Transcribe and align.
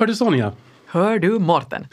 Hör 0.00 0.06
du 0.06 0.14
Sonja? 0.14 0.52
Hör 0.86 1.18
du 1.18 1.38
Morten? 1.38 1.86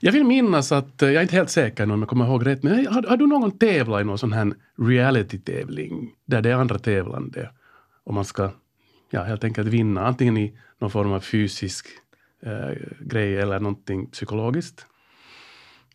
Jag 0.00 0.12
vill 0.12 0.24
minnas 0.24 0.72
att, 0.72 1.02
eh, 1.02 1.08
jag 1.08 1.16
är 1.16 1.22
inte 1.22 1.36
helt 1.36 1.50
säker 1.50 1.90
om 1.92 2.00
jag 2.00 2.08
kommer 2.08 2.26
ihåg 2.26 2.46
rätt, 2.46 2.62
men 2.62 2.86
har, 2.86 3.02
har 3.02 3.16
du 3.16 3.26
någon 3.26 3.58
tävlat 3.58 4.00
i 4.00 4.04
någon 4.04 4.18
sån 4.18 4.32
här 4.32 4.54
reality-tävling 4.78 6.10
där 6.24 6.42
det 6.42 6.50
är 6.50 6.54
andra 6.54 6.78
tävlande 6.78 7.50
och 8.04 8.14
man 8.14 8.24
ska 8.24 8.50
ja, 9.10 9.22
helt 9.22 9.44
enkelt 9.44 9.68
vinna 9.68 10.06
antingen 10.06 10.36
i 10.36 10.58
någon 10.80 10.90
form 10.90 11.12
av 11.12 11.20
fysisk 11.20 11.86
eh, 12.46 12.78
grej 13.00 13.36
eller 13.36 13.60
någonting 13.60 14.06
psykologiskt? 14.06 14.86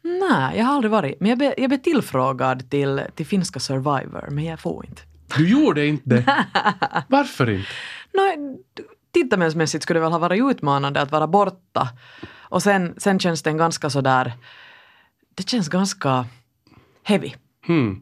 Nej, 0.02 0.58
jag 0.58 0.66
har 0.66 0.76
aldrig 0.76 0.91
varit. 0.91 1.20
Men 1.20 1.30
jag 1.30 1.38
blev, 1.38 1.54
jag 1.58 1.70
blev 1.70 1.81
tillfrågad 1.81 2.70
till, 2.70 3.02
till 3.16 3.26
finska 3.26 3.59
Survivor, 3.59 4.27
men 4.31 4.44
jag 4.44 4.59
får 4.59 4.86
inte. 4.86 5.02
Du 5.38 5.49
gjorde 5.49 5.86
inte 5.86 6.09
det? 6.09 6.45
Varför 7.08 7.49
inte? 7.49 7.70
No, 8.13 8.58
tittarmässigt 9.23 9.84
skulle 9.84 9.99
det 9.99 10.03
väl 10.03 10.12
ha 10.12 10.20
varit 10.20 10.52
utmanande 10.52 11.02
att 11.02 11.12
vara 11.12 11.27
borta. 11.27 11.89
Och 12.49 12.63
sen, 12.63 12.94
sen 12.98 13.20
känns 13.20 13.44
den 13.44 13.58
ganska 13.58 13.89
sådär... 13.89 14.34
Det 15.35 15.49
känns 15.49 15.70
ganska 15.70 16.25
heavy. 17.03 17.31
Hmm. 17.67 18.02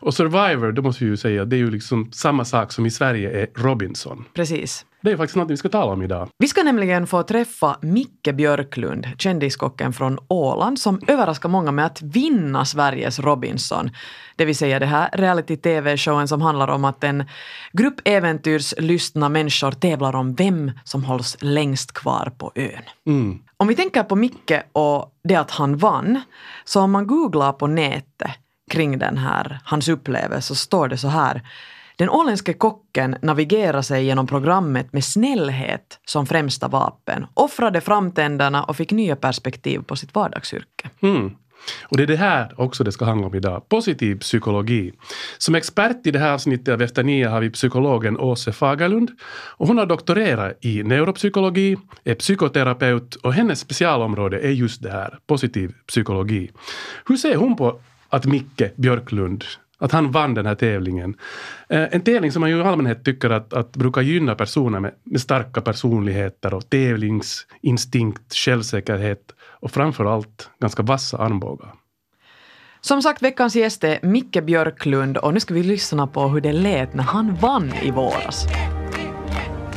Och 0.00 0.14
Survivor, 0.14 0.72
det 0.72 0.82
måste 0.82 1.04
vi 1.04 1.10
ju 1.10 1.16
säga, 1.16 1.44
det 1.44 1.56
är 1.56 1.58
ju 1.58 1.70
liksom 1.70 2.12
samma 2.12 2.44
sak 2.44 2.72
som 2.72 2.86
i 2.86 2.90
Sverige 2.90 3.42
är 3.42 3.48
Robinson. 3.54 4.24
Precis. 4.34 4.86
Det 5.02 5.10
är 5.10 5.16
faktiskt 5.16 5.36
något 5.36 5.50
vi 5.50 5.56
ska 5.56 5.68
tala 5.68 5.92
om 5.92 6.02
idag. 6.02 6.28
Vi 6.38 6.48
ska 6.48 6.62
nämligen 6.62 7.06
få 7.06 7.22
träffa 7.22 7.76
Micke 7.80 8.34
Björklund, 8.34 9.06
kändiskocken 9.18 9.92
från 9.92 10.18
Åland, 10.28 10.78
som 10.78 11.00
överraskar 11.06 11.48
många 11.48 11.72
med 11.72 11.86
att 11.86 12.02
vinna 12.02 12.64
Sveriges 12.64 13.18
Robinson. 13.18 13.90
Det 14.36 14.44
vill 14.44 14.56
säga 14.56 14.78
det 14.78 14.86
här 14.86 15.10
reality-tv-showen 15.12 16.28
som 16.28 16.42
handlar 16.42 16.68
om 16.68 16.84
att 16.84 17.04
en 17.04 17.24
grupp 17.72 18.00
äventyrslystna 18.04 19.28
människor 19.28 19.70
tävlar 19.70 20.16
om 20.16 20.34
vem 20.34 20.72
som 20.84 21.04
hålls 21.04 21.36
längst 21.40 21.92
kvar 21.92 22.32
på 22.38 22.52
ön. 22.54 22.82
Mm. 23.06 23.38
Om 23.56 23.68
vi 23.68 23.76
tänker 23.76 24.02
på 24.02 24.16
Micke 24.16 24.52
och 24.72 25.14
det 25.24 25.36
att 25.36 25.50
han 25.50 25.76
vann, 25.76 26.20
så 26.64 26.80
om 26.80 26.90
man 26.90 27.06
googlar 27.06 27.52
på 27.52 27.66
nätet 27.66 28.30
kring 28.70 28.98
den 28.98 29.18
här, 29.18 29.60
hans 29.64 29.88
upplevelse 29.88 30.48
så 30.48 30.54
står 30.54 30.88
det 30.88 30.96
så 30.96 31.08
här. 31.08 31.42
Den 32.00 32.10
åländske 32.10 32.52
kocken 32.52 33.16
navigerade 33.22 33.82
sig 33.82 34.04
genom 34.04 34.26
programmet 34.26 34.92
med 34.92 35.04
snällhet 35.04 35.98
som 36.04 36.26
främsta 36.26 36.68
vapen, 36.68 37.26
offrade 37.34 37.80
framtänderna 37.80 38.64
och 38.64 38.76
fick 38.76 38.92
nya 38.92 39.16
perspektiv 39.16 39.78
på 39.78 39.96
sitt 39.96 40.14
vardagsyrke. 40.14 40.90
Mm. 41.00 41.30
Och 41.84 41.96
det 41.96 42.02
är 42.02 42.06
det 42.06 42.16
här 42.16 42.60
också 42.60 42.84
det 42.84 42.92
ska 42.92 43.04
handla 43.04 43.26
om 43.26 43.34
idag. 43.34 43.68
Positiv 43.68 44.18
psykologi. 44.18 44.92
Som 45.38 45.54
expert 45.54 46.06
i 46.06 46.10
det 46.10 46.18
här 46.18 46.32
avsnittet 46.32 46.74
av 46.74 46.82
Efter 46.82 47.02
nio 47.02 47.28
har 47.28 47.40
vi 47.40 47.50
psykologen 47.50 48.18
Åse 48.18 48.52
Fagerlund. 48.52 49.10
Och 49.56 49.66
hon 49.66 49.78
har 49.78 49.86
doktorerat 49.86 50.58
i 50.60 50.82
neuropsykologi, 50.82 51.76
är 52.04 52.14
psykoterapeut 52.14 53.14
och 53.14 53.34
hennes 53.34 53.60
specialområde 53.60 54.40
är 54.40 54.50
just 54.50 54.82
det 54.82 54.90
här, 54.90 55.18
positiv 55.26 55.74
psykologi. 55.86 56.50
Hur 57.06 57.16
ser 57.16 57.36
hon 57.36 57.56
på 57.56 57.80
att 58.08 58.24
Micke 58.26 58.76
Björklund 58.76 59.44
att 59.80 59.92
han 59.92 60.10
vann 60.10 60.34
den 60.34 60.46
här 60.46 60.54
tävlingen. 60.54 61.16
Eh, 61.68 61.88
en 61.90 62.00
tävling 62.00 62.32
som 62.32 62.40
man 62.40 62.50
ju 62.50 62.58
i 62.58 62.62
allmänhet 62.62 63.04
tycker 63.04 63.30
att, 63.30 63.52
att 63.52 63.72
brukar 63.72 64.02
gynna 64.02 64.34
personer 64.34 64.80
med, 64.80 64.92
med 65.04 65.20
starka 65.20 65.60
personligheter 65.60 66.54
och 66.54 66.70
tävlingsinstinkt, 66.70 68.34
självsäkerhet 68.34 69.34
och 69.60 69.70
framför 69.70 70.04
allt 70.04 70.50
ganska 70.60 70.82
vassa 70.82 71.18
armbågar. 71.18 71.74
Som 72.80 73.02
sagt, 73.02 73.22
veckans 73.22 73.56
gäst 73.56 73.84
är 73.84 73.98
Micke 74.02 74.44
Björklund 74.44 75.16
och 75.16 75.34
nu 75.34 75.40
ska 75.40 75.54
vi 75.54 75.62
lyssna 75.62 76.06
på 76.06 76.28
hur 76.28 76.40
det 76.40 76.52
lät 76.52 76.94
när 76.94 77.04
han 77.04 77.34
vann 77.34 77.72
i 77.82 77.90
våras. 77.90 78.46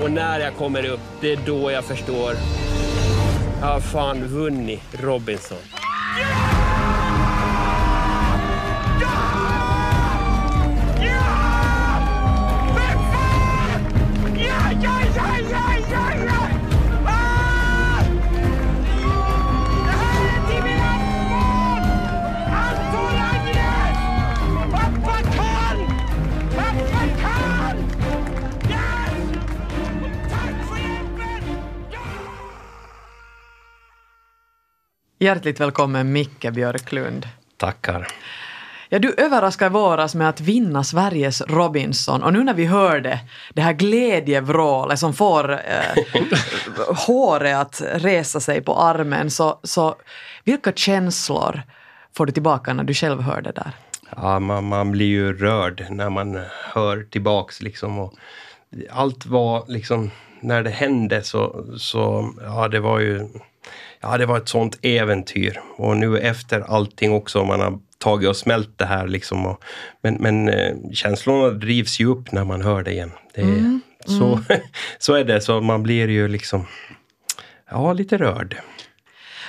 Och 0.03 0.11
när 0.11 0.39
jag 0.39 0.53
kommer 0.55 0.85
upp, 0.85 0.99
det 1.21 1.33
är 1.33 1.39
då 1.45 1.71
jag 1.71 1.83
förstår. 1.83 2.33
Jag 3.61 3.67
har 3.67 3.80
fan 3.80 4.23
vunnit 4.27 5.02
Robinson. 5.02 5.58
Hjärtligt 35.23 35.60
välkommen 35.60 36.11
Micke 36.11 36.52
Björklund. 36.54 37.28
Tackar. 37.58 38.08
Ja, 38.89 39.00
du 39.00 39.14
överraskade 39.17 39.70
i 39.70 39.73
våras 39.73 40.16
med 40.16 40.30
att 40.30 40.42
vinna 40.42 40.84
Sveriges 40.84 41.42
Robinson 41.42 42.23
och 42.23 42.34
nu 42.34 42.44
när 42.44 42.54
vi 42.54 42.66
hörde 42.66 43.20
det 43.54 43.61
här 43.61 43.73
glädjevrålet 43.73 45.00
som 45.00 45.14
får 45.14 45.52
eh, 45.52 45.58
håret 47.08 47.58
att 47.58 47.82
resa 47.94 48.39
sig 48.39 48.61
på 48.61 48.76
armen 48.76 49.32
så, 49.32 49.60
så 49.64 49.95
vilka 50.44 50.72
känslor 50.72 51.61
får 52.17 52.26
du 52.26 52.32
tillbaka 52.32 52.73
när 52.73 52.84
du 52.84 52.94
själv 52.94 53.22
hör 53.22 53.42
det 53.42 53.52
där? 53.52 53.72
Ja, 54.16 54.40
man, 54.40 54.64
man 54.64 54.92
blir 54.92 55.08
ju 55.08 55.38
rörd 55.38 55.86
när 55.90 56.10
man 56.10 56.42
hör 56.73 57.08
tillbaks 57.11 57.61
liksom. 57.61 58.00
Och 58.00 58.14
allt 58.92 59.26
var 59.26 59.64
liksom, 59.67 60.11
när 60.40 60.64
det 60.64 60.70
hände 60.70 61.23
så, 61.23 61.66
så 61.78 62.34
ja 62.42 62.67
det 62.67 62.80
var 62.80 63.00
ju, 63.00 63.30
ja 64.03 64.17
det 64.17 64.25
var 64.25 64.37
ett 64.37 64.49
sånt 64.49 64.80
äventyr. 64.81 65.61
Och 65.77 65.97
nu 65.97 66.19
efter 66.19 66.61
allting 66.61 67.14
också, 67.14 67.43
man 67.45 67.59
har 67.59 67.80
tagit 67.97 68.30
och 68.30 68.37
smält 68.37 68.77
det 68.77 68.86
här 68.86 69.08
liksom. 69.08 69.45
Och, 69.45 69.64
men 70.02 70.14
men 70.19 70.49
eh, 70.49 70.75
känslorna 70.93 71.49
drivs 71.49 71.99
ju 71.99 72.05
upp 72.05 72.31
när 72.31 72.43
man 72.43 72.61
hör 72.61 72.83
det 72.83 72.92
igen. 72.92 73.11
Det, 73.36 73.42
mm, 73.42 73.81
så, 74.05 74.25
mm. 74.25 74.43
så 74.99 75.13
är 75.13 75.23
det, 75.23 75.42
så 75.42 75.61
man 75.61 75.83
blir 75.83 76.08
ju 76.08 76.27
liksom, 76.27 76.67
ja 77.71 77.93
lite 77.93 78.17
rörd. 78.17 78.58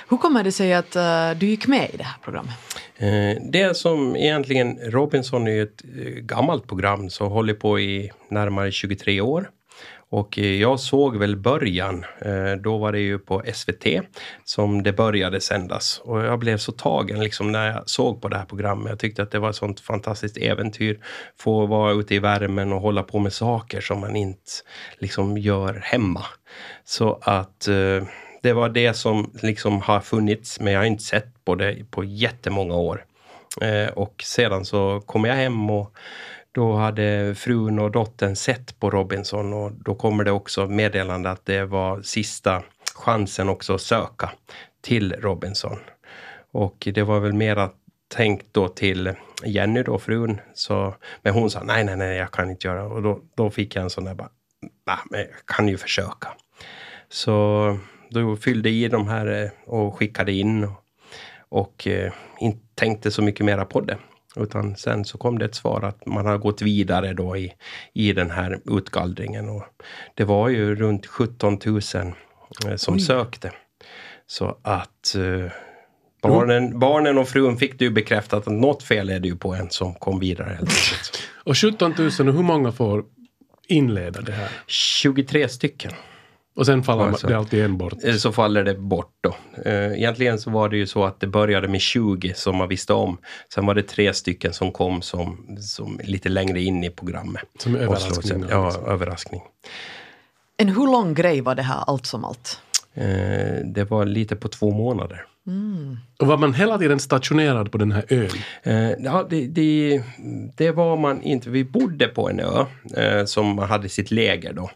Hur 0.09 0.16
kommer 0.16 0.44
det 0.44 0.53
sig 0.53 0.75
att 0.75 0.97
uh, 0.97 1.38
du 1.38 1.47
gick 1.47 1.66
med 1.66 1.91
i 1.94 1.97
det 1.97 2.04
här 2.04 2.16
programmet? 2.22 2.54
Eh, 2.97 3.43
det 3.53 3.76
som 3.76 4.16
egentligen, 4.16 4.78
Robinson 4.82 5.48
är 5.48 5.53
ju 5.53 5.62
ett 5.62 5.82
gammalt 6.20 6.69
program 6.69 7.10
som 7.10 7.31
håller 7.31 7.54
på 7.54 7.81
i 7.81 8.10
närmare 8.28 8.72
23 8.72 9.20
år. 9.20 9.50
Och 10.14 10.38
eh, 10.38 10.60
jag 10.60 10.80
såg 10.80 11.16
väl 11.16 11.36
början, 11.36 12.04
eh, 12.19 12.52
då 12.52 12.78
var 12.78 12.92
det 12.92 13.00
ju 13.00 13.19
på 13.19 13.42
SVT 13.54 13.86
som 14.44 14.82
det 14.82 14.92
började 14.92 15.41
sändas. 15.41 16.00
Och 16.04 16.25
jag 16.25 16.38
blev 16.38 16.56
så 16.56 16.72
tagen 16.72 17.20
liksom 17.20 17.52
när 17.52 17.72
jag 17.72 17.88
såg 17.91 18.22
på 18.22 18.28
det 18.28 18.36
här 18.36 18.44
programmet. 18.44 18.91
Jag 18.91 18.98
tyckte 18.98 19.22
att 19.22 19.30
det 19.30 19.38
var 19.38 19.50
ett 19.50 19.56
sånt 19.56 19.80
fantastiskt 19.80 20.36
äventyr. 20.36 20.98
Få 21.41 21.66
vara 21.66 21.92
ute 21.92 22.14
i 22.14 22.19
värmen 22.19 22.72
och 22.72 22.80
hålla 22.80 23.02
på 23.02 23.19
med 23.19 23.32
saker 23.32 23.80
som 23.80 24.00
man 24.00 24.16
inte 24.16 24.50
liksom 24.98 25.38
gör 25.38 25.80
hemma. 25.84 26.25
Så 26.84 27.19
att 27.22 27.69
eh, 27.69 28.04
det 28.42 28.52
var 28.52 28.69
det 28.69 28.94
som 28.94 29.31
liksom 29.42 29.81
har 29.81 30.00
funnits 30.00 30.60
men 30.60 30.72
jag 30.72 30.81
har 30.81 30.86
inte 30.86 31.04
sett 31.04 31.44
på 31.44 31.54
det 31.54 31.91
på 31.91 32.04
jättemånga 32.04 32.75
år. 32.75 33.04
Och 33.94 34.22
sedan 34.25 34.64
så 34.64 35.02
kom 35.06 35.25
jag 35.25 35.34
hem 35.34 35.70
och 35.70 35.94
då 36.54 36.75
hade 36.75 37.34
frun 37.34 37.78
och 37.78 37.91
dottern 37.91 38.37
sett 38.37 38.81
på 38.81 38.91
Robinson 38.91 39.53
och 39.53 39.72
då 39.72 39.94
kommer 39.94 40.25
det 40.25 40.31
också 40.31 40.66
meddelande 40.66 41.31
att 41.31 41.47
det 41.47 41.65
var 41.65 42.03
sista 42.03 42.62
chansen 42.94 43.48
också 43.48 43.75
att 43.75 43.81
söka 43.81 44.31
till 44.81 45.12
Robinson. 45.12 45.78
Och 46.53 46.88
det 46.94 47.03
var 47.03 47.20
väl 47.20 47.32
mera 47.32 47.70
tänkt 48.14 48.47
då 48.53 48.69
till 48.69 49.12
Jenny 49.44 49.82
då, 49.82 49.98
frun. 49.98 50.41
Så, 50.54 50.94
men 51.23 51.34
hon 51.34 51.50
sa 51.50 51.62
nej, 51.62 51.84
nej, 51.84 51.96
nej, 51.96 52.17
jag 52.17 52.31
kan 52.31 52.50
inte 52.50 52.69
göra. 52.69 52.84
Och 52.84 53.02
då, 53.02 53.20
då 53.34 53.50
fick 53.50 53.76
jag 53.76 53.82
en 53.82 53.90
sån 53.90 54.05
där 54.05 54.14
bara, 54.14 54.31
nej, 54.87 54.99
men 55.11 55.20
jag 55.20 55.46
kan 55.46 55.69
ju 55.69 55.79
försöka. 55.79 56.29
Så 57.08 57.79
då 58.11 58.37
fyllde 58.37 58.70
i 58.70 58.88
de 58.88 59.08
här 59.08 59.43
eh, 59.43 59.50
och 59.67 59.99
skickade 59.99 60.32
in. 60.32 60.64
Och, 60.64 60.84
och 61.49 61.87
eh, 61.87 62.12
inte 62.40 62.67
tänkte 62.75 63.11
så 63.11 63.23
mycket 63.23 63.46
mera 63.46 63.64
på 63.64 63.81
det. 63.81 63.99
Utan 64.36 64.76
sen 64.76 65.04
så 65.04 65.19
kom 65.19 65.38
det 65.38 65.44
ett 65.44 65.54
svar 65.54 65.82
att 65.82 66.06
man 66.06 66.26
har 66.26 66.38
gått 66.38 66.62
vidare 66.62 67.12
då 67.12 67.36
i, 67.36 67.52
i 67.92 68.12
den 68.12 68.31
här 68.31 68.60
utgallringen. 68.64 69.48
Och 69.48 69.64
det 70.14 70.25
var 70.25 70.48
ju 70.48 70.75
runt 70.75 71.06
17 71.06 71.58
000 71.66 71.76
eh, 72.66 72.76
som 72.76 72.94
Oj. 72.94 73.00
sökte. 73.00 73.52
Så 74.26 74.58
att 74.62 75.14
eh, 75.14 75.52
barnen, 76.22 76.78
barnen 76.78 77.19
och 77.19 77.28
frun 77.28 77.56
fick 77.56 77.78
det 77.78 77.84
ju 77.84 77.90
bekräftat 77.90 78.46
att 78.46 78.52
något 78.52 78.82
fel 78.82 79.10
är 79.10 79.20
det 79.20 79.28
ju 79.28 79.36
på 79.36 79.54
en 79.54 79.70
som 79.70 79.94
kom 79.94 80.19
vidare. 80.19 80.58
och 81.44 81.58
17 81.58 81.94
000, 81.98 82.08
och 82.08 82.34
hur 82.34 82.42
många 82.42 82.72
får 82.72 83.04
inleda 83.69 84.20
det 84.20 84.32
här? 84.32 84.48
23 84.66 85.48
stycken. 85.48 85.92
Och 86.56 86.67
sen 86.67 86.83
faller 86.83 87.05
alltså, 87.05 87.27
det 87.27 87.37
alltid 87.37 87.65
en 87.65 87.79
bort? 87.79 87.95
Så 88.19 88.33
faller 88.33 88.65
det 88.65 88.75
bort 88.75 89.12
då. 89.21 89.37
Eh, 89.65 89.93
egentligen 89.93 90.39
så 90.39 90.51
var 90.51 90.69
det 90.69 90.77
ju 90.77 90.87
så 90.87 91.05
att 91.05 91.21
det 91.21 91.27
började 91.27 91.69
med 91.69 91.81
20 91.81 92.35
som 92.35 92.56
man 92.56 92.69
visste 92.69 92.93
om. 92.93 93.19
Sen 93.55 93.67
var 93.67 93.75
det 93.75 93.83
tre 93.83 94.15
stycken 94.15 94.53
som 94.53 94.73
kom 94.73 95.03
som, 95.03 95.56
som 95.61 96.01
lite 96.05 96.29
längre 96.29 96.61
in 96.61 96.85
i 96.85 96.91
programmet. 96.91 97.45
Som 97.59 97.77
överraskning? 97.77 98.45
Ja, 98.51 98.73
överraskning. 98.87 99.43
En 100.56 100.69
hur 100.69 100.87
lång 100.87 101.15
grej 101.15 101.41
var 101.41 101.55
det 101.55 101.62
här 101.62 101.85
allt 101.87 102.06
som 102.06 102.25
allt? 102.25 102.61
Eh, 102.95 103.05
det 103.65 103.91
var 103.91 104.05
lite 104.05 104.37
på 104.37 104.49
två 104.49 104.71
månader. 104.71 105.27
Och 106.19 106.26
var 106.26 106.37
man 106.37 106.55
hela 106.55 106.79
tiden 106.79 107.00
stationerad 107.00 107.73
på 107.73 107.79
den 107.79 107.93
här 107.93 108.05
ön? 108.08 108.31
Eh, 108.62 108.91
ja, 108.91 109.26
det, 109.31 109.46
det, 109.46 110.02
det 110.56 110.70
var 110.70 110.96
man 110.96 111.23
inte. 111.23 111.50
Vi 111.50 111.64
bodde 111.64 112.08
på 112.08 112.31
en 112.31 112.41
ö 112.41 112.64
eh, 112.96 113.25
som 113.25 113.58
hade 113.58 113.88
sitt 113.88 114.11
läger 114.11 114.52
då. 114.52 114.70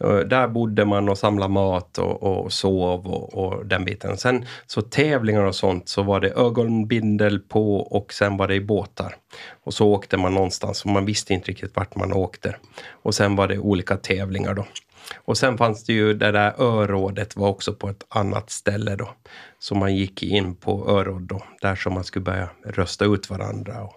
Eh, 0.00 0.18
där 0.18 0.48
bodde 0.48 0.84
man 0.84 1.08
och 1.08 1.18
samlade 1.18 1.52
mat 1.52 1.98
och, 1.98 2.22
och 2.22 2.52
sov 2.52 3.06
och, 3.06 3.34
och, 3.34 3.66
den 3.66 3.84
biten. 3.84 4.16
Sen 4.16 4.44
så 4.66 4.82
tävlingar 4.82 5.42
och 5.42 5.54
sånt 5.54 5.88
så 5.88 6.02
var 6.02 6.20
det 6.20 6.30
ögonbindel 6.30 7.38
på 7.38 7.76
och 7.76 8.12
sen 8.12 8.36
var 8.36 8.48
det 8.48 8.54
i 8.54 8.60
båtar. 8.60 9.16
Och 9.64 9.74
så 9.74 9.88
åkte 9.88 10.16
man 10.16 10.34
någonstans 10.34 10.84
och 10.84 10.90
man 10.90 11.04
visste 11.04 11.34
inte 11.34 11.50
riktigt 11.50 11.76
vart 11.76 11.96
man 11.96 12.12
åkte. 12.12 12.56
Och 12.90 13.14
sen 13.14 13.36
var 13.36 13.48
det 13.48 13.58
olika 13.58 13.96
tävlingar 13.96 14.54
då. 14.54 14.66
Och 15.16 15.38
sen 15.38 15.58
fanns 15.58 15.84
det 15.84 15.92
ju 15.92 16.14
det 16.14 16.32
där 16.32 16.54
örådet 16.62 17.36
var 17.36 17.48
också 17.48 17.72
på 17.74 17.88
ett 17.88 18.04
annat 18.08 18.50
ställe 18.50 18.96
då. 18.96 19.10
Så 19.58 19.74
man 19.74 19.96
gick 19.96 20.22
in 20.22 20.54
på 20.54 20.90
öråd 20.90 21.22
då, 21.22 21.42
där 21.62 21.76
som 21.76 21.94
man 21.94 22.04
skulle 22.04 22.24
börja 22.24 22.48
rösta 22.64 23.04
ut 23.04 23.30
varandra 23.30 23.82
och, 23.82 23.92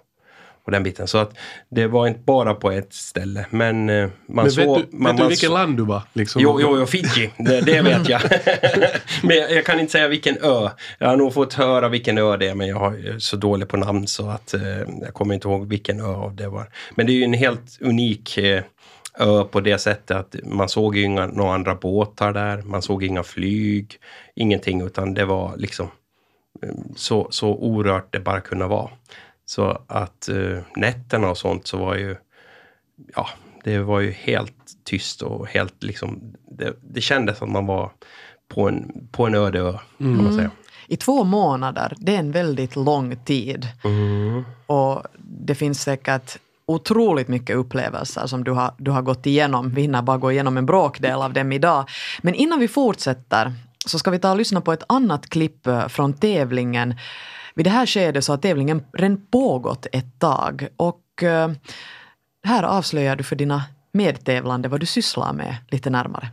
och 0.65 0.71
den 0.71 0.83
biten. 0.83 1.07
Så 1.07 1.17
att 1.17 1.33
det 1.69 1.87
var 1.87 2.07
inte 2.07 2.19
bara 2.19 2.53
på 2.53 2.71
ett 2.71 2.93
ställe. 2.93 3.45
Men 3.49 3.89
eh, 3.89 4.09
man 4.27 4.43
Men 4.45 4.51
såg... 4.51 4.77
vet 4.77 4.91
du, 4.91 4.97
man, 4.97 5.15
vet 5.15 5.21
du 5.23 5.27
vilket 5.27 5.47
så- 5.49 5.53
land 5.53 5.77
du 5.77 5.83
var? 5.85 6.01
Liksom? 6.13 6.41
Jo, 6.41 6.59
jo, 6.61 6.79
jo, 6.79 6.85
Fiji. 6.85 7.31
Det, 7.37 7.61
det 7.61 7.81
vet 7.81 8.09
jag. 8.09 8.21
men 9.23 9.37
jag, 9.37 9.51
jag 9.51 9.65
kan 9.65 9.79
inte 9.79 9.91
säga 9.91 10.07
vilken 10.07 10.37
ö. 10.41 10.69
Jag 10.99 11.07
har 11.07 11.17
nog 11.17 11.33
fått 11.33 11.53
höra 11.53 11.89
vilken 11.89 12.17
ö 12.17 12.37
det 12.37 12.47
är, 12.47 12.55
men 12.55 12.67
jag 12.67 13.05
är 13.05 13.19
så 13.19 13.37
dålig 13.37 13.67
på 13.67 13.77
namn 13.77 14.07
så 14.07 14.29
att 14.29 14.53
eh, 14.53 14.61
jag 15.01 15.13
kommer 15.13 15.33
inte 15.35 15.47
ihåg 15.47 15.67
vilken 15.67 15.99
ö 15.99 16.29
det 16.33 16.47
var. 16.47 16.69
Men 16.95 17.05
det 17.05 17.11
är 17.11 17.15
ju 17.15 17.23
en 17.23 17.33
helt 17.33 17.77
unik 17.81 18.37
eh, 18.37 18.63
ö 19.19 19.43
på 19.43 19.61
det 19.61 19.77
sättet 19.77 20.17
att 20.17 20.35
man 20.43 20.69
såg 20.69 20.95
ju 20.95 21.03
inga, 21.03 21.27
några 21.27 21.53
andra 21.53 21.75
båtar 21.75 22.33
där. 22.33 22.61
Man 22.61 22.81
såg 22.81 23.03
inga 23.03 23.23
flyg, 23.23 23.99
ingenting, 24.35 24.81
utan 24.81 25.13
det 25.13 25.25
var 25.25 25.57
liksom 25.57 25.87
eh, 26.61 26.73
så, 26.95 27.27
så 27.31 27.55
orört 27.55 28.13
det 28.13 28.19
bara 28.19 28.41
kunde 28.41 28.67
vara. 28.67 28.89
Så 29.45 29.81
att 29.87 30.29
eh, 30.29 30.59
nätterna 30.75 31.29
och 31.29 31.37
sånt 31.37 31.67
så 31.67 31.77
var 31.77 31.95
ju, 31.95 32.15
ja, 33.15 33.29
det 33.63 33.79
var 33.79 33.99
ju 33.99 34.11
helt 34.11 34.55
tyst 34.83 35.21
och 35.21 35.47
helt 35.47 35.83
liksom, 35.83 36.35
det, 36.49 36.73
det 36.81 37.01
kändes 37.01 37.37
som 37.37 37.51
man 37.51 37.65
var 37.65 37.91
på 38.47 38.67
en, 38.67 39.07
på 39.11 39.27
en 39.27 39.35
öde 39.35 39.59
ö, 39.59 39.77
kan 39.97 40.23
man 40.23 40.33
säga. 40.33 40.51
I 40.87 40.97
två 40.97 41.23
månader, 41.23 41.93
det 41.97 42.15
är 42.15 42.19
en 42.19 42.31
väldigt 42.31 42.75
lång 42.75 43.15
tid. 43.15 43.67
Och 44.67 45.03
det 45.17 45.55
finns 45.55 45.81
säkert 45.81 46.37
otroligt 46.65 47.27
mycket 47.27 47.55
upplevelser 47.55 48.27
som 48.27 48.43
du 48.43 48.51
har, 48.51 48.73
du 48.77 48.91
har 48.91 49.01
gått 49.01 49.25
igenom. 49.25 49.69
Vi 49.69 49.81
hinner 49.81 50.01
bara 50.01 50.17
gå 50.17 50.31
igenom 50.31 50.57
en 50.57 50.65
bråkdel 50.65 51.21
av 51.21 51.33
dem 51.33 51.51
idag. 51.51 51.89
Men 52.21 52.33
innan 52.33 52.59
vi 52.59 52.67
fortsätter 52.67 53.53
så 53.85 53.99
ska 53.99 54.11
vi 54.11 54.19
ta 54.19 54.31
och 54.31 54.37
lyssna 54.37 54.61
på 54.61 54.73
ett 54.73 54.83
annat 54.87 55.29
klipp 55.29 55.67
eh, 55.67 55.87
från 55.87 56.13
tävlingen. 56.13 56.95
Vid 57.55 57.65
det 57.65 57.69
här 57.69 57.85
skedet 57.85 58.23
så 58.23 58.31
har 58.31 58.37
tävlingen 58.37 58.83
redan 58.93 59.25
pågått 59.31 59.87
ett 59.91 60.19
tag 60.19 60.67
och 60.77 61.23
eh, 61.23 61.51
här 62.47 62.63
avslöjar 62.63 63.15
du 63.15 63.23
för 63.23 63.35
dina 63.35 63.63
medtävlande 63.91 64.69
vad 64.69 64.79
du 64.79 64.85
sysslar 64.85 65.33
med 65.33 65.55
lite 65.71 65.89
närmare. 65.89 66.29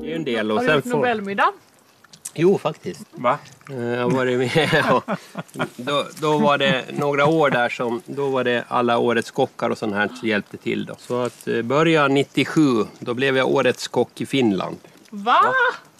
Det 0.00 0.06
är 0.06 0.10
ju 0.10 0.14
en 0.14 0.24
del. 0.24 0.50
Och 0.50 0.56
Har 0.56 0.62
du 0.62 0.68
sen 0.68 0.76
gjort 0.76 0.84
får... 0.84 0.90
Nobelmiddag? 0.90 1.52
Jo, 2.38 2.58
faktiskt. 2.58 3.00
Va? 3.10 3.38
Eh, 3.70 3.76
Jag 3.76 4.10
varit 4.10 4.38
med. 4.38 4.68
Ja. 4.88 5.02
Då, 5.76 6.06
då 6.20 6.38
var 6.38 6.58
det 6.58 6.84
några 6.92 7.26
år 7.26 7.50
där 7.50 7.68
som 7.68 8.02
då 8.06 8.28
var 8.28 8.44
det 8.44 8.64
alla 8.68 8.98
årets 8.98 9.30
kockar 9.30 9.70
och 9.70 9.78
sånt 9.78 9.94
här 9.94 10.08
som 10.20 10.28
hjälpte 10.28 10.56
till. 10.56 10.86
Då. 10.86 10.94
Så 10.98 11.22
att 11.22 11.48
eh, 11.48 11.62
börja 11.62 12.08
97, 12.08 12.60
då 12.98 13.14
blev 13.14 13.36
jag 13.36 13.48
årets 13.48 13.88
kock 13.88 14.20
i 14.20 14.26
Finland. 14.26 14.76
Va? 15.10 15.40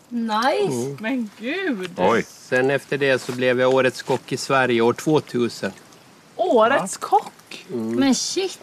Nice! 0.08 0.96
Men 1.00 1.30
gud! 1.40 1.90
Sen 2.26 2.70
efter 2.70 2.98
det 2.98 3.18
så 3.22 3.32
blev 3.32 3.60
jag 3.60 3.74
årets 3.74 4.02
kock 4.02 4.32
i 4.32 4.36
Sverige 4.36 4.80
år 4.80 4.92
2000. 4.92 5.72
Årets 6.36 6.96
kock! 6.96 7.64
Men 7.68 8.14
shit! 8.14 8.58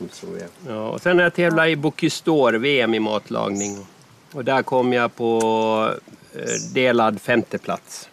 Ja, 0.67 0.87
och 0.89 1.01
sen 1.01 1.17
har 1.17 1.23
jag 1.23 1.33
tävlat 1.33 1.67
i 1.67 1.75
Bocuse 1.75 2.23
d'Or, 2.25 2.57
VM 2.57 2.93
i 2.93 2.99
matlagning. 2.99 3.87
Och 4.33 4.45
där 4.45 4.63
kom 4.63 4.93
jag 4.93 5.15
på 5.15 5.89
delad 6.73 7.21
femteplats. 7.21 8.09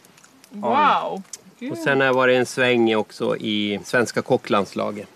Wow! 0.50 1.22
Gud. 1.58 1.72
Och 1.72 1.78
sen 1.78 2.00
har 2.00 2.06
jag 2.06 2.14
varit 2.14 2.38
en 2.38 2.46
sväng 2.46 2.96
också 2.96 3.36
i 3.36 3.80
svenska 3.84 4.22
kocklandslaget. 4.22 5.08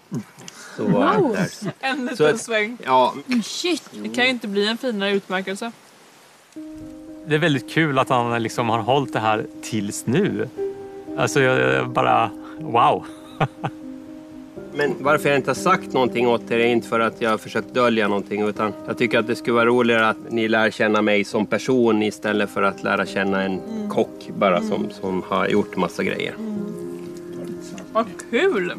Så 0.77 0.85
var 0.85 1.15
jag 1.15 1.33
där. 1.33 1.49
En 1.81 2.07
liten 2.07 2.39
sväng. 2.39 2.79
Ja, 2.85 3.15
Shit! 3.45 3.83
Det 3.93 4.09
kan 4.09 4.25
ju 4.25 4.31
inte 4.31 4.49
bli 4.49 4.69
en 4.69 4.79
finare 4.79 5.11
utmärkelse. 5.11 5.73
Det 7.27 7.35
är 7.35 7.39
väldigt 7.39 7.71
kul 7.71 7.99
att 7.99 8.09
han 8.09 8.43
liksom 8.43 8.69
har 8.69 8.79
hållit 8.79 9.13
det 9.13 9.21
här 9.21 9.47
tills 9.63 10.07
nu. 10.07 10.49
Alltså 11.19 11.41
jag, 11.41 11.75
jag 11.75 11.89
bara, 11.89 12.31
wow. 12.59 13.07
Men 14.77 14.95
varför 15.01 15.29
jag 15.29 15.39
inte 15.39 15.51
har 15.51 15.55
sagt 15.55 15.93
någonting 15.93 16.29
åt 16.29 16.51
er 16.51 16.59
är 16.59 16.67
inte 16.67 16.89
för 16.89 17.01
att 17.01 17.21
jag 17.21 17.31
har 17.31 17.39
försökt 17.39 17.75
dölja 17.75 18.09
någonting 18.09 18.49
utan 18.49 18.73
jag 18.87 18.99
tycker 18.99 19.19
att 19.19 19.27
det 19.27 19.37
skulle 19.37 19.55
vara 19.55 19.67
roligare 19.67 20.09
att 20.09 20.31
ni 20.31 20.49
lär 20.49 20.71
känna 20.71 21.03
mig 21.03 21.25
som 21.25 21.47
person 21.47 22.03
istället 22.03 22.51
för 22.51 22.63
att 22.63 22.83
lära 22.83 23.07
känna 23.07 23.43
en 23.43 23.61
kock 23.89 24.29
bara 24.39 24.63
som, 24.63 24.91
som 24.91 25.23
har 25.23 25.49
gjort 25.49 25.77
massa 25.77 26.03
grejer. 26.03 26.35
Vad 27.93 28.07
kul! 28.31 28.75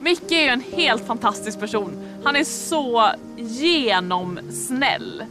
Micke 0.00 0.32
är 0.32 0.42
ju 0.42 0.48
en 0.48 0.62
helt 0.72 1.06
fantastisk 1.06 1.60
person. 1.60 1.90
Han 2.24 2.36
är 2.36 2.44
så 2.44 3.10
genomsnäll. 3.36 5.24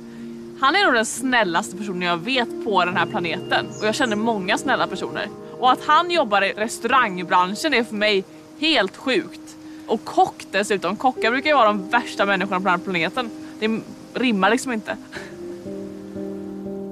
Han 0.59 0.75
är 0.75 0.85
nog 0.85 0.93
den 0.93 1.05
snällaste 1.05 1.77
personen 1.77 2.01
jag 2.01 2.17
vet 2.17 2.65
på 2.65 2.85
den 2.85 2.97
här 2.97 3.05
planeten 3.05 3.65
och 3.79 3.87
jag 3.87 3.95
känner 3.95 4.15
många 4.15 4.57
snälla 4.57 4.87
personer. 4.87 5.27
Och 5.59 5.71
att 5.71 5.85
han 5.85 6.11
jobbar 6.11 6.41
i 6.41 6.53
restaurangbranschen 6.53 7.73
är 7.73 7.83
för 7.83 7.95
mig 7.95 8.23
helt 8.59 8.97
sjukt. 8.97 9.55
Och 9.87 10.03
kock 10.03 10.45
dessutom. 10.51 10.95
Kockar 10.95 11.31
brukar 11.31 11.49
ju 11.49 11.55
vara 11.55 11.67
de 11.67 11.89
värsta 11.89 12.25
människorna 12.25 12.59
på 12.59 12.63
den 12.63 12.71
här 12.71 12.77
planeten. 12.77 13.29
Det 13.59 13.81
rimmar 14.13 14.49
liksom 14.49 14.71
inte. 14.71 14.97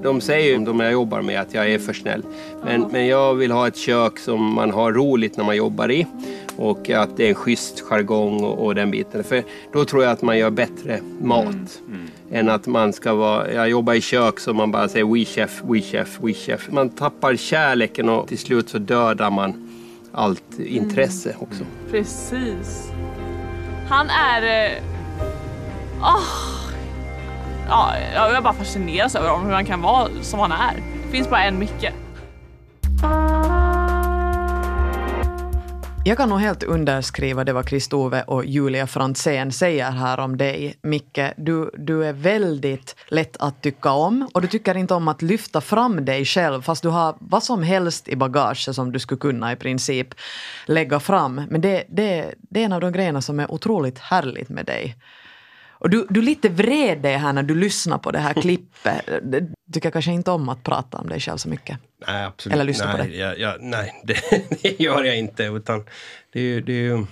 De 0.02 0.20
säger 0.20 0.58
ju, 0.58 0.64
de 0.64 0.80
jag 0.80 0.92
jobbar 0.92 1.22
med, 1.22 1.40
att 1.40 1.54
jag 1.54 1.70
är 1.70 1.78
för 1.78 1.92
snäll. 1.92 2.22
Men, 2.64 2.82
men 2.90 3.06
jag 3.06 3.34
vill 3.34 3.50
ha 3.50 3.68
ett 3.68 3.76
kök 3.76 4.18
som 4.18 4.54
man 4.54 4.70
har 4.70 4.92
roligt 4.92 5.36
när 5.36 5.44
man 5.44 5.56
jobbar 5.56 5.90
i. 5.90 6.06
Och 6.56 6.90
att 6.90 7.16
det 7.16 7.24
är 7.24 7.28
en 7.28 7.34
schysst 7.34 7.80
jargong 7.80 8.44
och, 8.44 8.66
och 8.66 8.74
den 8.74 8.90
biten. 8.90 9.24
För 9.24 9.42
då 9.72 9.84
tror 9.84 10.02
jag 10.02 10.12
att 10.12 10.22
man 10.22 10.38
gör 10.38 10.50
bättre 10.50 11.00
mat. 11.20 11.80
Än 12.30 12.48
att 12.48 12.66
man 12.66 12.92
ska 12.92 13.14
vara, 13.14 13.52
jag 13.52 13.68
jobbar 13.70 13.94
i 13.94 14.00
kök 14.00 14.40
så 14.40 14.54
man 14.54 14.70
bara 14.70 14.88
säger 14.88 15.14
we 15.14 15.24
chef, 15.24 15.62
we 15.64 15.80
chef, 15.80 16.18
we 16.22 16.32
chef. 16.32 16.68
Man 16.70 16.88
tappar 16.88 17.36
kärleken 17.36 18.08
och 18.08 18.28
till 18.28 18.38
slut 18.38 18.68
så 18.68 18.78
dödar 18.78 19.30
man 19.30 19.67
allt 20.18 20.58
intresse 20.58 21.36
också. 21.38 21.64
Precis. 21.90 22.92
Han 23.88 24.10
är... 24.10 24.72
åh. 26.00 26.70
ja, 27.68 27.94
jag 28.14 28.36
är 28.36 28.40
bara 28.40 28.52
fascinerad 28.52 29.16
över 29.16 29.30
honom, 29.30 29.46
hur 29.46 29.54
han 29.54 29.66
kan 29.66 29.82
vara 29.82 30.08
som 30.22 30.40
han 30.40 30.52
är. 30.52 30.74
Det 31.06 31.12
finns 31.12 31.30
bara 31.30 31.42
en 31.42 31.58
Micke. 31.58 31.92
Jag 36.08 36.16
kan 36.16 36.28
nog 36.28 36.40
helt 36.40 36.62
underskriva 36.62 37.44
det 37.44 37.52
vad 37.52 37.68
Kristove 37.68 38.22
och 38.22 38.44
Julia 38.44 38.86
Franzén 38.86 39.52
säger 39.52 39.90
här 39.90 40.20
om 40.20 40.36
dig, 40.36 40.78
Micke. 40.82 41.20
Du, 41.36 41.70
du 41.74 42.04
är 42.04 42.12
väldigt 42.12 42.96
lätt 43.08 43.36
att 43.36 43.62
tycka 43.62 43.90
om 43.92 44.28
och 44.34 44.42
du 44.42 44.48
tycker 44.48 44.76
inte 44.76 44.94
om 44.94 45.08
att 45.08 45.22
lyfta 45.22 45.60
fram 45.60 46.04
dig 46.04 46.24
själv 46.24 46.62
fast 46.62 46.82
du 46.82 46.88
har 46.88 47.16
vad 47.20 47.42
som 47.42 47.62
helst 47.62 48.08
i 48.08 48.16
bagaget 48.16 48.74
som 48.74 48.92
du 48.92 48.98
skulle 48.98 49.18
kunna 49.18 49.52
i 49.52 49.56
princip 49.56 50.08
lägga 50.66 51.00
fram. 51.00 51.42
Men 51.50 51.60
det, 51.60 51.84
det, 51.88 52.34
det 52.38 52.60
är 52.60 52.64
en 52.64 52.72
av 52.72 52.80
de 52.80 52.92
grejerna 52.92 53.22
som 53.22 53.40
är 53.40 53.52
otroligt 53.52 53.98
härligt 53.98 54.48
med 54.48 54.66
dig. 54.66 54.96
Och 55.80 55.90
du, 55.90 56.06
du 56.10 56.22
lite 56.22 56.48
vred 56.48 56.98
dig 56.98 57.16
här 57.16 57.32
när 57.32 57.42
du 57.42 57.54
lyssnar 57.54 57.98
på 57.98 58.10
det 58.10 58.18
här 58.18 58.34
klippet. 58.34 59.02
Du 59.22 59.52
tycker 59.72 59.90
kanske 59.90 60.12
inte 60.12 60.30
om 60.30 60.48
att 60.48 60.64
prata 60.64 60.98
om 60.98 61.08
dig 61.08 61.20
själv 61.20 61.36
så 61.36 61.48
mycket. 61.48 61.78
Nej, 62.06 62.24
absolut. 62.24 62.54
Eller 62.54 62.64
lyssna 62.64 62.86
nej, 62.86 62.96
på 62.96 63.02
det. 63.02 63.16
Jag, 63.16 63.38
jag, 63.38 63.62
nej, 63.62 64.00
det, 64.04 64.16
det 64.62 64.80
gör 64.80 65.04
jag 65.04 65.18
inte. 65.18 65.44
Utan 65.44 65.84
det, 66.32 66.40
är 66.40 66.44
ju- 66.44 66.60
det, 66.60 66.72
är 66.72 66.82
ju, 66.82 67.06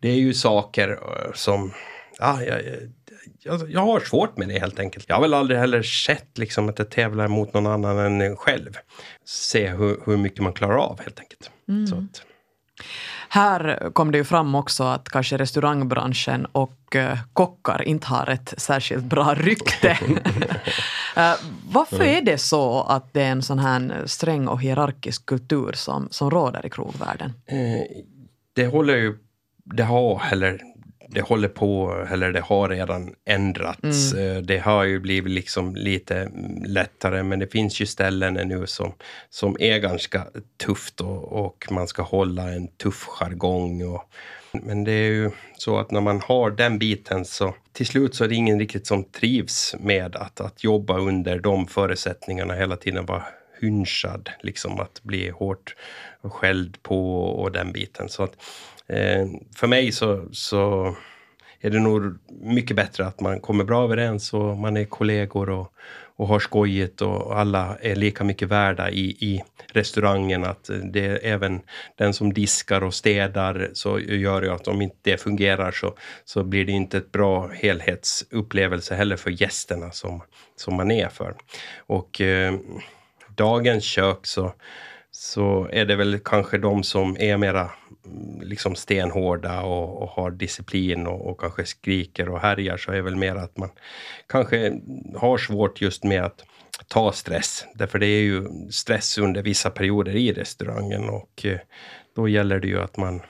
det 0.00 0.08
är 0.08 0.16
ju 0.16 0.34
saker 0.34 0.90
eh, 0.90 1.32
som... 1.34 1.72
Ja, 2.18 2.42
jag, 2.42 2.62
jag, 3.40 3.70
jag 3.70 3.80
har 3.80 4.00
svårt 4.00 4.36
med 4.36 4.48
det 4.48 4.58
helt 4.58 4.78
enkelt. 4.78 5.04
Jag 5.08 5.16
har 5.16 5.22
väl 5.22 5.34
aldrig 5.34 5.60
heller 5.60 5.82
sett 5.82 6.38
liksom, 6.38 6.68
att 6.68 6.78
jag 6.78 6.90
tävlar 6.90 7.28
mot 7.28 7.54
någon 7.54 7.66
annan 7.66 8.20
än 8.20 8.36
själv. 8.36 8.78
Se 9.24 9.68
hur, 9.68 10.00
hur 10.06 10.16
mycket 10.16 10.42
man 10.42 10.52
klarar 10.52 10.76
av 10.76 11.00
helt 11.00 11.20
enkelt. 11.20 11.50
Mm. 11.68 12.08
Här 13.34 13.90
kom 13.92 14.12
det 14.12 14.18
ju 14.18 14.24
fram 14.24 14.54
också 14.54 14.84
att 14.84 15.08
kanske 15.08 15.36
restaurangbranschen 15.36 16.46
och 16.52 16.96
eh, 16.96 17.18
kockar 17.32 17.82
inte 17.82 18.06
har 18.06 18.30
ett 18.30 18.54
särskilt 18.56 19.04
bra 19.04 19.34
rykte. 19.34 19.98
Eh, 21.16 21.34
Varför 21.70 22.02
är 22.04 22.22
det 22.22 22.38
så 22.38 22.82
att 22.82 23.12
det 23.12 23.22
är 23.22 23.30
en 23.30 23.42
sån 23.42 23.58
här 23.58 24.02
sträng 24.06 24.48
och 24.48 24.62
hierarkisk 24.62 25.26
kultur 25.26 25.72
som, 25.72 26.08
som 26.10 26.30
råder 26.30 26.66
i 26.66 26.70
krogvärlden? 26.70 27.32
eh, 27.46 27.56
det 28.52 28.66
håller 28.66 28.96
ju... 28.96 29.18
Det 29.64 29.82
har 29.82 30.18
heller... 30.18 30.60
det 31.08 31.20
håller 31.20 31.48
på, 31.48 32.04
eller 32.10 32.32
det 32.32 32.40
har 32.40 32.68
redan 32.68 33.14
ändrats. 33.24 34.12
Mm. 34.12 34.46
Det 34.46 34.58
har 34.58 34.84
ju 34.84 35.00
blivit 35.00 35.32
liksom 35.32 35.76
lite 35.76 36.30
lättare, 36.66 37.22
men 37.22 37.38
det 37.38 37.52
finns 37.52 37.80
ju 37.80 37.86
ställen 37.86 38.34
nu 38.34 38.66
som, 38.66 38.92
som 39.30 39.56
är 39.60 39.78
ganska 39.78 40.26
tufft 40.64 41.00
och, 41.00 41.44
och 41.44 41.66
man 41.70 41.88
ska 41.88 42.02
hålla 42.02 42.42
en 42.42 42.68
tuff 42.68 43.04
jargong. 43.04 43.82
Och, 43.82 44.02
men 44.52 44.84
det 44.84 44.92
är 44.92 45.10
ju 45.10 45.30
så 45.56 45.78
att 45.78 45.90
när 45.90 46.00
man 46.00 46.20
har 46.20 46.50
den 46.50 46.78
biten 46.78 47.24
så 47.24 47.54
till 47.72 47.86
slut 47.86 48.14
så 48.14 48.24
är 48.24 48.28
det 48.28 48.34
ingen 48.34 48.58
riktigt 48.58 48.86
som 48.86 49.04
trivs 49.04 49.74
med 49.80 50.16
att, 50.16 50.40
att 50.40 50.64
jobba 50.64 50.98
under 50.98 51.38
de 51.38 51.66
förutsättningarna 51.66 52.54
hela 52.54 52.76
tiden 52.76 53.06
vara 53.06 53.22
hynchad, 53.60 54.30
liksom 54.40 54.80
att 54.80 55.02
bli 55.02 55.30
hårt 55.30 55.74
skälld 56.22 56.82
på 56.82 57.24
och 57.24 57.52
den 57.52 57.72
biten. 57.72 58.08
Så 58.08 58.22
att 58.22 58.36
eh, 58.88 59.26
för 59.56 59.66
mig 59.66 59.92
så, 59.92 60.28
så 60.32 60.94
är 61.64 61.70
det 61.70 61.80
nog 61.80 62.18
mycket 62.40 62.76
bättre 62.76 63.06
att 63.06 63.20
man 63.20 63.40
kommer 63.40 63.64
bra 63.64 63.84
överens 63.84 64.34
och 64.34 64.56
man 64.56 64.76
är 64.76 64.84
kollegor 64.84 65.50
och, 65.50 65.72
och 66.16 66.28
har 66.28 66.40
skojigt 66.40 67.02
och 67.02 67.38
alla 67.38 67.76
är 67.80 67.96
lika 67.96 68.24
mycket 68.24 68.48
värda 68.48 68.90
i, 68.90 69.04
i 69.04 69.42
restaurangen. 69.72 70.44
Att 70.44 70.70
eh, 70.70 70.76
det 70.76 71.06
är 71.06 71.18
även 71.22 71.60
den 71.98 72.14
som 72.14 72.32
diskar 72.32 72.84
och 72.84 72.94
städar 72.94 73.70
så 73.72 74.00
gör 74.00 74.42
ju 74.42 74.50
att 74.50 74.68
om 74.68 74.82
inte 74.82 74.96
det 75.02 75.20
fungerar 75.20 75.72
så, 75.72 75.94
så 76.24 76.44
blir 76.44 76.64
det 76.64 76.72
inte 76.72 76.98
ett 76.98 77.12
bra 77.12 77.48
helhetsupplevelse 77.48 78.94
heller 78.94 79.16
för 79.16 79.42
gästerna 79.42 79.90
som, 79.90 80.22
som 80.56 80.74
man 80.74 80.90
är 80.90 81.08
för. 81.08 81.34
Och 81.76 82.20
eh, 82.20 82.54
dagens 83.36 83.84
kök 83.84 84.26
så 84.26 84.52
så 85.16 85.68
är 85.72 85.84
det 85.84 85.96
väl 85.96 86.18
kanske 86.24 86.58
de 86.58 86.82
som 86.82 87.16
är 87.20 87.36
mera 87.36 87.70
Mm, 88.06 88.48
liksom 88.48 88.74
stenhårda 88.74 89.62
och, 89.62 90.02
och 90.02 90.08
har 90.08 90.30
disciplin 90.30 91.06
och, 91.06 91.30
och, 91.30 91.40
kanske 91.40 91.64
skriker 91.66 92.28
och 92.28 92.40
härjar 92.40 92.76
så 92.76 92.90
är 92.90 92.96
det 92.96 93.02
väl 93.02 93.16
mer 93.16 93.36
att 93.36 93.56
man 93.56 93.70
kanske 94.28 94.80
har 95.16 95.38
svårt 95.38 95.80
just 95.80 96.04
med 96.04 96.24
att 96.24 96.44
ta 96.88 97.12
stress. 97.12 97.64
Därför 97.74 97.98
det 97.98 98.06
är 98.06 98.22
ju 98.22 98.48
stress 98.70 99.18
under 99.18 99.42
vissa 99.42 99.70
perioder 99.70 100.16
i 100.16 100.32
restaurangen 100.32 101.08
och 101.08 101.44
eh, 101.44 101.58
då 102.16 102.28
gäller 102.28 102.60
det 102.60 102.68
ju 102.68 102.80
att 102.80 102.96
man 102.96 103.22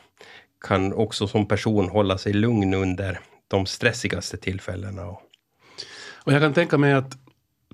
kan 0.60 0.92
också 0.92 1.28
som 1.28 1.48
person 1.48 1.88
hålla 1.88 2.18
sig 2.18 2.32
lugn 2.32 2.74
under 2.74 3.20
de 3.48 3.66
stressigaste 3.66 4.36
tillfällena. 4.36 5.06
Och 6.24 6.32
jag 6.32 6.40
kan 6.40 6.54
tänka 6.54 6.78
mig 6.78 6.92
att 6.92 7.18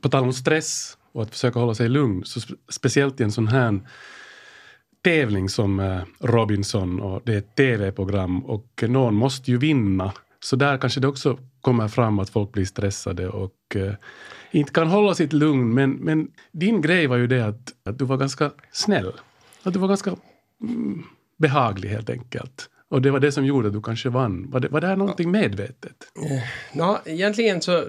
på 0.01 0.09
tal 0.09 0.25
om 0.25 0.33
stress 0.33 0.99
och 1.13 1.23
att 1.23 1.31
försöka 1.31 1.59
hålla 1.59 1.75
sig 1.75 1.89
lugn. 1.89 2.25
Så 2.25 2.41
speciellt 2.69 3.21
i 3.21 3.25
en 3.25 3.33
sån 3.33 3.49
här 3.49 3.81
tävling 5.03 5.49
som 5.49 5.81
eh, 5.81 6.01
Robinson 6.21 7.01
och 7.01 7.23
det 7.25 7.35
är 7.35 7.39
ett 7.39 7.55
tv-program 7.55 8.45
och 8.45 8.85
någon 8.89 9.15
måste 9.15 9.51
ju 9.51 9.59
vinna. 9.59 10.13
Så 10.41 10.57
där 10.57 10.79
kanske 10.79 11.01
det 11.01 11.09
också 11.09 11.39
kommer 11.61 11.89
fram 11.89 12.19
att 12.19 12.31
folk 12.31 12.53
blir 12.53 12.65
stressade 12.65 13.29
och 13.29 13.77
eh, 13.77 13.95
inte 14.51 14.73
kan 14.73 14.87
hålla 14.87 15.15
sitt 15.15 15.33
lugn. 15.33 15.75
Men, 15.75 15.91
men 15.91 16.29
din 16.53 16.81
grej 16.81 17.07
var 17.07 17.17
ju 17.17 17.27
det 17.27 17.47
att, 17.47 17.75
att 17.85 17.99
du 17.99 18.05
var 18.05 18.17
ganska 18.17 18.51
snäll. 18.73 19.13
Att 19.63 19.73
du 19.73 19.79
var 19.79 19.89
ganska 19.89 20.17
mm, 20.63 21.03
behaglig 21.37 21.89
helt 21.89 22.11
enkelt. 22.11 22.69
Och 22.91 23.03
det 23.03 23.11
var 23.11 23.21
det 23.21 23.33
som 23.33 23.47
gjorde 23.47 23.69
att 23.69 23.75
du 23.75 23.83
kanske 23.83 24.09
vann. 24.09 24.51
Var 24.51 24.61
det, 24.61 24.69
var 24.69 24.81
det 24.81 24.87
här 24.87 24.97
någonting 24.97 25.31
medvetet? 25.31 25.93
Eh, 26.17 26.43
ja, 26.73 27.01
egentligen 27.05 27.63
så... 27.63 27.85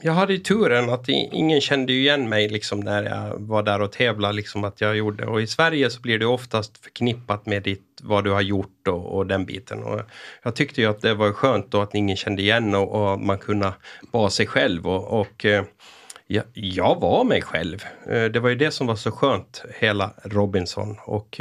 Jag 0.00 0.12
hade 0.12 0.32
ju 0.32 0.38
turen 0.38 0.90
att 0.90 1.08
ingen 1.08 1.60
kände 1.60 1.92
igen 1.92 2.28
mig 2.28 2.48
liksom 2.48 2.80
när 2.80 3.02
jag 3.02 3.38
var 3.38 3.62
där 3.62 3.82
och 3.82 3.92
tävlade. 3.92 4.34
Liksom 4.34 4.64
att 4.64 4.80
jag 4.80 4.96
gjorde. 4.96 5.26
Och 5.26 5.42
i 5.42 5.46
Sverige 5.46 5.90
så 5.90 6.00
blir 6.00 6.18
det 6.18 6.26
oftast 6.26 6.84
förknippat 6.84 7.46
med 7.46 7.62
ditt, 7.62 8.00
vad 8.02 8.24
du 8.24 8.30
har 8.30 8.40
gjort 8.40 8.88
och, 8.88 9.16
och 9.16 9.26
den 9.26 9.44
biten. 9.44 9.82
Och 9.82 10.00
jag 10.42 10.56
tyckte 10.56 10.80
ju 10.80 10.86
att 10.86 11.00
det 11.00 11.14
var 11.14 11.32
skönt 11.32 11.70
då 11.70 11.80
att 11.80 11.94
ingen 11.94 12.16
kände 12.16 12.42
igen 12.42 12.74
och, 12.74 13.12
och 13.12 13.20
man 13.20 13.38
kunde 13.38 13.72
vara 14.10 14.30
sig 14.30 14.46
själv. 14.46 14.86
Och, 14.86 15.20
och 15.20 15.44
eh, 15.44 15.64
jag, 16.26 16.44
jag 16.52 17.00
var 17.00 17.24
mig 17.24 17.42
själv. 17.42 17.84
Eh, 18.08 18.24
det 18.24 18.40
var 18.40 18.48
ju 18.48 18.54
det 18.54 18.70
som 18.70 18.86
var 18.86 18.96
så 18.96 19.10
skönt, 19.10 19.64
hela 19.78 20.10
Robinson. 20.24 20.96
Och 21.04 21.40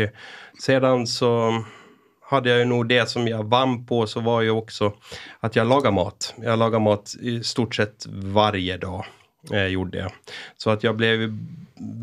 sedan 0.61 1.07
så 1.07 1.63
hade 2.27 2.49
jag 2.49 2.59
ju 2.59 2.65
nog 2.65 2.87
det 2.87 3.09
som 3.09 3.27
jag 3.27 3.43
vann 3.43 3.85
på 3.85 4.07
så 4.07 4.19
var 4.19 4.41
ju 4.41 4.49
också 4.49 4.93
att 5.39 5.55
jag 5.55 5.67
lagar 5.67 5.91
mat. 5.91 6.33
Jag 6.41 6.59
lagar 6.59 6.79
mat 6.79 7.15
i 7.21 7.43
stort 7.43 7.75
sett 7.75 8.05
varje 8.07 8.77
dag. 8.77 9.05
Eh, 9.51 9.65
gjorde 9.65 9.97
jag. 9.97 10.11
Så 10.57 10.69
att 10.69 10.83
jag 10.83 10.95
blev 10.95 11.37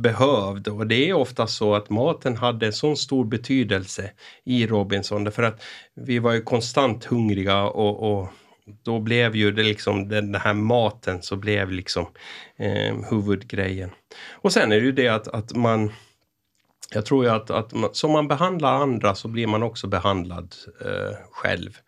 behövd 0.03 0.69
och 0.69 0.87
det 0.87 1.09
är 1.09 1.13
ofta 1.13 1.47
så 1.47 1.75
att 1.75 1.91
maten 1.91 2.37
hade 2.37 2.67
en 2.67 2.73
sån 2.73 2.97
stor 2.97 3.25
betydelse 3.25 4.11
i 4.45 4.67
Robinson 4.67 5.25
därför 5.25 5.43
att 5.43 5.63
vi 5.95 6.19
var 6.19 6.33
ju 6.33 6.43
konstant 6.43 7.05
hungriga 7.05 7.63
och, 7.63 8.13
och 8.13 8.29
då 8.83 9.01
blev 9.01 9.37
ju 9.37 9.51
det 9.51 9.63
liksom 9.63 10.09
den 10.09 10.35
här 10.35 10.55
maten 10.55 11.23
så 11.23 11.37
blev 11.37 11.71
liksom 11.71 12.07
eh, 12.57 12.97
huvudgrejen. 13.11 13.91
Och 14.31 14.53
sen 14.53 14.73
är 14.73 14.77
det 14.77 14.87
ju 14.87 14.93
det 14.93 15.09
att, 15.09 15.29
att 15.29 15.55
man 15.55 15.93
jag 16.95 17.07
tror 17.07 17.25
ju 17.25 17.31
att, 17.31 17.51
att 17.51 17.75
man, 17.75 17.91
som 17.93 18.13
man 18.13 18.29
behandlar 18.29 18.75
andra 18.75 19.15
så 19.15 19.29
blir 19.29 19.47
man 19.47 19.63
också 19.63 19.87
behandlad 19.87 20.55
eh, 20.81 21.17
själv. 21.31 21.79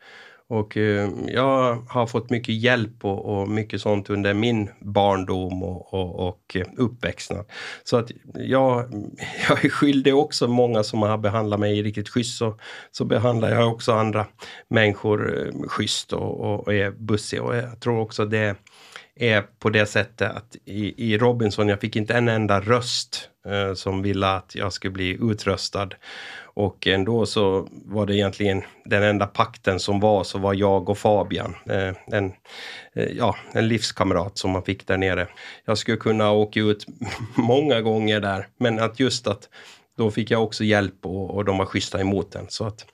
Och 0.49 0.77
eh, 0.77 1.11
jag 1.27 1.75
har 1.89 2.07
fått 2.07 2.31
mycket 2.31 2.55
hjälp 2.55 3.05
och, 3.05 3.25
och, 3.25 3.49
mycket 3.49 3.81
sånt 3.81 4.11
under 4.11 4.35
min 4.35 4.71
barndom 4.81 5.63
och, 5.63 5.95
och, 5.95 6.29
och 6.29 6.57
uppväxtnad. 6.77 7.45
Så 7.85 7.97
att 7.97 8.11
jag, 8.35 8.85
jag 9.49 9.65
är 9.65 9.69
skyldig 9.69 10.17
också 10.17 10.49
många 10.49 10.83
som 10.83 11.03
har 11.03 11.19
behandlat 11.19 11.61
mig 11.61 11.83
riktigt 11.83 12.09
schysst 12.09 12.39
så, 12.39 12.59
så 12.91 13.05
behandlar 13.05 13.51
jag 13.51 13.73
också 13.73 13.93
andra 13.93 14.27
människor 14.69 15.39
eh, 15.39 15.69
schysst 15.69 16.13
och, 16.13 16.41
och, 16.41 16.61
och 16.67 16.75
är 16.75 16.91
bussig. 16.91 17.43
Och 17.43 17.57
jag 17.57 17.81
tror 17.81 18.01
också 18.01 18.25
det 18.25 18.57
är 19.17 19.43
på 19.59 19.71
det 19.71 19.87
sättet 19.87 20.31
att 20.31 20.57
i, 20.65 21.13
i 21.13 21.19
Robinson, 21.19 21.69
jag 21.69 21.81
fick 21.81 21.97
inte 21.97 22.15
en 22.15 22.29
enda 22.29 22.61
röst 22.61 23.29
eh, 23.47 23.75
som 23.75 24.03
ville 24.03 24.27
att 24.27 24.55
jag 24.55 24.73
skulle 24.73 24.91
bli 24.91 25.19
utröstad. 25.21 25.89
Och 26.57 26.87
ändå 26.87 27.27
så 27.27 27.69
var 27.71 28.07
det 28.07 28.17
egentligen 28.17 28.63
den 28.85 29.03
enda 29.03 29.27
pakten 29.27 29.81
som 29.81 30.01
var, 30.01 30.25
så 30.25 30.39
var 30.39 30.55
jag 30.55 30.89
och 30.89 30.99
Fabian. 30.99 31.55
Eh, 31.67 31.93
en, 32.07 32.33
eh, 32.95 33.09
ja, 33.13 33.37
en 33.53 33.69
livskamrat 33.69 34.39
som 34.39 34.51
man 34.51 34.63
fick 34.63 34.87
där 34.87 34.97
nere. 34.97 35.29
Jag 35.65 35.79
skulle 35.79 35.97
kunna 35.97 36.31
åka 36.31 36.61
ut 36.61 36.87
många 37.35 37.81
gånger 37.81 38.21
där, 38.21 38.49
men 38.59 38.79
att 38.79 39.01
just 39.01 39.27
att 39.27 39.49
då 39.97 40.11
fick 40.11 40.31
jag 40.31 40.45
också 40.45 40.65
hjälp 40.65 41.07
och, 41.07 41.31
och 41.31 41.45
de 41.45 41.59
var 41.59 41.67
schyssta 41.67 42.01
emot 42.01 42.33
den. 42.33 42.47
Så 42.49 42.67
att, 42.67 42.87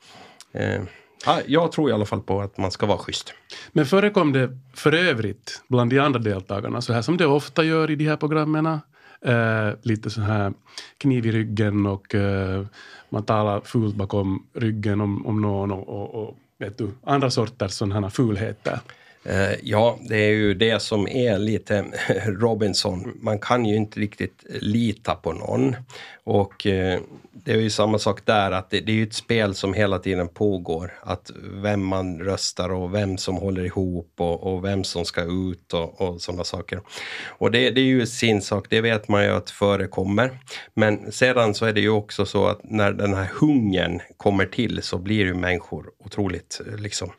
eh, 0.52 0.82
Ja, 1.26 1.40
jag 1.46 1.72
tror 1.72 1.90
i 1.90 1.92
alla 1.92 2.04
fall 2.04 2.20
på 2.20 2.40
att 2.40 2.58
man 2.58 2.70
ska 2.70 2.86
vara 2.86 2.98
schysst. 2.98 3.34
Men 3.72 3.86
förekom 3.86 4.32
det 4.32 4.58
för 4.74 4.92
övrigt 4.94 5.62
bland 5.68 5.90
de 5.90 5.98
andra 5.98 6.20
deltagarna, 6.20 6.80
så 6.80 6.92
här 6.92 7.02
som 7.02 7.16
det 7.16 7.26
ofta 7.26 7.64
gör 7.64 7.90
i 7.90 7.96
de 7.96 8.04
här 8.04 8.16
programmen, 8.16 8.66
eh, 8.66 9.70
lite 9.82 10.10
så 10.10 10.20
här 10.20 10.52
kniv 10.98 11.26
i 11.26 11.32
ryggen 11.32 11.86
och 11.86 12.14
eh, 12.14 12.66
man 13.08 13.24
talar 13.24 13.60
fult 13.60 13.94
bakom 13.94 14.46
ryggen 14.54 15.00
om, 15.00 15.26
om 15.26 15.40
någon 15.40 15.70
och, 15.70 15.88
och, 15.88 16.22
och 16.22 16.36
vet 16.58 16.78
du, 16.78 16.90
andra 17.04 17.30
sorters 17.30 17.72
sådana 17.72 18.10
fulheter? 18.10 18.80
Eh, 19.24 19.52
ja, 19.62 19.98
det 20.08 20.16
är 20.16 20.30
ju 20.30 20.54
det 20.54 20.82
som 20.82 21.08
är 21.08 21.38
lite 21.38 21.84
Robinson. 22.26 23.18
Man 23.20 23.38
kan 23.38 23.64
ju 23.64 23.76
inte 23.76 24.00
riktigt 24.00 24.44
lita 24.48 25.14
på 25.14 25.32
någon. 25.32 25.76
Och 26.24 26.66
eh, 26.66 27.00
det 27.32 27.52
är 27.52 27.56
ju 27.56 27.70
samma 27.70 27.98
sak 27.98 28.26
där, 28.26 28.50
att 28.50 28.70
det, 28.70 28.80
det 28.80 28.92
är 28.92 28.96
ju 28.96 29.02
ett 29.02 29.14
spel 29.14 29.54
som 29.54 29.74
hela 29.74 29.98
tiden 29.98 30.28
pågår. 30.28 30.94
Att 31.02 31.30
vem 31.52 31.84
man 31.84 32.20
röstar 32.20 32.72
och 32.72 32.94
vem 32.94 33.18
som 33.18 33.36
håller 33.36 33.64
ihop 33.64 34.12
och, 34.16 34.42
och 34.42 34.64
vem 34.64 34.84
som 34.84 35.04
ska 35.04 35.22
ut 35.22 35.74
och, 35.74 36.00
och 36.00 36.20
sådana 36.20 36.44
saker. 36.44 36.80
Och 37.26 37.50
det, 37.50 37.70
det, 37.70 37.80
är 37.80 37.84
ju 37.84 38.06
sin 38.06 38.42
sak, 38.42 38.66
det 38.70 38.80
vet 38.80 39.08
man 39.08 39.24
ju 39.24 39.30
att 39.30 39.50
förekommer. 39.50 40.38
Men 40.74 41.12
sedan 41.12 41.54
så 41.54 41.66
är 41.66 41.72
det 41.72 41.80
ju 41.80 41.90
också 41.90 42.26
så 42.26 42.46
att 42.46 42.60
när 42.64 42.92
den 42.92 43.14
här 43.14 43.30
hungern 43.40 44.00
kommer 44.16 44.46
till 44.46 44.82
så 44.82 44.98
blir 44.98 45.24
ju 45.24 45.34
människor 45.34 45.90
otroligt 46.04 46.60
eh, 46.66 46.76
liksom 46.76 47.12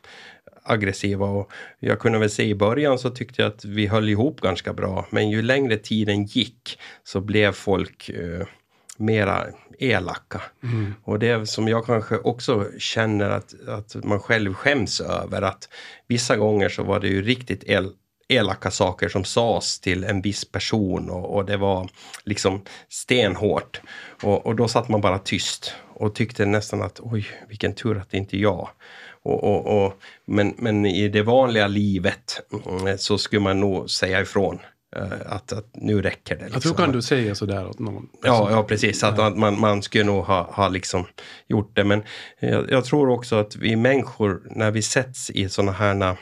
aggressiva. 0.64 1.26
Och 1.26 1.52
jag 1.80 2.00
kunde 2.00 2.20
väl 2.20 2.30
se 2.30 2.44
i 2.44 2.56
början 2.56 3.00
så 3.00 3.10
tyckte 3.10 3.42
jag 3.42 3.52
att 3.52 3.66
vi 3.66 3.88
höll 3.88 4.10
ihop 4.10 4.42
ganska 4.42 4.74
bra. 4.74 5.08
Men 5.10 5.30
ju 5.30 5.42
längre 5.42 5.78
tiden 5.78 6.26
gick 6.26 6.80
så 7.04 7.22
blev 7.22 7.52
folk 7.52 8.10
eh, 8.10 8.48
mera 8.98 9.46
elaka. 9.80 10.42
Mm. 10.64 10.94
Och 11.04 11.20
det 11.20 11.50
som 11.50 11.68
jag 11.68 11.86
kanske 11.86 12.18
också 12.18 12.68
känner 12.78 13.30
att, 13.30 13.68
att 13.68 13.96
man 14.04 14.20
själv 14.20 14.54
skäms 14.54 15.02
över 15.02 15.42
att 15.42 15.70
vissa 16.08 16.38
gånger 16.38 16.70
så 16.70 16.84
var 16.84 17.00
det 17.00 17.08
ju 17.08 17.22
riktigt 17.22 17.64
el, 17.64 17.92
elaka 18.28 18.72
saker 18.72 19.10
som 19.10 19.24
sades 19.24 19.80
till 19.80 20.04
en 20.04 20.22
viss 20.22 20.52
person 20.52 21.10
och, 21.10 21.36
och 21.36 21.46
det 21.46 21.58
var 21.58 21.90
liksom 22.24 22.62
stenhårt. 22.90 23.82
Och, 24.24 24.46
och, 24.46 24.56
då 24.56 24.68
satt 24.68 24.90
man 24.90 25.02
bara 25.02 25.20
tyst 25.20 25.74
och 25.94 26.16
tyckte 26.16 26.46
nästan 26.46 26.82
att 26.82 27.00
oj, 27.00 27.28
vilken 27.50 27.76
tur 27.76 27.98
att 27.98 28.12
det 28.12 28.18
inte 28.18 28.38
är 28.38 28.40
jag. 28.40 28.70
Och, 29.24 29.44
och, 29.44 29.86
och, 29.86 29.94
men, 30.26 30.54
men 30.58 30.86
i 30.86 31.08
det 31.08 31.22
vanliga 31.22 31.68
livet 31.68 32.42
mm, 32.68 32.98
så 32.98 33.18
skulle 33.18 33.42
man 33.42 33.60
nog 33.60 33.90
säga 33.90 34.22
ifrån 34.22 34.60
eh, 34.96 35.12
att, 35.26 35.54
att 35.54 35.70
nu 35.74 36.02
räcker 36.02 36.36
det. 36.36 36.46
Liksom. 36.46 36.62
hur 36.66 36.78
kan 36.78 36.92
du 36.92 37.02
säga 37.02 37.36
sådär 37.36 37.68
åt 37.68 37.80
någon? 37.80 38.10
Ja, 38.24 38.52
ja 38.52 38.64
precis. 38.64 39.04
Att, 39.04 39.20
att 39.20 39.38
man, 39.38 39.60
man 39.60 39.84
skulle 39.84 40.04
nog 40.04 40.24
ha, 40.24 40.52
ha 40.52 40.68
liksom 40.68 41.06
gjort 41.48 41.76
det. 41.76 41.84
Men 41.84 42.04
jag, 42.40 42.72
jag 42.72 42.86
tror 42.86 43.10
också 43.10 43.36
att 43.36 43.56
vi 43.56 43.76
människor, 43.76 44.42
när 44.46 44.72
vi 44.72 44.82
sätts 44.82 45.30
i 45.30 45.50
sådana 45.50 45.72
här 45.72 46.18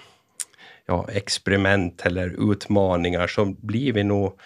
ja, 0.89 1.07
experiment 1.13 2.01
eller 2.05 2.51
utmaningar 2.51 3.27
så 3.27 3.45
blir 3.45 3.93
vi 3.93 4.03
nog... 4.03 4.39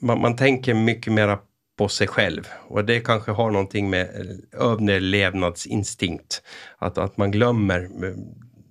Man, 0.00 0.20
man 0.20 0.36
tänker 0.36 0.74
mycket 0.74 1.12
mera 1.12 1.38
på 1.78 1.88
sig 1.88 2.06
själv. 2.06 2.48
Och 2.68 2.84
det 2.84 3.00
kanske 3.00 3.30
har 3.30 3.50
någonting 3.50 3.90
med 3.90 4.08
överlevnadsinstinkt. 4.52 6.42
Att, 6.78 6.98
att 6.98 7.16
man 7.16 7.30
glömmer, 7.30 7.88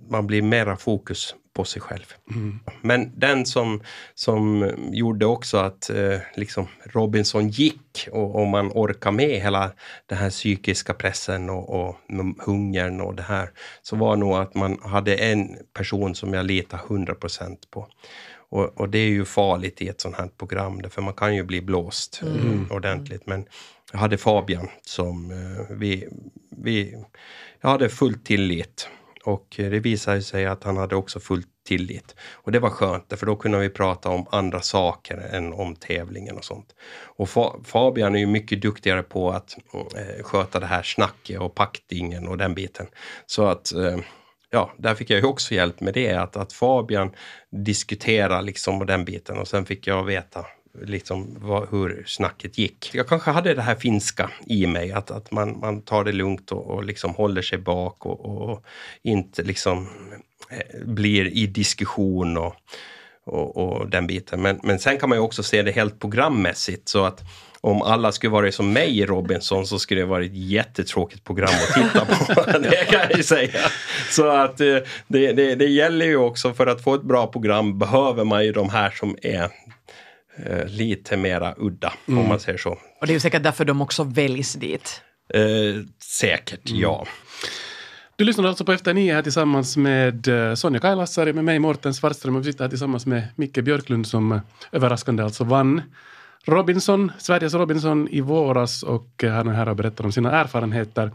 man 0.09 0.27
blir 0.27 0.41
mera 0.41 0.77
fokus 0.77 1.35
på 1.53 1.63
sig 1.63 1.81
själv. 1.81 2.05
Mm. 2.31 2.59
Men 2.81 3.19
den 3.19 3.45
som, 3.45 3.81
som 4.15 4.71
gjorde 4.91 5.25
också 5.25 5.57
att 5.57 5.89
eh, 5.89 6.19
liksom 6.35 6.67
Robinson 6.83 7.49
gick 7.49 8.07
och, 8.11 8.35
och 8.35 8.47
man 8.47 8.71
orkar 8.71 9.11
med 9.11 9.41
hela 9.41 9.71
den 10.05 10.17
här 10.17 10.29
psykiska 10.29 10.93
pressen 10.93 11.49
och, 11.49 11.69
och 11.69 11.95
hungern 12.39 13.01
och 13.01 13.15
det 13.15 13.23
här, 13.23 13.49
så 13.81 13.95
var 13.95 14.15
nog 14.15 14.33
att 14.33 14.55
man 14.55 14.79
hade 14.83 15.15
en 15.15 15.57
person 15.73 16.15
som 16.15 16.33
jag 16.33 16.45
litade 16.45 16.83
100% 16.83 17.57
på. 17.71 17.87
Och, 18.49 18.81
och, 18.81 18.89
det 18.89 18.97
är 18.97 19.09
ju 19.09 19.25
farligt 19.25 19.81
i 19.81 19.87
ett 19.87 20.01
sånt 20.01 20.15
här 20.15 20.29
program, 20.37 20.81
för 20.89 21.01
man 21.01 21.13
kan 21.13 21.35
ju 21.35 21.43
bli 21.43 21.61
blåst 21.61 22.21
mm. 22.21 22.67
ordentligt. 22.71 23.25
Men 23.25 23.45
jag 23.91 23.99
hade 23.99 24.17
Fabian 24.17 24.67
som 24.81 25.31
eh, 25.31 25.75
vi, 25.75 26.07
vi... 26.49 27.03
Jag 27.61 27.69
hade 27.69 27.89
full 27.89 28.13
tillit. 28.13 28.89
Och 29.23 29.47
det 29.57 29.79
visade 29.79 30.21
sig 30.21 30.45
att 30.45 30.63
han 30.63 30.77
hade 30.77 30.95
också 30.95 31.19
full 31.19 31.43
tillit. 31.65 32.15
Och 32.33 32.51
det 32.51 32.59
var 32.59 32.69
skönt, 32.69 33.13
för 33.19 33.25
då 33.25 33.35
kunde 33.35 33.59
vi 33.59 33.69
prata 33.69 34.09
om 34.09 34.25
andra 34.31 34.61
saker 34.61 35.17
än 35.17 35.53
om 35.53 35.75
tävlingen 35.75 36.37
och 36.37 36.45
sånt. 36.45 36.75
Och 37.17 37.29
Fabian 37.63 38.15
är 38.15 38.19
ju 38.19 38.27
mycket 38.27 38.61
duktigare 38.61 39.03
på 39.03 39.31
att 39.31 39.57
eh, 39.73 40.23
sköta 40.23 40.59
det 40.59 40.65
här 40.65 40.83
snacket 40.83 41.39
och 41.39 41.55
paktingen 41.55 42.27
och 42.27 42.37
den 42.37 42.53
biten. 42.53 42.87
Så 43.25 43.45
att 43.45 43.73
eh, 43.73 43.97
ja, 44.49 44.73
där 44.77 44.95
fick 44.95 45.09
jag 45.09 45.19
ju 45.19 45.25
också 45.25 45.53
hjälp 45.53 45.81
med 45.81 45.93
det, 45.93 46.13
att, 46.13 46.35
att 46.35 46.53
Fabian 46.53 47.11
diskuterade 47.49 48.41
liksom 48.41 48.85
den 48.85 49.05
biten 49.05 49.37
och 49.37 49.47
sen 49.47 49.65
fick 49.65 49.87
jag 49.87 50.03
veta 50.03 50.45
liksom 50.81 51.37
vad, 51.39 51.69
hur 51.71 52.03
snacket 52.07 52.57
gick. 52.57 52.89
Jag 52.93 53.07
kanske 53.07 53.31
hade 53.31 53.53
det 53.53 53.61
här 53.61 53.75
finska 53.75 54.31
i 54.45 54.67
mig, 54.67 54.91
att, 54.91 55.11
att 55.11 55.31
man, 55.31 55.59
man 55.59 55.81
tar 55.81 56.03
det 56.03 56.11
lugnt 56.11 56.51
och, 56.51 56.67
och 56.67 56.83
liksom 56.83 57.15
håller 57.15 57.41
sig 57.41 57.57
bak 57.57 58.05
och, 58.05 58.25
och 58.25 58.65
inte 59.03 59.43
liksom 59.43 59.89
eh, 60.49 60.85
blir 60.85 61.25
i 61.25 61.47
diskussion 61.47 62.37
och, 62.37 62.55
och, 63.23 63.57
och, 63.57 63.89
den 63.89 64.07
biten. 64.07 64.41
Men, 64.41 64.59
men 64.63 64.79
sen 64.79 64.97
kan 64.97 65.09
man 65.09 65.17
ju 65.17 65.21
också 65.21 65.43
se 65.43 65.61
det 65.61 65.71
helt 65.71 65.99
programmässigt 65.99 66.89
så 66.89 67.05
att 67.05 67.23
om 67.61 67.81
alla 67.81 68.11
skulle 68.11 68.31
vara 68.31 68.51
som 68.51 68.73
mig 68.73 68.99
i 68.99 69.05
Robinson 69.05 69.67
så 69.67 69.79
skulle 69.79 70.01
det 70.01 70.07
vara 70.07 70.23
ett 70.23 70.35
jättetråkigt 70.35 71.23
program 71.23 71.49
att 71.49 71.73
titta 71.73 72.05
på. 72.05 72.51
det 72.59 72.85
kan 72.89 72.99
jag 72.99 73.17
ju 73.17 73.23
säga. 73.23 73.59
Så 74.09 74.27
att 74.27 74.61
eh, 74.61 74.77
det, 75.07 75.33
det, 75.33 75.55
det 75.55 75.65
gäller 75.65 76.05
ju 76.05 76.17
också 76.17 76.53
för 76.53 76.67
att 76.67 76.83
få 76.83 76.95
ett 76.95 77.03
bra 77.03 77.27
program 77.27 77.79
behöver 77.79 78.23
man 78.23 78.45
ju 78.45 78.51
de 78.51 78.69
här 78.69 78.89
som 78.89 79.17
är 79.21 79.49
eh, 80.45 80.65
lite 80.65 81.17
mera 81.17 81.53
udda, 81.57 81.93
mm. 82.07 82.19
om 82.19 82.29
man 82.29 82.39
säger 82.39 82.57
så. 82.57 82.69
Och 82.71 83.07
det 83.07 83.11
är 83.11 83.13
ju 83.13 83.19
säkert 83.19 83.43
därför 83.43 83.65
de 83.65 83.81
också 83.81 84.03
väljs 84.03 84.53
dit. 84.53 85.01
Eh, 85.33 85.41
säkert, 86.03 86.69
mm. 86.69 86.81
ja. 86.81 87.07
Du 88.15 88.23
lyssnar 88.23 88.47
alltså 88.47 88.65
på 88.65 88.71
Efter 88.71 88.93
nio 88.93 89.13
här 89.13 89.21
tillsammans 89.21 89.77
med 89.77 90.27
eh, 90.27 90.53
Sonja 90.53 90.79
Kailasari, 90.79 91.33
med 91.33 91.45
mig 91.45 91.59
Morten 91.59 91.93
Svartström 91.93 92.35
och 92.35 92.41
vi 92.41 92.51
sitter 92.51 92.63
här 92.63 92.69
tillsammans 92.69 93.05
med 93.05 93.27
Micke 93.35 93.63
Björklund 93.63 94.07
som 94.07 94.39
överraskande 94.71 95.23
alltså 95.23 95.43
vann 95.43 95.81
Robinson, 96.47 97.11
Sveriges 97.17 97.53
Robinson 97.53 98.07
i 98.07 98.21
våras 98.21 98.83
och 98.83 99.23
eh, 99.23 99.31
han 99.31 99.47
är 99.47 99.53
här 99.53 99.69
och 99.69 99.75
berättar 99.75 100.05
om 100.05 100.11
sina 100.11 100.31
erfarenheter. 100.31 101.11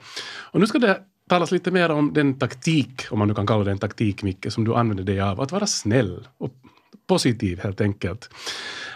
Och 0.52 0.60
nu 0.60 0.66
ska 0.66 0.78
det 0.78 1.00
talas 1.28 1.50
lite 1.50 1.70
mer 1.70 1.90
om 1.90 2.12
den 2.12 2.38
taktik, 2.38 3.02
om 3.10 3.18
man 3.18 3.28
nu 3.28 3.34
kan 3.34 3.46
kalla 3.46 3.64
det 3.64 3.70
en 3.70 3.78
taktik 3.78 4.22
Micke, 4.22 4.46
som 4.52 4.64
du 4.64 4.74
använder 4.74 5.04
dig 5.04 5.20
av, 5.20 5.40
att 5.40 5.52
vara 5.52 5.66
snäll 5.66 6.28
och 6.38 6.54
positiv 7.06 7.60
helt 7.62 7.80
enkelt. 7.80 8.30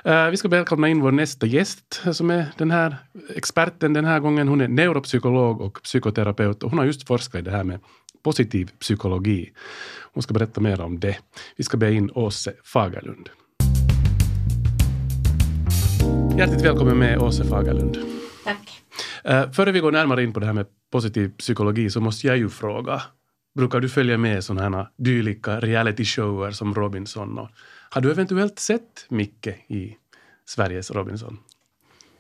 Uh, 0.06 0.30
vi 0.30 0.37
ska 0.37 0.48
välkomna 0.48 0.88
in 0.88 1.00
vår 1.00 1.12
nästa 1.12 1.46
gäst 1.46 2.02
eh, 2.06 2.12
som 2.12 2.30
är 2.30 2.46
den 2.56 2.70
här 2.70 2.96
experten 3.34 3.92
den 3.92 4.04
här 4.04 4.20
gången. 4.20 4.48
Hon 4.48 4.61
är 4.61 4.68
neuropsykolog 4.68 5.61
och 5.61 5.82
psykoterapeut 5.82 6.62
och 6.62 6.70
hon 6.70 6.78
har 6.78 6.87
just 6.87 7.06
forskat 7.06 7.38
i 7.38 7.42
det 7.42 7.50
här 7.50 7.64
med 7.64 7.80
positiv 8.22 8.70
psykologi. 8.80 9.52
Hon 10.12 10.22
ska 10.22 10.34
berätta 10.34 10.61
mer 10.61 10.80
om 10.80 11.00
det. 11.00 11.18
Vi 11.56 11.64
ska 11.64 11.76
be 11.76 11.92
in 11.92 12.11
Åse 12.14 12.52
Fagerlund. 12.64 13.28
Hjärtligt 16.38 16.64
välkommen 16.64 16.99
med 16.99 17.18
Åse 17.18 17.44
Fagerlund. 17.44 17.99
Tack. 18.44 18.83
Uh, 19.29 19.53
före 19.53 19.72
vi 19.72 19.81
går 19.81 19.92
närmare 19.92 20.22
in 20.22 20.33
på 20.33 20.40
det 20.40 20.46
här 20.46 20.53
med 20.53 20.66
positiv 20.92 21.29
psykologi 21.38 21.90
så 21.90 22.01
måste 22.01 22.27
jag 22.27 22.37
ju 22.37 22.49
fråga, 22.49 23.03
brukar 23.55 23.81
du 23.81 23.88
följa 23.88 24.18
med 24.18 24.44
sådana 24.44 24.77
här 24.77 24.88
dylika 24.96 25.61
reality-shower 25.61 26.51
som 26.51 26.75
Robinson? 26.75 27.38
Och, 27.38 27.49
har 27.90 28.01
du 28.01 28.11
eventuellt 28.11 28.59
sett 28.59 29.07
Micke 29.09 29.46
i 29.66 29.96
Sveriges 30.46 30.90
Robinson? 30.90 31.38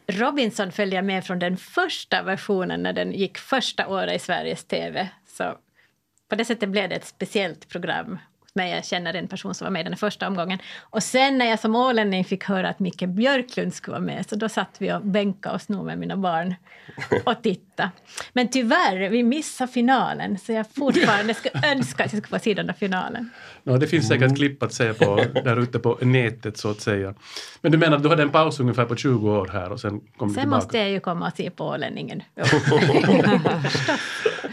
Robinson 0.06 0.72
följde 0.72 0.96
jag 0.96 1.04
med 1.04 1.24
från 1.24 1.38
den 1.38 1.56
första 1.56 2.22
versionen 2.22 2.82
när 2.82 2.92
den 2.92 3.12
gick 3.12 3.38
första 3.38 3.88
året 3.88 4.16
i 4.16 4.18
Sveriges 4.18 4.64
TV. 4.64 5.08
Så 5.26 5.58
på 6.28 6.36
det 6.36 6.44
sättet 6.44 6.68
blev 6.68 6.88
det 6.88 6.94
ett 6.94 7.06
speciellt 7.06 7.68
program 7.68 8.18
mig. 8.56 8.70
Jag 8.70 8.84
känner 8.84 9.14
en 9.14 9.28
person 9.28 9.54
som 9.54 9.64
var 9.64 9.70
med 9.70 9.80
i 9.80 9.84
den 9.84 9.96
första 9.96 10.28
omgången. 10.28 10.58
Och 10.90 11.02
sen 11.02 11.38
när 11.38 11.46
jag 11.46 11.60
som 11.60 11.76
ålänning 11.76 12.24
fick 12.24 12.44
höra 12.44 12.68
att 12.68 12.78
Micke 12.78 13.08
Björklund 13.08 13.74
skulle 13.74 13.92
vara 13.92 14.04
med, 14.04 14.28
så 14.28 14.36
då 14.36 14.48
satt 14.48 14.76
vi 14.78 14.92
och 14.92 15.02
bänkade 15.02 15.54
oss 15.54 15.68
nog 15.68 15.86
med 15.86 15.98
mina 15.98 16.16
barn 16.16 16.54
och 17.24 17.42
tittade. 17.42 17.90
Men 18.32 18.48
tyvärr, 18.48 19.08
vi 19.08 19.22
missade 19.22 19.72
finalen, 19.72 20.38
så 20.38 20.52
jag 20.52 20.66
fortfarande 20.74 21.34
skulle 21.34 21.60
önska 21.72 22.04
att 22.04 22.12
jag 22.12 22.22
skulle 22.22 22.38
få 22.38 22.44
se 22.44 22.54
den 22.54 22.66
där 22.66 22.74
finalen. 22.74 23.30
Ja, 23.62 23.76
det 23.76 23.86
finns 23.86 24.08
säkert 24.08 24.36
klipp 24.36 24.62
att 24.62 24.72
se 24.72 24.94
på 24.94 25.24
där 25.44 25.60
ute 25.60 25.78
på 25.78 25.98
nätet 26.00 26.56
så 26.56 26.70
att 26.70 26.80
säga. 26.80 27.14
Men 27.60 27.72
du 27.72 27.78
menar 27.78 27.96
att 27.96 28.02
du 28.02 28.08
hade 28.08 28.22
en 28.22 28.30
paus 28.30 28.60
ungefär 28.60 28.84
på 28.84 28.96
20 28.96 29.30
år 29.30 29.50
här 29.52 29.72
och 29.72 29.80
sen 29.80 30.00
kom 30.16 30.28
sen 30.28 30.28
du 30.28 30.34
tillbaka? 30.34 30.56
måste 30.56 30.78
jag 30.78 30.90
ju 30.90 31.00
komma 31.00 31.26
och 31.26 31.32
se 31.36 31.50
på 31.50 31.64
ålänningen. 31.64 32.22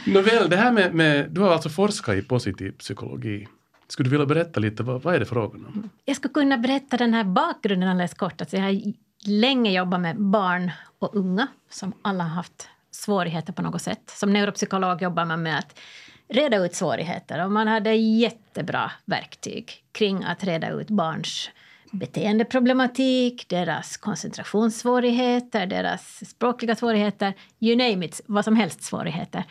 Nåväl, 0.06 0.50
det 0.50 0.58
här 0.58 0.72
med, 0.72 0.94
med, 0.94 1.32
du 1.32 1.42
har 1.42 1.54
alltså 1.54 1.70
forskat 1.70 2.16
i 2.16 2.22
positiv 2.22 2.72
psykologi. 2.72 3.48
Skulle 3.94 4.10
du 4.10 4.12
vilja 4.12 4.26
berätta 4.26 4.60
lite, 4.60 4.84
vad, 4.84 5.02
vad 5.02 5.16
är 5.16 5.20
det 5.20 5.26
frågan 5.26 5.66
om? 5.66 5.74
Mm. 5.74 5.90
Jag 6.06 6.16
skulle 6.16 6.34
kunna 6.34 6.58
berätta 6.58 6.98
den 6.98 7.14
här 7.14 7.24
bakgrunden 7.24 7.90
alldeles 7.90 8.14
kort. 8.14 8.42
Alltså 8.42 8.58
jag 8.58 8.64
har 8.64 8.82
länge 9.26 9.72
jobbat 9.72 10.02
med 10.02 10.22
barn 10.22 10.72
och 11.00 11.16
unga 11.16 11.48
som 11.70 11.94
alla 12.02 12.24
har 12.24 12.30
haft 12.30 12.70
svårigheter 12.92 13.54
på 13.54 13.62
något 13.62 13.82
sätt. 13.82 14.02
Som 14.06 14.34
neuropsykolog 14.34 15.02
jobbar 15.02 15.26
man 15.26 15.44
med 15.44 15.60
att 15.60 15.80
reda 16.28 16.58
ut 16.58 16.76
svårigheter 16.76 17.46
och 17.46 17.52
man 17.52 17.68
hade 17.68 17.94
jättebra 17.94 18.92
verktyg 19.06 19.72
kring 19.92 20.24
att 20.24 20.44
reda 20.44 20.70
ut 20.70 20.90
barns 20.90 21.50
beteendeproblematik, 21.92 23.50
deras 23.50 23.98
koncentrationssvårigheter, 23.98 25.66
deras 25.66 26.30
språkliga 26.30 26.76
svårigheter, 26.76 27.34
you 27.60 27.78
name 27.78 28.06
it, 28.06 28.22
vad 28.26 28.46
som 28.46 28.56
helst 28.56 28.84
svårigheter. 28.84 29.44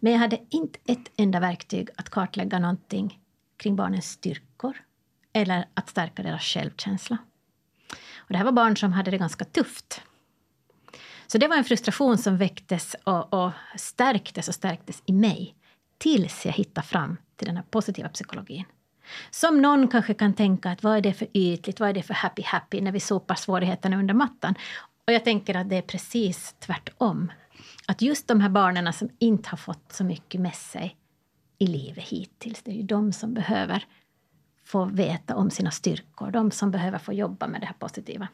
Men 0.00 0.12
jag 0.12 0.20
hade 0.20 0.38
inte 0.50 0.78
ett 0.86 1.10
enda 1.16 1.40
verktyg 1.40 1.88
att 1.96 2.10
kartlägga 2.10 2.58
någonting 2.58 3.18
kring 3.58 3.76
barnens 3.76 4.10
styrkor 4.10 4.76
eller 5.32 5.68
att 5.74 5.90
stärka 5.90 6.22
deras 6.22 6.42
självkänsla. 6.42 7.18
Och 8.16 8.32
det 8.32 8.36
här 8.36 8.44
var 8.44 8.52
barn 8.52 8.76
som 8.76 8.92
hade 8.92 9.10
det 9.10 9.18
ganska 9.18 9.44
tufft. 9.44 10.02
Så 11.26 11.38
det 11.38 11.48
var 11.48 11.56
en 11.56 11.64
frustration 11.64 12.18
som 12.18 12.36
väcktes 12.36 12.96
och, 13.04 13.34
och 13.34 13.52
stärktes 13.76 14.48
och 14.48 14.54
stärktes 14.54 15.02
i 15.06 15.12
mig 15.12 15.54
tills 15.98 16.46
jag 16.46 16.52
hittade 16.52 16.86
fram 16.86 17.16
till 17.36 17.46
den 17.46 17.56
här 17.56 17.64
positiva 17.70 18.08
psykologin. 18.08 18.64
Som 19.30 19.62
någon 19.62 19.88
kanske 19.88 20.14
kan 20.14 20.34
tänka 20.34 20.70
att 20.70 20.82
vad 20.82 20.96
är 20.96 21.00
det 21.00 21.12
för 21.12 21.28
ytligt, 21.32 21.80
vad 21.80 21.88
är 21.88 21.92
det 21.92 22.02
för 22.02 22.14
happy 22.14 22.42
happy 22.42 22.80
när 22.80 22.92
vi 22.92 23.00
sopar 23.00 23.34
svårigheterna 23.34 23.96
under 23.98 24.14
mattan. 24.14 24.54
Och 25.06 25.12
jag 25.12 25.24
tänker 25.24 25.54
att 25.54 25.70
det 25.70 25.76
är 25.76 25.82
precis 25.82 26.54
tvärtom. 26.58 27.32
Att 27.86 28.02
just 28.02 28.28
de 28.28 28.40
här 28.40 28.48
barnen 28.48 28.92
som 28.92 29.10
inte 29.18 29.48
har 29.50 29.56
fått 29.56 29.92
så 29.92 30.04
mycket 30.04 30.40
med 30.40 30.54
sig 30.54 30.96
i 31.58 31.66
livet 31.66 32.04
hittills. 32.04 32.62
Det 32.62 32.70
är 32.70 32.74
ju 32.74 32.82
de 32.82 33.12
som 33.12 33.34
behöver 33.34 33.84
få 34.64 34.84
veta 34.84 35.36
om 35.36 35.50
sina 35.50 35.70
styrkor, 35.70 36.30
de 36.30 36.50
som 36.50 36.70
behöver 36.70 36.98
få 36.98 37.12
jobba 37.12 37.46
med 37.46 37.60
det 37.60 37.66
här 37.66 37.74
positiva. 37.74 38.28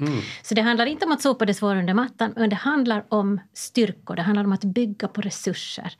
Mm. 0.00 0.20
Så 0.42 0.54
det 0.54 0.62
handlar 0.62 0.86
inte 0.86 1.06
om 1.06 1.12
att 1.12 1.22
sopa 1.22 1.46
det 1.46 1.54
svåra 1.54 1.78
under 1.78 1.94
mattan, 1.94 2.32
men 2.36 2.50
det 2.50 2.56
handlar 2.56 3.04
om 3.08 3.40
styrkor, 3.52 4.16
det 4.16 4.22
handlar 4.22 4.44
om 4.44 4.52
att 4.52 4.64
bygga 4.64 5.08
på 5.08 5.20
resurser. 5.20 5.96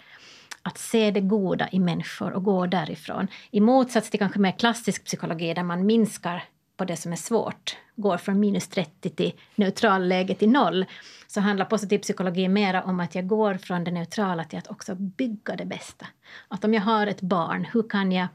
Att 0.62 0.78
se 0.78 1.10
det 1.10 1.20
goda 1.20 1.68
i 1.72 1.78
människor 1.78 2.32
och 2.32 2.44
gå 2.44 2.66
därifrån. 2.66 3.28
I 3.50 3.60
motsats 3.60 4.10
till 4.10 4.20
kanske 4.20 4.38
mer 4.38 4.58
klassisk 4.58 5.04
psykologi 5.04 5.54
där 5.54 5.62
man 5.62 5.86
minskar 5.86 6.44
på 6.78 6.84
det 6.84 6.96
som 6.96 7.12
är 7.12 7.16
svårt, 7.16 7.76
går 7.96 8.16
från 8.16 8.40
minus 8.40 8.68
30 8.68 9.10
till 9.10 9.32
neutralläge 9.54 10.34
till 10.34 10.50
noll, 10.50 10.84
så 11.26 11.40
handlar 11.40 11.66
positiv 11.66 11.98
psykologi 11.98 12.48
mer 12.48 12.82
om 12.84 13.00
att 13.00 13.14
jag 13.14 13.26
går 13.26 13.54
från 13.54 13.84
det 13.84 13.90
neutrala 13.90 14.44
till 14.44 14.58
att 14.58 14.70
också 14.70 14.94
bygga 14.94 15.56
det 15.56 15.64
bästa. 15.64 16.06
Att 16.48 16.64
om 16.64 16.74
jag 16.74 16.82
har 16.82 17.06
ett 17.06 17.20
barn, 17.20 17.66
hur 17.72 17.88
kan 17.88 18.12
jag 18.12 18.28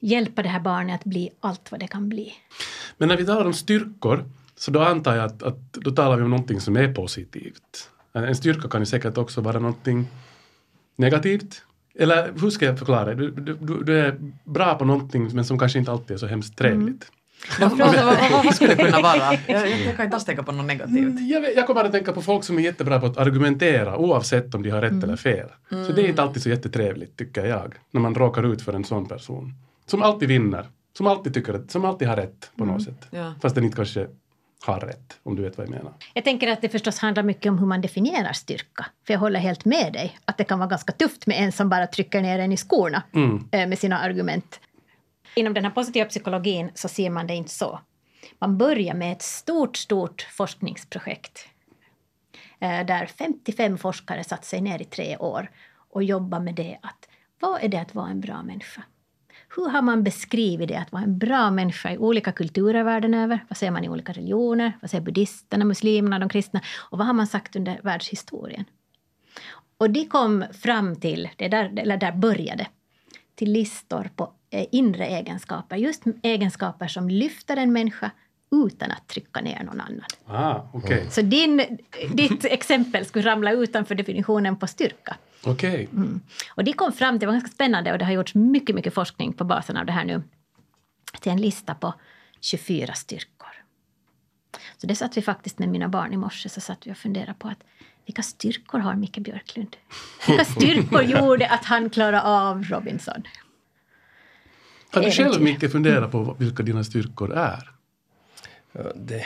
hjälpa 0.00 0.42
det 0.42 0.48
här 0.48 0.60
barnet 0.60 1.00
att 1.00 1.04
bli 1.04 1.30
allt 1.40 1.70
vad 1.70 1.80
det 1.80 1.88
kan 1.88 2.08
bli. 2.08 2.34
Men 2.96 3.08
när 3.08 3.16
vi 3.16 3.26
talar 3.26 3.44
om 3.44 3.54
styrkor 3.54 4.24
så 4.56 4.70
då 4.70 4.82
antar 4.82 5.16
jag 5.16 5.24
att, 5.24 5.42
att 5.42 5.72
då 5.72 5.90
talar 5.90 6.16
vi 6.16 6.22
om 6.22 6.30
någonting 6.30 6.60
som 6.60 6.76
är 6.76 6.94
positivt. 6.94 7.90
En 8.12 8.36
styrka 8.36 8.68
kan 8.68 8.82
ju 8.82 8.86
säkert 8.86 9.18
också 9.18 9.40
vara 9.40 9.58
någonting 9.58 10.06
negativt. 10.96 11.64
Eller 11.98 12.32
hur 12.40 12.50
ska 12.50 12.66
jag 12.66 12.78
förklara? 12.78 13.14
Du, 13.14 13.30
du, 13.30 13.82
du 13.84 13.98
är 13.98 14.16
bra 14.44 14.74
på 14.74 14.84
någonting 14.84 15.30
men 15.34 15.44
som 15.44 15.58
kanske 15.58 15.78
inte 15.78 15.90
alltid 15.92 16.14
är 16.14 16.18
så 16.18 16.26
hemskt 16.26 16.58
trevligt. 16.58 17.10
Vad, 17.60 17.70
vad, 17.78 17.94
vad, 17.94 18.44
vad 18.44 18.54
skulle 18.54 18.74
det 18.74 18.84
kunna 18.84 19.00
vara? 19.00 19.32
Jag, 19.46 19.70
jag 19.70 19.96
kan 19.96 20.04
inte 20.04 20.16
alls 20.16 20.24
tänka 20.24 20.42
på 20.42 20.52
något 20.52 20.66
negativt. 20.66 20.98
Mm, 20.98 21.28
Jag, 21.28 21.54
jag 21.56 21.66
kommer 21.66 21.84
att 21.84 21.92
tänka 21.92 22.12
på 22.12 22.22
folk 22.22 22.44
som 22.44 22.58
är 22.58 22.62
jättebra 22.62 23.00
på 23.00 23.06
att 23.06 23.16
argumentera 23.16 23.96
oavsett 23.96 24.54
om 24.54 24.62
de 24.62 24.70
har 24.70 24.80
rätt 24.80 25.04
eller 25.04 25.16
fel. 25.16 25.48
Så 25.86 25.92
det 25.92 26.02
är 26.02 26.08
inte 26.08 26.22
alltid 26.22 26.42
så 26.42 26.48
jättetrevligt 26.48 27.16
tycker 27.16 27.44
jag, 27.46 27.74
när 27.90 28.00
man 28.00 28.14
råkar 28.14 28.52
ut 28.52 28.62
för 28.62 28.72
en 28.72 28.84
sån 28.84 29.08
person. 29.08 29.54
Som 29.86 30.02
alltid 30.02 30.28
vinner, 30.28 30.66
som 30.96 31.06
alltid 31.06 31.34
tycker 31.34 31.54
att, 31.54 31.70
som 31.70 31.84
alltid 31.84 32.08
har 32.08 32.16
rätt 32.16 32.50
på 32.56 32.64
något 32.64 32.82
sätt. 32.82 33.06
Ja. 33.10 33.34
Fast 33.42 33.54
den 33.54 33.64
inte 33.64 33.76
kanske 33.76 34.06
har 34.64 34.80
rätt, 34.80 35.18
om 35.22 35.36
du 35.36 35.42
vet 35.42 35.58
vad 35.58 35.66
jag 35.66 35.70
menar. 35.74 35.92
Jag 36.14 36.24
tänker 36.24 36.48
att 36.52 36.60
det 36.60 36.68
förstås 36.68 36.98
handlar 36.98 37.22
mycket 37.22 37.50
om 37.50 37.58
hur 37.58 37.66
man 37.66 37.80
definierar 37.80 38.32
styrka. 38.32 38.86
För 39.06 39.12
jag 39.14 39.20
håller 39.20 39.40
helt 39.40 39.64
med 39.64 39.92
dig 39.92 40.18
att 40.24 40.38
det 40.38 40.44
kan 40.44 40.58
vara 40.58 40.68
ganska 40.68 40.92
tufft 40.92 41.26
med 41.26 41.36
en 41.44 41.52
som 41.52 41.68
bara 41.68 41.86
trycker 41.86 42.22
ner 42.22 42.38
en 42.38 42.52
i 42.52 42.56
skorna 42.56 43.02
Mm. 43.14 43.48
eh, 43.52 43.66
med 43.68 43.78
sina 43.78 43.98
argument. 43.98 44.60
Inom 45.34 45.54
den 45.54 45.64
här 45.64 45.70
positiva 45.70 46.06
psykologin 46.08 46.70
så 46.74 46.88
ser 46.88 47.10
man 47.10 47.26
det 47.26 47.34
inte 47.34 47.50
så. 47.50 47.80
Man 48.38 48.58
börjar 48.58 48.94
med 48.94 49.12
ett 49.12 49.22
stort, 49.22 49.76
stort 49.76 50.22
forskningsprojekt 50.30 51.48
eh, 52.60 52.86
där 52.86 53.06
55 53.06 53.78
forskare 53.78 54.24
satt 54.24 54.44
sig 54.44 54.60
ner 54.60 54.82
i 54.82 54.84
tre 54.84 55.16
år 55.16 55.50
och 55.90 56.02
jobbade 56.02 56.44
med 56.44 56.54
det 56.54 56.78
att 56.82 57.08
vad 57.40 57.62
är 57.64 57.68
det 57.68 57.78
att 57.80 57.94
vara 57.94 58.08
en 58.08 58.20
bra 58.20 58.42
människa? 58.42 58.82
Hur 59.56 59.68
har 59.68 59.82
man 59.82 60.02
beskrivit 60.02 60.68
det 60.68 60.76
att 60.76 60.92
vara 60.92 61.02
en 61.02 61.18
bra 61.18 61.50
människa 61.50 61.92
i 61.92 61.98
olika 61.98 62.32
kulturer 62.32 62.84
världen 62.84 63.14
över? 63.14 63.44
Vad 63.48 63.56
säger 63.56 63.72
man 63.72 63.84
i 63.84 63.88
olika 63.88 64.12
religioner? 64.12 64.72
Vad 64.80 64.90
säger 64.90 65.04
buddhisterna, 65.04 65.64
muslimerna, 65.64 66.18
de 66.18 66.28
kristna? 66.28 66.60
Och 66.90 66.98
vad 66.98 67.06
har 67.06 67.14
man 67.14 67.26
sagt 67.26 67.56
under 67.56 67.80
världshistorien? 67.82 68.64
Och 69.78 69.90
de 69.90 70.06
kom 70.06 70.44
fram 70.62 70.96
till, 70.96 71.28
det 71.36 71.44
är 71.44 71.48
där, 71.48 71.78
eller 71.78 71.96
där 71.96 72.12
började, 72.12 72.66
till 73.34 73.52
listor 73.52 74.10
på 74.16 74.32
eh, 74.50 74.66
inre 74.72 75.06
egenskaper. 75.06 75.76
Just 75.76 76.02
egenskaper 76.22 76.88
som 76.88 77.08
lyfter 77.08 77.56
en 77.56 77.72
människa 77.72 78.10
utan 78.50 78.90
att 78.90 79.08
trycka 79.08 79.40
ner 79.40 79.64
någon 79.64 79.80
annan. 79.80 80.04
Ah, 80.26 80.60
okej. 80.72 81.06
Så 81.10 81.22
din, 81.22 81.78
ditt 82.14 82.44
exempel 82.44 83.04
skulle 83.04 83.30
ramla 83.30 83.52
utanför 83.52 83.94
definitionen 83.94 84.56
på 84.56 84.66
styrka. 84.66 85.16
Okej. 85.44 85.88
Mm. 85.92 86.20
Och 86.54 86.64
de 86.64 86.72
kom 86.72 86.92
fram, 86.92 87.18
det 87.18 87.26
var 87.26 87.32
ganska 87.32 87.50
spännande 87.50 87.92
och 87.92 87.98
det 87.98 88.04
har 88.04 88.12
gjorts 88.12 88.34
mycket, 88.34 88.74
mycket 88.74 88.94
forskning 88.94 89.32
på 89.32 89.44
basen 89.44 89.76
av 89.76 89.86
det 89.86 89.92
här 89.92 90.04
nu, 90.04 90.22
till 91.20 91.32
en 91.32 91.40
lista 91.40 91.74
på 91.74 91.94
24 92.40 92.94
styrkor. 92.94 93.48
Så 94.76 94.86
det 94.86 94.94
satt 94.94 95.16
vi 95.16 95.22
faktiskt 95.22 95.58
med 95.58 95.68
mina 95.68 95.88
barn 95.88 96.12
i 96.12 96.16
morse, 96.16 96.48
så 96.48 96.60
satt 96.60 96.86
vi 96.86 96.92
och 96.92 96.96
funderade 96.96 97.34
på 97.38 97.48
att 97.48 97.58
vilka 98.06 98.22
styrkor 98.22 98.78
har 98.78 98.94
Micke 98.94 99.18
Björklund? 99.18 99.76
Vilka 100.26 100.44
styrkor 100.56 101.02
gjorde 101.02 101.48
att 101.48 101.64
han 101.64 101.90
klarade 101.90 102.22
av 102.22 102.64
Robinson? 102.64 103.22
Har 104.90 105.02
du 105.02 105.10
själv 105.10 105.42
mycket 105.42 105.72
funderat 105.72 106.12
på 106.12 106.36
vilka 106.38 106.62
dina 106.62 106.84
styrkor 106.84 107.32
är? 107.32 107.70
Ja, 108.72 108.92
det, 108.96 109.24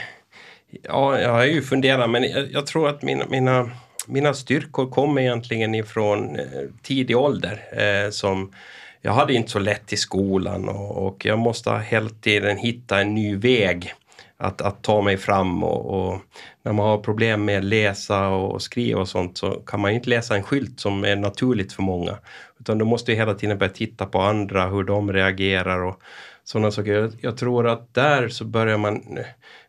ja, 0.82 1.20
jag 1.20 1.32
har 1.32 1.44
ju 1.44 1.62
funderat 1.62 2.10
men 2.10 2.22
jag, 2.22 2.52
jag 2.52 2.66
tror 2.66 2.88
att 2.88 3.02
mina, 3.02 3.26
mina, 3.26 3.70
mina 4.06 4.34
styrkor 4.34 4.90
kom 4.90 5.18
egentligen 5.18 5.74
ifrån 5.74 6.36
eh, 6.36 6.44
tidig 6.82 7.16
ålder. 7.16 7.60
Eh, 7.72 8.10
som 8.10 8.52
jag 9.00 9.12
hade 9.12 9.34
inte 9.34 9.50
så 9.50 9.58
lätt 9.58 9.92
i 9.92 9.96
skolan 9.96 10.68
och, 10.68 11.06
och 11.06 11.26
jag 11.26 11.38
måste 11.38 11.70
hela 11.70 12.08
tiden 12.08 12.56
hitta 12.56 13.00
en 13.00 13.14
ny 13.14 13.36
väg 13.36 13.94
att, 14.36 14.60
att 14.60 14.82
ta 14.82 15.02
mig 15.02 15.16
fram 15.16 15.64
och, 15.64 15.86
och 15.86 16.20
när 16.62 16.72
man 16.72 16.86
har 16.86 16.98
problem 16.98 17.44
med 17.44 17.64
läsa 17.64 18.28
och 18.28 18.62
skriva 18.62 19.00
och 19.00 19.08
sånt 19.08 19.38
så 19.38 19.50
kan 19.50 19.80
man 19.80 19.90
inte 19.90 20.10
läsa 20.10 20.36
en 20.36 20.42
skylt 20.42 20.80
som 20.80 21.04
är 21.04 21.16
naturligt 21.16 21.72
för 21.72 21.82
många. 21.82 22.18
Utan 22.60 22.78
du 22.78 22.84
måste 22.84 23.10
ju 23.10 23.16
hela 23.16 23.34
tiden 23.34 23.58
börja 23.58 23.72
titta 23.72 24.06
på 24.06 24.20
andra, 24.20 24.68
hur 24.68 24.84
de 24.84 25.12
reagerar 25.12 25.84
och 25.84 26.00
sådana 26.44 26.70
saker. 26.70 26.92
Jag, 26.92 27.12
jag 27.20 27.36
tror 27.36 27.68
att 27.68 27.94
där 27.94 28.28
så 28.28 28.44
börjar 28.44 28.78
man, 28.78 29.18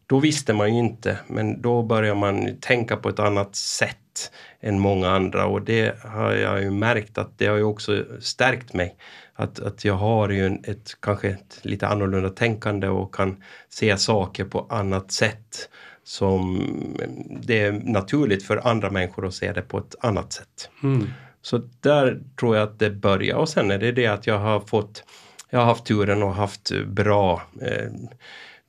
då 0.07 0.19
visste 0.19 0.53
man 0.53 0.73
ju 0.73 0.79
inte, 0.79 1.19
men 1.27 1.61
då 1.61 1.83
börjar 1.83 2.15
man 2.15 2.57
tänka 2.61 2.97
på 2.97 3.09
ett 3.09 3.19
annat 3.19 3.55
sätt 3.55 3.97
än 4.61 4.79
många 4.79 5.09
andra 5.09 5.45
och 5.45 5.61
det 5.61 5.95
har 6.03 6.31
jag 6.31 6.61
ju 6.61 6.71
märkt 6.71 7.17
att 7.17 7.37
det 7.37 7.47
har 7.47 7.57
ju 7.57 7.63
också 7.63 8.05
stärkt 8.19 8.73
mig. 8.73 8.95
Att, 9.35 9.59
att 9.59 9.85
jag 9.85 9.93
har 9.93 10.29
ju 10.29 10.45
en, 10.45 10.63
ett, 10.63 10.97
kanske 10.99 11.29
ett 11.29 11.59
lite 11.61 11.87
annorlunda 11.87 12.29
tänkande 12.29 12.87
och 12.87 13.15
kan 13.15 13.43
se 13.69 13.97
saker 13.97 14.45
på 14.45 14.67
annat 14.69 15.11
sätt 15.11 15.69
som 16.03 16.61
det 17.41 17.61
är 17.61 17.71
naturligt 17.71 18.43
för 18.43 18.67
andra 18.67 18.89
människor 18.89 19.27
att 19.27 19.33
se 19.33 19.53
det 19.53 19.61
på 19.61 19.77
ett 19.77 19.95
annat 20.01 20.33
sätt. 20.33 20.69
Mm. 20.83 21.07
Så 21.41 21.61
där 21.79 22.19
tror 22.39 22.55
jag 22.55 22.63
att 22.63 22.79
det 22.79 22.89
börjar 22.89 23.37
och 23.37 23.49
sen 23.49 23.71
är 23.71 23.77
det 23.77 23.91
det 23.91 24.07
att 24.07 24.27
jag 24.27 24.39
har 24.39 24.59
fått 24.59 25.03
jag 25.49 25.59
har 25.59 25.65
haft 25.65 25.85
turen 25.85 26.23
och 26.23 26.35
haft 26.35 26.71
bra 26.85 27.41
eh, 27.61 27.91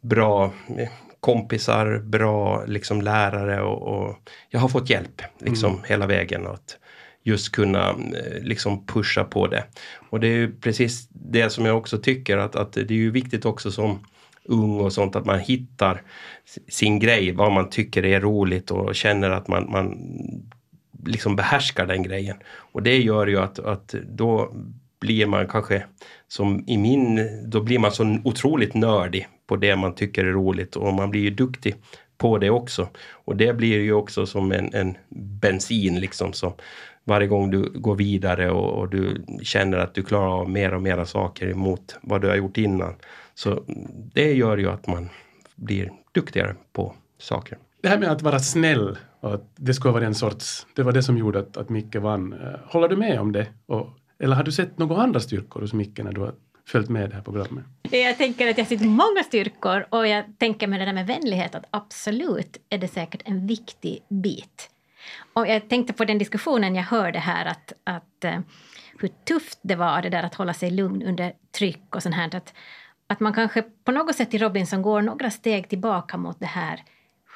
bra 0.01 0.53
eh, 0.79 0.89
kompisar, 1.25 1.99
bra 1.99 2.65
liksom 2.67 3.03
lärare 3.03 3.63
och, 3.63 3.83
och 3.83 4.17
jag 4.49 4.61
har 4.61 4.69
fått 4.69 4.91
hjälp 4.91 5.23
liksom 5.39 5.81
hela 5.87 6.07
vägen 6.07 6.47
att 6.47 6.77
just 7.23 7.53
kunna 7.53 7.91
eh, 7.91 8.43
liksom 8.43 8.87
pusha 8.87 9.25
på 9.25 9.47
det. 9.47 9.65
Och 10.11 10.21
det 10.21 10.27
är 10.27 10.37
ju 10.37 10.61
precis 10.61 11.09
det 11.09 11.51
som 11.51 11.67
jag 11.67 11.79
också 11.79 11.99
tycker 11.99 12.37
att, 12.37 12.57
att 12.57 12.73
det 12.73 12.91
är 12.91 12.93
ju 12.93 13.11
viktigt 13.11 13.45
också 13.45 13.71
som 13.71 14.07
ung 14.45 14.81
och 14.81 14.93
sånt 14.93 15.17
att 15.17 15.25
man 15.25 15.39
hittar 15.39 16.03
sin 16.69 16.99
grej, 16.99 17.33
vad 17.33 17.53
man 17.53 17.71
tycker 17.71 18.05
är 18.05 18.21
roligt 18.21 18.71
och 18.71 18.95
känner 18.95 19.31
att 19.31 19.49
man, 19.49 19.71
man 19.71 19.97
liksom 21.07 21.37
behärskar 21.37 21.87
den 21.87 22.03
grejen. 22.03 22.37
Och 22.73 22.83
det 22.83 22.99
gör 22.99 23.27
ju 23.27 23.39
att, 23.39 23.59
att 23.59 23.95
då 24.09 24.55
blir 25.01 25.27
man 25.27 25.49
kanske 25.49 25.85
som 26.29 26.65
i 26.67 26.79
min, 26.79 27.29
då 27.51 27.61
blir 27.63 27.79
man 27.79 27.93
så 27.93 28.19
otroligt 28.25 28.75
nördig 28.75 29.29
på 29.47 29.57
det 29.57 29.77
man 29.77 29.95
tycker 29.95 30.25
är 30.25 30.33
roligt 30.33 30.77
och 30.77 30.95
man 30.95 31.11
blir 31.11 31.21
ju 31.21 31.31
duktig 31.31 31.75
på 32.19 32.39
det 32.39 32.51
också. 32.51 32.89
Och 33.11 33.37
det 33.37 33.57
blir 33.57 33.81
ju 33.81 33.93
också 33.93 34.27
som 34.27 34.53
en, 34.53 34.75
en 34.75 34.97
bensin 35.41 36.01
liksom 36.01 36.33
som 36.33 36.53
varje 37.05 37.27
gång 37.27 37.51
du 37.51 37.71
går 37.75 37.97
vidare 37.97 38.51
och, 38.51 38.79
och 38.79 38.89
du 38.89 39.25
känner 39.43 39.79
att 39.79 39.95
du 39.95 40.03
klarar 40.03 40.41
av 40.41 40.51
mer 40.51 40.75
och 40.75 40.83
mera 40.83 41.07
saker 41.07 41.51
emot 41.51 41.97
vad 42.03 42.21
du 42.21 42.29
har 42.29 42.37
gjort 42.37 42.59
innan. 42.59 42.95
Så 43.35 43.65
det 44.15 44.33
gör 44.33 44.59
ju 44.59 44.71
att 44.71 44.87
man 44.87 45.09
blir 45.57 45.93
duktigare 46.13 46.57
på 46.73 46.95
saker. 47.19 47.59
Det 47.83 47.89
här 47.89 47.99
med 47.99 48.11
att 48.11 48.23
vara 48.23 48.39
snäll 48.39 48.99
och 49.21 49.35
att 49.35 49.51
det 49.57 49.75
skulle 49.75 49.95
vara 49.95 50.07
en 50.07 50.15
sorts, 50.15 50.67
det 50.75 50.83
var 50.83 50.93
det 50.93 51.03
som 51.03 51.19
gjorde 51.19 51.39
att, 51.39 51.57
att 51.57 51.69
Micke 51.69 51.97
vann. 51.97 52.33
Eh, 52.33 52.61
håller 52.67 52.89
du 52.89 52.97
med 52.97 53.21
om 53.21 53.33
det? 53.33 53.47
Och, 53.67 53.89
eller 54.19 54.37
har 54.37 54.43
du 54.43 54.53
sett 54.53 54.79
några 54.79 55.03
andra 55.03 55.21
styrkor 55.21 55.61
hos 55.61 55.73
Micke 55.73 55.99
när 55.99 56.13
du 56.13 56.21
har 56.21 56.33
följt 56.67 56.89
med 56.89 57.11
det 57.11 57.15
här 57.15 57.23
programmet? 57.23 57.65
Jag 57.91 58.19
tänker 58.19 58.51
att 58.51 58.59
jag 58.59 58.67
sitter 58.67 58.87
många 58.87 59.23
styrkor 59.25 59.87
och 59.91 60.07
jag 60.07 60.25
tänker 60.39 60.67
med 60.67 60.81
det 60.81 60.85
där 60.85 60.93
med 60.93 61.07
vänlighet 61.07 61.55
att 61.55 61.65
absolut 61.71 62.57
är 62.71 62.79
det 62.79 62.89
säkert 62.89 63.23
en 63.25 63.47
viktig 63.47 64.05
bit. 64.09 64.71
Och 65.33 65.49
jag 65.49 65.69
tänkte 65.69 65.93
på 65.93 66.05
den 66.05 66.19
diskussionen 66.19 66.75
jag 66.75 66.83
hörde 66.83 67.19
här 67.19 67.47
att, 67.47 67.73
att 67.85 68.25
eh, 68.25 68.39
hur 68.99 69.09
tufft 69.09 69.59
det 69.63 69.77
var 69.77 70.03
det 70.03 70.09
där 70.09 70.23
att 70.23 70.35
hålla 70.35 70.55
sig 70.55 70.71
lugn 70.71 71.03
under 71.03 71.33
tryck 71.59 71.97
och 71.97 72.03
sånt 72.03 72.15
här. 72.15 72.37
Att, 72.37 72.55
att 73.07 73.21
man 73.21 73.33
kanske 73.33 73.63
på 73.63 73.93
något 73.93 74.17
sätt 74.17 74.35
i 74.35 74.39
Robinson 74.39 74.83
går 74.83 75.03
några 75.03 75.31
steg 75.31 75.69
tillbaka 75.69 76.17
mot 76.17 76.41
det 76.41 76.47
här 76.47 76.83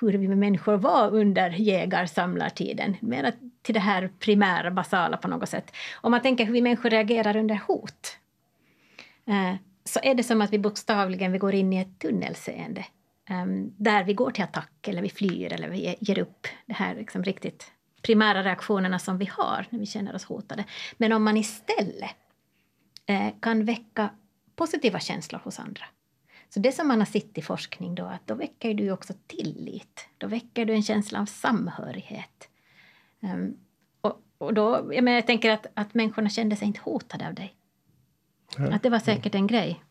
hur 0.00 0.12
vi 0.12 0.28
med 0.28 0.38
människor 0.38 0.76
var 0.76 1.14
under 1.14 1.50
jägar-samlartiden. 1.50 2.96
Mer 3.00 3.32
till 3.62 3.74
det 3.74 3.80
här 3.80 4.10
primära, 4.18 4.70
basala 4.70 5.16
på 5.16 5.28
något 5.28 5.48
sätt. 5.48 5.72
Om 6.00 6.10
man 6.10 6.22
tänker 6.22 6.44
hur 6.44 6.52
vi 6.52 6.62
människor 6.62 6.90
reagerar 6.90 7.36
under 7.36 7.60
hot 7.66 8.16
Eh, 9.28 9.54
så 9.84 10.00
är 10.02 10.14
det 10.14 10.22
som 10.22 10.40
att 10.40 10.52
vi 10.52 10.58
bokstavligen 10.58 11.32
vi 11.32 11.38
går 11.38 11.54
in 11.54 11.72
i 11.72 11.78
ett 11.78 11.98
tunnelseende. 11.98 12.84
Um, 13.30 13.74
där 13.76 14.04
vi 14.04 14.14
går 14.14 14.30
till 14.30 14.44
attack 14.44 14.88
eller 14.88 15.02
vi 15.02 15.10
flyr 15.10 15.52
eller 15.52 15.68
vi 15.68 15.96
ger 16.00 16.18
upp. 16.18 16.46
de 16.66 16.74
här 16.74 16.94
liksom 16.94 17.24
riktigt 17.24 17.72
primära 18.02 18.42
reaktionerna 18.42 18.98
som 18.98 19.18
vi 19.18 19.24
har 19.24 19.66
när 19.70 19.78
vi 19.78 19.86
känner 19.86 20.14
oss 20.14 20.24
hotade. 20.24 20.64
Men 20.96 21.12
om 21.12 21.24
man 21.24 21.36
istället 21.36 22.16
eh, 23.06 23.28
kan 23.40 23.64
väcka 23.64 24.10
positiva 24.56 25.00
känslor 25.00 25.40
hos 25.44 25.58
andra. 25.58 25.84
Så 26.48 26.60
det 26.60 26.72
som 26.72 26.88
man 26.88 26.98
har 26.98 27.06
sett 27.06 27.38
i 27.38 27.42
forskning 27.42 27.94
då, 27.94 28.04
att 28.04 28.26
då 28.26 28.34
väcker 28.34 28.74
du 28.74 28.90
också 28.90 29.14
tillit. 29.26 30.08
Då 30.18 30.26
väcker 30.26 30.64
du 30.64 30.72
en 30.72 30.82
känsla 30.82 31.20
av 31.20 31.26
samhörighet. 31.26 32.48
Um, 33.20 33.56
och, 34.00 34.22
och 34.38 34.54
då, 34.54 34.90
jag, 34.94 35.04
menar, 35.04 35.16
jag 35.16 35.26
tänker 35.26 35.50
att, 35.50 35.66
att 35.74 35.94
människorna 35.94 36.28
kände 36.28 36.56
sig 36.56 36.66
inte 36.66 36.80
hotade 36.80 37.28
av 37.28 37.34
dig. 37.34 37.57
Att 38.56 38.82
det 38.82 38.90
var 38.90 38.98
säkert 38.98 39.34
en 39.34 39.46
grej. 39.46 39.82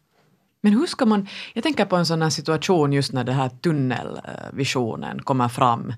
Men 0.62 0.74
hur 0.74 0.86
ska 0.86 1.06
man, 1.06 1.28
jag 1.54 1.64
tänker 1.64 1.86
på 1.86 1.96
en 1.96 2.06
sån 2.06 2.22
här 2.22 2.30
situation 2.30 2.94
just 2.94 3.14
när 3.14 3.24
den 3.24 3.36
här 3.36 3.50
tunnelvisionen 3.50 5.22
kommer 5.22 5.48
fram. 5.48 5.94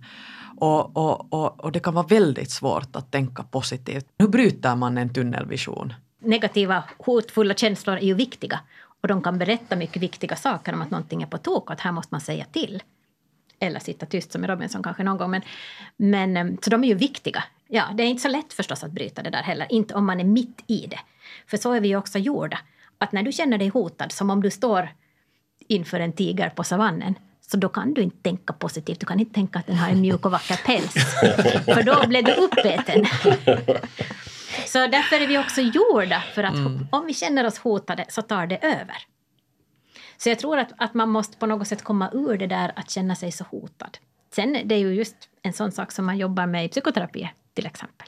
Och, 0.57 0.97
och, 0.97 1.33
och, 1.33 1.59
och 1.59 1.71
det 1.71 1.79
kan 1.79 1.93
vara 1.93 2.07
väldigt 2.07 2.51
svårt 2.51 2.95
att 2.95 3.11
tänka 3.11 3.43
positivt. 3.43 4.05
Hur 4.17 4.27
bryter 4.27 4.75
man 4.75 4.97
en 4.97 5.13
tunnelvision? 5.13 5.93
Negativa, 6.19 6.83
hotfulla 6.97 7.53
känslor 7.53 7.97
är 7.97 8.05
ju 8.05 8.13
viktiga. 8.13 8.59
Och 9.01 9.07
de 9.07 9.21
kan 9.21 9.37
berätta 9.37 9.75
mycket 9.75 10.01
viktiga 10.01 10.35
saker 10.35 10.73
om 10.73 10.81
att 10.81 10.91
någonting 10.91 11.21
är 11.23 11.27
på 11.27 11.37
tok 11.37 11.63
och 11.63 11.71
att 11.71 11.79
här 11.79 11.91
måste 11.91 12.13
man 12.13 12.21
säga 12.21 12.45
till. 12.45 12.83
Eller 13.59 13.79
sitta 13.79 14.05
tyst 14.05 14.31
som 14.31 14.43
i 14.43 14.47
Robinson 14.47 14.83
kanske 14.83 15.03
någon 15.03 15.17
gång. 15.17 15.31
Men, 15.31 15.41
men, 15.97 16.37
eh, 16.37 16.55
så 16.61 16.69
de 16.69 16.83
är 16.83 16.87
ju 16.87 16.95
viktiga. 16.95 17.43
Ja, 17.67 17.83
det 17.93 18.03
är 18.03 18.07
inte 18.07 18.21
så 18.21 18.29
lätt 18.29 18.53
förstås 18.53 18.83
att 18.83 18.91
bryta 18.91 19.23
det 19.23 19.29
där 19.29 19.43
heller. 19.43 19.67
Inte 19.69 19.93
om 19.93 20.05
man 20.05 20.19
är 20.19 20.23
mitt 20.23 20.63
i 20.67 20.87
det. 20.87 20.99
För 21.47 21.57
så 21.57 21.73
är 21.73 21.81
vi 21.81 21.87
ju 21.87 21.95
också 21.95 22.19
gjorda. 22.19 22.59
Att 22.97 23.11
när 23.11 23.23
du 23.23 23.31
känner 23.31 23.57
dig 23.57 23.67
hotad, 23.67 24.11
som 24.11 24.29
om 24.29 24.41
du 24.41 24.51
står 24.51 24.89
inför 25.67 25.99
en 25.99 26.13
tiger 26.13 26.49
på 26.49 26.63
savannen, 26.63 27.15
så 27.41 27.57
då 27.57 27.69
kan 27.69 27.93
du 27.93 28.01
inte 28.01 28.17
tänka 28.21 28.53
positivt. 28.53 28.99
Du 28.99 29.05
kan 29.05 29.19
inte 29.19 29.33
tänka 29.33 29.59
att 29.59 29.67
den 29.67 29.75
har 29.75 29.89
en 29.89 30.01
mjuk 30.01 30.25
och 30.25 30.31
vacker 30.31 30.59
päls. 30.65 30.93
För 31.65 31.83
då 31.83 32.07
blir 32.07 32.23
du 32.23 32.33
uppäten. 32.33 33.05
Så 34.65 34.87
därför 34.87 35.21
är 35.21 35.27
vi 35.27 35.37
också 35.37 35.61
gjorda 35.61 36.23
för 36.33 36.43
att 36.43 36.55
mm. 36.55 36.87
om 36.91 37.05
vi 37.05 37.13
känner 37.13 37.45
oss 37.45 37.57
hotade 37.57 38.05
så 38.09 38.21
tar 38.21 38.47
det 38.47 38.57
över. 38.65 38.97
Så 40.17 40.29
jag 40.29 40.39
tror 40.39 40.59
att, 40.59 40.69
att 40.77 40.93
man 40.93 41.09
måste 41.09 41.37
på 41.37 41.45
något 41.45 41.67
sätt 41.67 41.83
komma 41.83 42.09
ur 42.13 42.37
det 42.37 42.47
där 42.47 42.71
att 42.75 42.89
känna 42.89 43.15
sig 43.15 43.31
så 43.31 43.43
hotad. 43.43 43.97
Sen 44.35 44.57
det 44.65 44.75
är 44.75 44.79
ju 44.79 44.93
just 44.93 45.15
en 45.41 45.53
sån 45.53 45.71
sak 45.71 45.91
som 45.91 46.05
man 46.05 46.17
jobbar 46.17 46.45
med 46.45 46.65
i 46.65 46.67
psykoterapi 46.67 47.29
till 47.53 47.65
exempel. 47.65 48.07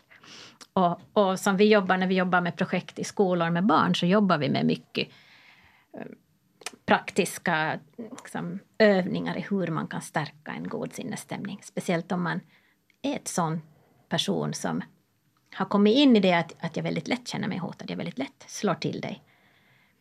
Och, 0.74 1.00
och 1.14 1.40
som 1.40 1.58
vi 1.58 1.72
jobbar 1.72 1.98
när 1.98 2.08
vi 2.08 2.16
jobbar 2.16 2.42
med 2.42 2.56
projekt 2.56 3.00
i 3.00 3.04
skolor 3.04 3.50
med 3.50 3.66
barn 3.66 3.96
så 3.96 4.06
jobbar 4.06 4.38
vi 4.38 4.50
med 4.50 4.66
mycket 4.66 5.08
eh, 5.98 6.06
praktiska 6.86 7.80
liksom, 7.98 8.60
övningar 8.78 9.38
i 9.38 9.46
hur 9.50 9.68
man 9.68 9.88
kan 9.88 10.02
stärka 10.02 10.52
en 10.52 10.70
god 10.70 10.94
sinnesstämning. 10.94 11.60
Speciellt 11.64 12.12
om 12.12 12.24
man 12.24 12.40
är 13.02 13.16
ett 13.16 13.28
sån 13.28 13.62
person 14.10 14.54
som 14.54 14.82
har 15.56 15.66
kommit 15.66 15.98
in 15.98 16.16
i 16.16 16.20
det 16.20 16.34
att, 16.34 16.54
att 16.60 16.76
jag 16.76 16.84
väldigt 16.84 17.08
lätt 17.08 17.28
känner 17.28 17.48
mig 17.48 17.58
hotad, 17.58 17.90
jag 17.90 17.98
väldigt 17.98 18.18
lätt 18.18 18.46
slår 18.48 18.76
till 18.76 19.02
dig. 19.02 19.24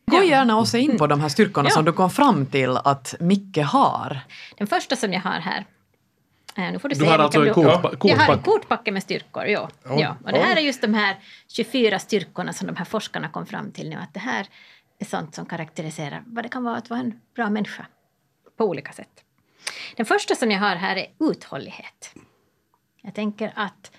Gå 0.05 0.23
gärna 0.23 0.59
också 0.59 0.77
in 0.77 0.97
på 0.97 1.07
de 1.07 1.21
här 1.21 1.29
styrkorna 1.29 1.69
ja. 1.69 1.73
som 1.73 1.85
du 1.85 1.93
kom 1.93 2.09
fram 2.09 2.45
till 2.45 2.77
att 2.77 3.15
Micke 3.19 3.57
har. 3.57 4.19
Den 4.57 4.67
första 4.67 4.95
som 4.95 5.13
jag 5.13 5.21
har 5.21 5.39
här 5.39 5.65
nu 6.55 6.79
får 6.79 6.89
du, 6.89 6.95
du 6.95 7.05
har 7.05 7.19
alltså 7.19 7.45
en 7.45 7.53
kortpacke? 7.53 8.07
Jag 8.07 8.17
har 8.17 8.33
en 8.33 8.41
kortpacke 8.41 8.91
med 8.91 9.03
styrkor, 9.03 9.45
ja. 9.45 9.69
Ja. 9.83 10.15
Och 10.23 10.31
det 10.31 10.39
här 10.39 10.55
är 10.55 10.61
just 10.61 10.81
de 10.81 10.93
här 10.93 11.15
24 11.47 11.99
styrkorna 11.99 12.53
som 12.53 12.67
de 12.67 12.75
här 12.75 12.85
forskarna 12.85 13.29
kom 13.29 13.45
fram 13.45 13.71
till 13.71 13.89
nu. 13.89 13.95
Att 13.95 14.13
det 14.13 14.19
här 14.19 14.47
är 14.99 15.05
sånt 15.05 15.35
som 15.35 15.45
karaktäriserar 15.45 16.23
vad 16.25 16.45
det 16.45 16.49
kan 16.49 16.63
vara 16.63 16.77
att 16.77 16.89
vara 16.89 16.99
en 16.99 17.19
bra 17.35 17.49
människa. 17.49 17.85
På 18.57 18.65
olika 18.65 18.91
sätt. 18.91 19.23
Den 19.95 20.05
första 20.05 20.35
som 20.35 20.51
jag 20.51 20.59
har 20.59 20.75
här 20.75 20.95
är 20.95 21.07
uthållighet. 21.19 22.13
Jag 23.01 23.13
tänker 23.15 23.53
att 23.55 23.91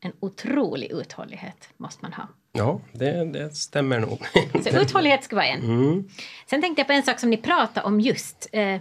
en 0.00 0.12
otrolig 0.20 0.90
uthållighet 0.90 1.68
måste 1.76 2.04
man 2.04 2.12
ha. 2.12 2.28
Ja, 2.52 2.80
det, 2.92 3.24
det 3.24 3.50
stämmer 3.50 4.00
nog. 4.00 4.18
Så 4.64 4.80
uthållighet 4.80 5.24
ska 5.24 5.36
vara 5.36 5.46
en. 5.46 5.62
Mm. 5.62 6.08
Sen 6.46 6.60
tänkte 6.60 6.80
jag 6.80 6.86
på 6.86 6.92
en 6.92 7.02
sak 7.02 7.20
som 7.20 7.30
ni 7.30 7.36
pratade 7.36 7.86
om 7.86 8.00
just, 8.00 8.48
eh, 8.52 8.80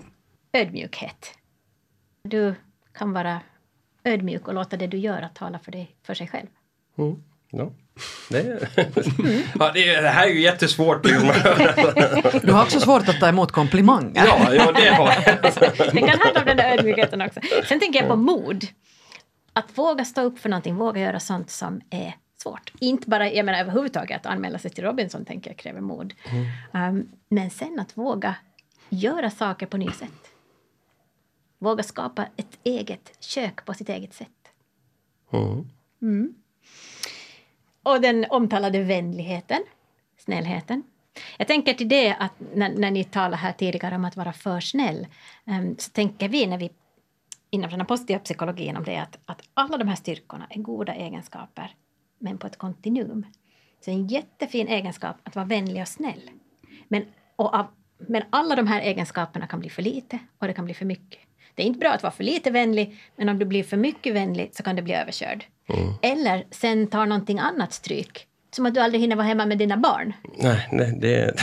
ödmjukhet. 0.54 1.34
Du 2.24 2.56
kan 2.94 3.14
vara 3.14 3.42
ödmjuk 4.04 4.48
och 4.48 4.54
låta 4.54 4.78
det 4.78 4.88
du 4.88 4.98
gör 4.98 5.22
att 5.22 5.36
tala 5.36 5.60
för, 5.60 5.72
dig, 5.72 5.96
för 6.04 6.14
sig 6.14 6.28
själv. 6.28 6.48
Mm. 6.98 7.24
Ja. 7.52 7.72
Det, 8.30 8.40
mm. 8.40 9.42
ja, 9.60 9.72
det, 9.74 10.02
det, 10.02 10.10
här 10.10 10.28
är 10.28 10.32
ju 10.32 10.42
jättesvårt. 10.42 11.04
du 12.44 12.52
har 12.52 12.64
också 12.64 12.80
svårt 12.80 13.10
att 13.10 13.20
ta 13.20 13.28
emot 13.28 13.52
komplimanger. 13.52 14.26
Ja, 14.26 14.54
ja 14.54 14.72
det 14.72 14.90
har 14.90 15.08
jag. 15.08 15.42
det 15.94 16.00
kan 16.00 16.20
handla 16.20 16.40
om 16.40 16.46
den 16.46 16.58
där 16.58 16.78
ödmjukheten 16.78 17.22
också. 17.22 17.40
Sen 17.68 17.80
tänker 17.80 18.00
jag 18.00 18.10
på 18.10 18.16
mod. 18.16 18.68
Att 19.54 19.78
våga 19.78 20.06
stå 20.06 20.22
upp 20.22 20.40
för 20.40 20.50
någonting, 20.50 20.76
våga 20.76 21.02
göra 21.02 21.20
sånt 21.20 21.50
som 21.50 21.82
är 21.90 22.16
svårt. 22.44 22.72
Inte 22.80 23.10
bara, 23.10 23.32
jag 23.32 23.46
menar 23.46 23.60
överhuvudtaget 23.60 24.26
att 24.26 24.32
anmäla 24.32 24.60
sig 24.60 24.72
till 24.72 24.84
Robinson 24.84 25.26
tänker 25.26 25.50
jag 25.50 25.58
kräver 25.58 25.82
mod. 25.82 26.14
Mm. 26.72 26.98
Um, 26.98 27.10
men 27.30 27.50
sen 27.50 27.80
att 27.80 27.98
våga 27.98 28.36
göra 28.90 29.30
saker 29.30 29.66
på 29.66 29.78
nya 29.78 29.92
sätt. 29.92 30.31
Våga 31.62 31.84
skapa 31.84 32.28
ett 32.36 32.60
eget 32.64 33.24
kök 33.24 33.66
på 33.66 33.74
sitt 33.74 33.90
eget 33.90 34.14
sätt. 34.14 34.54
Mm. 35.34 35.70
Mm. 36.02 36.34
Och 37.84 38.02
den 38.02 38.26
omtalade 38.30 38.84
vänligheten, 38.84 39.64
snällheten. 40.18 40.84
Jag 41.38 41.48
tänker 41.48 41.74
till 41.74 41.90
det 41.90 42.14
att 42.14 42.34
när, 42.54 42.70
när 42.70 42.92
ni 42.92 43.04
talar 43.04 43.38
här 43.38 43.54
tidigare 43.54 43.96
om 43.96 44.06
att 44.06 44.18
vara 44.18 44.34
för 44.34 44.60
snäll 44.60 45.08
um, 45.46 45.76
så 45.78 45.92
tänker 45.92 46.30
vi 46.30 46.48
när 46.48 46.58
vi 46.58 46.70
inom 47.50 47.70
den 47.70 47.86
positiva 47.86 48.20
psykologin 48.20 48.78
om 48.78 48.84
det 48.84 48.98
att, 48.98 49.20
att 49.26 49.42
alla 49.54 49.78
de 49.78 49.88
här 49.88 49.96
styrkorna 49.96 50.48
är 50.50 50.60
goda 50.60 50.94
egenskaper 50.94 51.76
men 52.20 52.38
på 52.38 52.48
ett 52.48 52.58
kontinuum. 52.58 53.26
Så 53.86 53.92
en 53.92 54.08
jättefin 54.08 54.68
egenskap 54.68 55.16
att 55.24 55.36
vara 55.36 55.46
vänlig 55.46 55.82
och 55.82 55.88
snäll. 55.88 56.30
Men, 56.88 57.06
och 57.36 57.54
av, 57.54 57.66
men 57.98 58.24
alla 58.30 58.56
de 58.56 58.68
här 58.68 58.82
egenskaperna 58.82 59.48
kan 59.48 59.60
bli 59.60 59.70
för 59.70 59.82
lite 59.82 60.20
och 60.38 60.48
det 60.48 60.54
kan 60.54 60.66
bli 60.66 60.74
för 60.74 60.86
mycket. 60.86 61.20
Det 61.56 61.64
är 61.64 61.66
inte 61.66 61.80
bra 61.80 61.90
att 61.90 62.04
vara 62.04 62.14
för 62.14 62.24
lite 62.24 62.52
vänlig, 62.52 63.00
men 63.16 63.30
om 63.30 63.40
du 63.40 63.46
blir 63.46 63.64
för 63.64 63.78
mycket 63.78 64.16
vänlig 64.16 64.50
så 64.54 64.64
kan 64.64 64.76
du 64.76 64.82
bli 64.82 64.94
överkörd. 64.94 65.46
Mm. 65.70 65.94
Eller 66.02 66.46
sen 66.52 66.88
tar 66.88 67.06
någonting 67.06 67.40
annat 67.40 67.74
stryk. 67.74 68.28
Som 68.56 68.66
att 68.66 68.74
du 68.74 68.80
aldrig 68.80 69.02
hinner 69.02 69.16
vara 69.16 69.28
hemma 69.28 69.46
med 69.46 69.58
dina 69.58 69.78
barn. 69.78 70.14
Nej, 70.38 70.68
nej 70.72 70.98
det, 71.02 71.36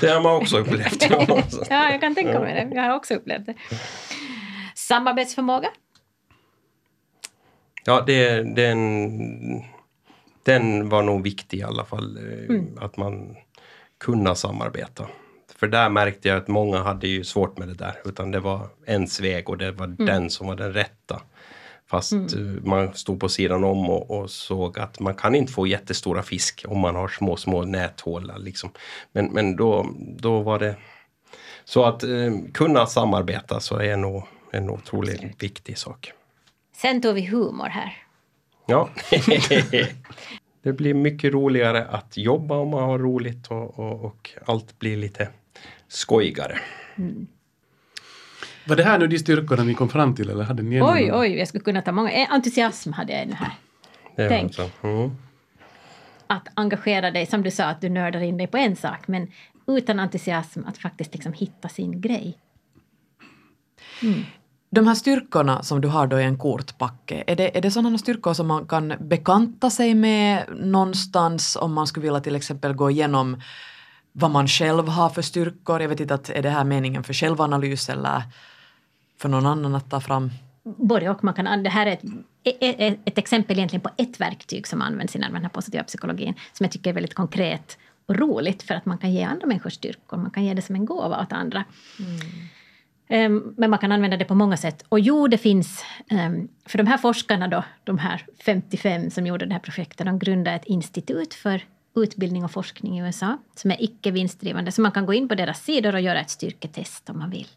det, 0.00 0.08
har 0.12 0.20
man 0.20 0.36
också 0.36 0.58
upplevt. 0.58 1.10
ja, 1.70 1.90
jag 1.90 2.00
kan 2.00 2.14
tänka 2.14 2.40
mig 2.40 2.54
det. 2.54 2.76
Jag 2.76 2.82
har 2.82 2.96
också 2.96 3.14
upplevt 3.14 3.46
det. 3.46 3.54
Samarbetsförmåga? 4.74 5.68
Ja, 7.84 8.04
det, 8.06 8.42
den, 8.42 9.62
den 10.42 10.88
var 10.88 11.02
nog 11.02 11.22
viktig 11.22 11.58
i 11.58 11.62
alla 11.62 11.84
fall. 11.84 12.16
Eh, 12.16 12.44
mm. 12.48 12.78
Att 12.80 12.96
man 12.96 13.36
kunna 13.98 14.34
samarbeta. 14.34 15.08
För 15.58 15.66
där 15.66 15.90
märkte 15.90 16.28
jag 16.28 16.38
att 16.38 16.48
många 16.48 16.82
hade 16.82 17.08
ju 17.08 17.24
svårt 17.24 17.58
med 17.58 17.68
det 17.68 17.74
där. 17.74 17.94
Utan 18.04 18.30
det 18.30 18.40
var 18.40 18.68
ens 18.86 19.20
väg 19.20 19.48
och 19.48 19.58
det 19.58 19.72
var 19.72 19.86
mm. 19.86 20.06
den 20.06 20.30
som 20.30 20.46
var 20.46 20.56
den 20.56 20.72
rätta. 20.72 21.22
Fast 21.86 22.12
mm. 22.12 22.56
Eh, 22.56 22.62
man 22.64 22.94
stod 22.94 23.20
på 23.20 23.28
sidan 23.28 23.64
om 23.64 23.90
och, 23.90 24.10
och, 24.10 24.30
såg 24.30 24.78
att 24.78 25.00
man 25.00 25.14
kan 25.14 25.34
inte 25.34 25.52
få 25.52 25.66
jättestora 25.66 26.22
fisk 26.22 26.64
om 26.68 26.78
man 26.78 26.96
har 26.96 27.08
små, 27.08 27.36
små 27.36 27.64
näthålar. 27.64 28.38
Liksom. 28.38 28.70
Men, 29.12 29.26
men 29.26 29.56
då, 29.56 29.86
då 29.98 30.40
var 30.40 30.58
det... 30.58 30.76
Så 31.64 31.84
att 31.84 32.02
eh, 32.02 32.32
kunna 32.54 32.86
samarbeta 32.86 33.60
så 33.60 33.76
är 33.76 33.96
nog 33.96 34.22
en 34.52 34.70
otroligt 34.70 35.42
viktig 35.42 35.78
sak. 35.78 36.12
Sen 36.76 37.02
tog 37.02 37.14
vi 37.14 37.26
humor 37.26 37.68
här. 37.68 38.02
Ja. 38.66 38.88
det 40.62 40.72
blir 40.72 40.94
mycket 40.94 41.32
roligare 41.32 41.84
att 41.84 42.16
jobba 42.16 42.56
om 42.56 42.68
man 42.68 42.82
har 42.82 42.98
roligt 42.98 43.46
och, 43.46 43.78
och, 43.78 44.04
och 44.04 44.30
allt 44.46 44.78
blir 44.78 44.96
lite 44.96 45.28
skojigare. 45.88 46.58
Mm. 46.98 47.26
Var 48.66 48.76
det 48.76 48.84
här 48.84 48.98
nu 48.98 49.06
de 49.06 49.18
styrkorna 49.18 49.64
ni 49.64 49.74
kom 49.74 49.88
fram 49.88 50.14
till 50.14 50.30
eller 50.30 50.44
hade 50.44 50.62
ni 50.62 50.82
Oj, 50.82 51.12
oj, 51.12 51.38
jag 51.38 51.48
skulle 51.48 51.64
kunna 51.64 51.82
ta 51.82 51.92
många. 51.92 52.12
Eh, 52.12 52.32
entusiasm 52.32 52.92
hade 52.92 53.12
jag 53.12 53.28
nu 53.28 53.34
här. 53.34 53.52
Det 54.16 54.28
Tänk. 54.28 54.58
Alltså. 54.58 54.86
Mm. 54.86 55.10
Att 56.26 56.48
engagera 56.54 57.10
dig, 57.10 57.26
som 57.26 57.42
du 57.42 57.50
sa, 57.50 57.64
att 57.64 57.80
du 57.80 57.88
nördar 57.88 58.20
in 58.20 58.36
dig 58.36 58.46
på 58.46 58.56
en 58.56 58.76
sak, 58.76 59.08
men 59.08 59.28
utan 59.66 60.00
entusiasm 60.00 60.60
att 60.66 60.78
faktiskt 60.78 61.14
liksom 61.14 61.32
hitta 61.32 61.68
sin 61.68 62.00
grej. 62.00 62.38
Mm. 64.02 64.24
De 64.70 64.86
här 64.86 64.94
styrkorna 64.94 65.62
som 65.62 65.80
du 65.80 65.88
har 65.88 66.06
då 66.06 66.20
i 66.20 66.24
en 66.24 66.38
kortpacke, 66.38 67.24
är 67.26 67.36
det, 67.36 67.56
är 67.56 67.60
det 67.60 67.70
sådana 67.70 67.98
styrkor 67.98 68.34
som 68.34 68.46
man 68.46 68.66
kan 68.66 68.94
bekanta 69.00 69.70
sig 69.70 69.94
med 69.94 70.44
någonstans 70.56 71.56
om 71.60 71.72
man 71.72 71.86
skulle 71.86 72.04
vilja 72.04 72.20
till 72.20 72.36
exempel 72.36 72.72
gå 72.72 72.90
igenom 72.90 73.40
vad 74.18 74.30
man 74.30 74.48
själv 74.48 74.88
har 74.88 75.08
för 75.08 75.22
styrkor? 75.22 75.80
Jag 75.80 75.88
vet 75.88 76.00
inte, 76.00 76.14
att, 76.14 76.30
är 76.30 76.42
det 76.42 76.50
här 76.50 76.64
meningen 76.64 77.04
för 77.04 77.12
självanalys 77.12 77.88
eller 77.88 78.22
för 79.18 79.28
någon 79.28 79.46
annan 79.46 79.74
att 79.74 79.90
ta 79.90 80.00
fram? 80.00 80.30
Både 80.62 81.10
och. 81.10 81.24
Man 81.24 81.34
kan, 81.34 81.62
det 81.62 81.70
här 81.70 81.86
är 81.86 81.92
ett, 81.92 82.02
ett, 82.60 82.98
ett 83.04 83.18
exempel 83.18 83.56
egentligen 83.56 83.80
på 83.80 83.90
ett 83.96 84.20
verktyg 84.20 84.66
som 84.66 84.82
används 84.82 85.16
inom 85.16 85.32
den 85.32 85.42
här 85.42 85.48
positiva 85.48 85.84
psykologin 85.84 86.34
som 86.52 86.64
jag 86.64 86.72
tycker 86.72 86.90
är 86.90 86.94
väldigt 86.94 87.14
konkret 87.14 87.78
och 88.06 88.16
roligt 88.16 88.62
för 88.62 88.74
att 88.74 88.86
man 88.86 88.98
kan 88.98 89.12
ge 89.12 89.22
andra 89.22 89.46
människor 89.46 89.70
styrkor. 89.70 90.16
Man 90.16 90.30
kan 90.30 90.44
ge 90.44 90.54
det 90.54 90.62
som 90.62 90.74
en 90.74 90.84
gåva 90.84 91.22
åt 91.22 91.32
andra. 91.32 91.64
Mm. 93.08 93.36
Um, 93.36 93.54
men 93.56 93.70
man 93.70 93.78
kan 93.78 93.92
använda 93.92 94.16
det 94.16 94.24
på 94.24 94.34
många 94.34 94.56
sätt. 94.56 94.84
Och 94.88 95.00
jo, 95.00 95.28
det 95.28 95.38
finns... 95.38 95.84
Um, 96.10 96.48
för 96.66 96.78
de 96.78 96.86
här 96.86 96.98
forskarna 96.98 97.48
då, 97.48 97.64
de 97.84 97.98
här 97.98 98.24
55 98.44 99.10
som 99.10 99.26
gjorde 99.26 99.46
det 99.46 99.52
här 99.52 99.60
projektet, 99.60 100.06
de 100.06 100.18
grundade 100.18 100.56
ett 100.56 100.64
institut 100.64 101.34
för 101.34 101.62
utbildning 102.02 102.44
och 102.44 102.50
forskning 102.50 102.98
i 102.98 103.02
USA 103.02 103.38
som 103.54 103.70
är 103.70 103.82
icke 103.82 104.10
vinstdrivande. 104.10 104.72
Så 104.72 104.80
man 104.80 104.92
kan 104.92 105.06
gå 105.06 105.14
in 105.14 105.28
på 105.28 105.34
deras 105.34 105.64
sidor 105.64 105.94
och 105.94 106.00
göra 106.00 106.20
ett 106.20 106.30
styrketest 106.30 107.10
om 107.10 107.18
man 107.18 107.30
vill. 107.30 107.48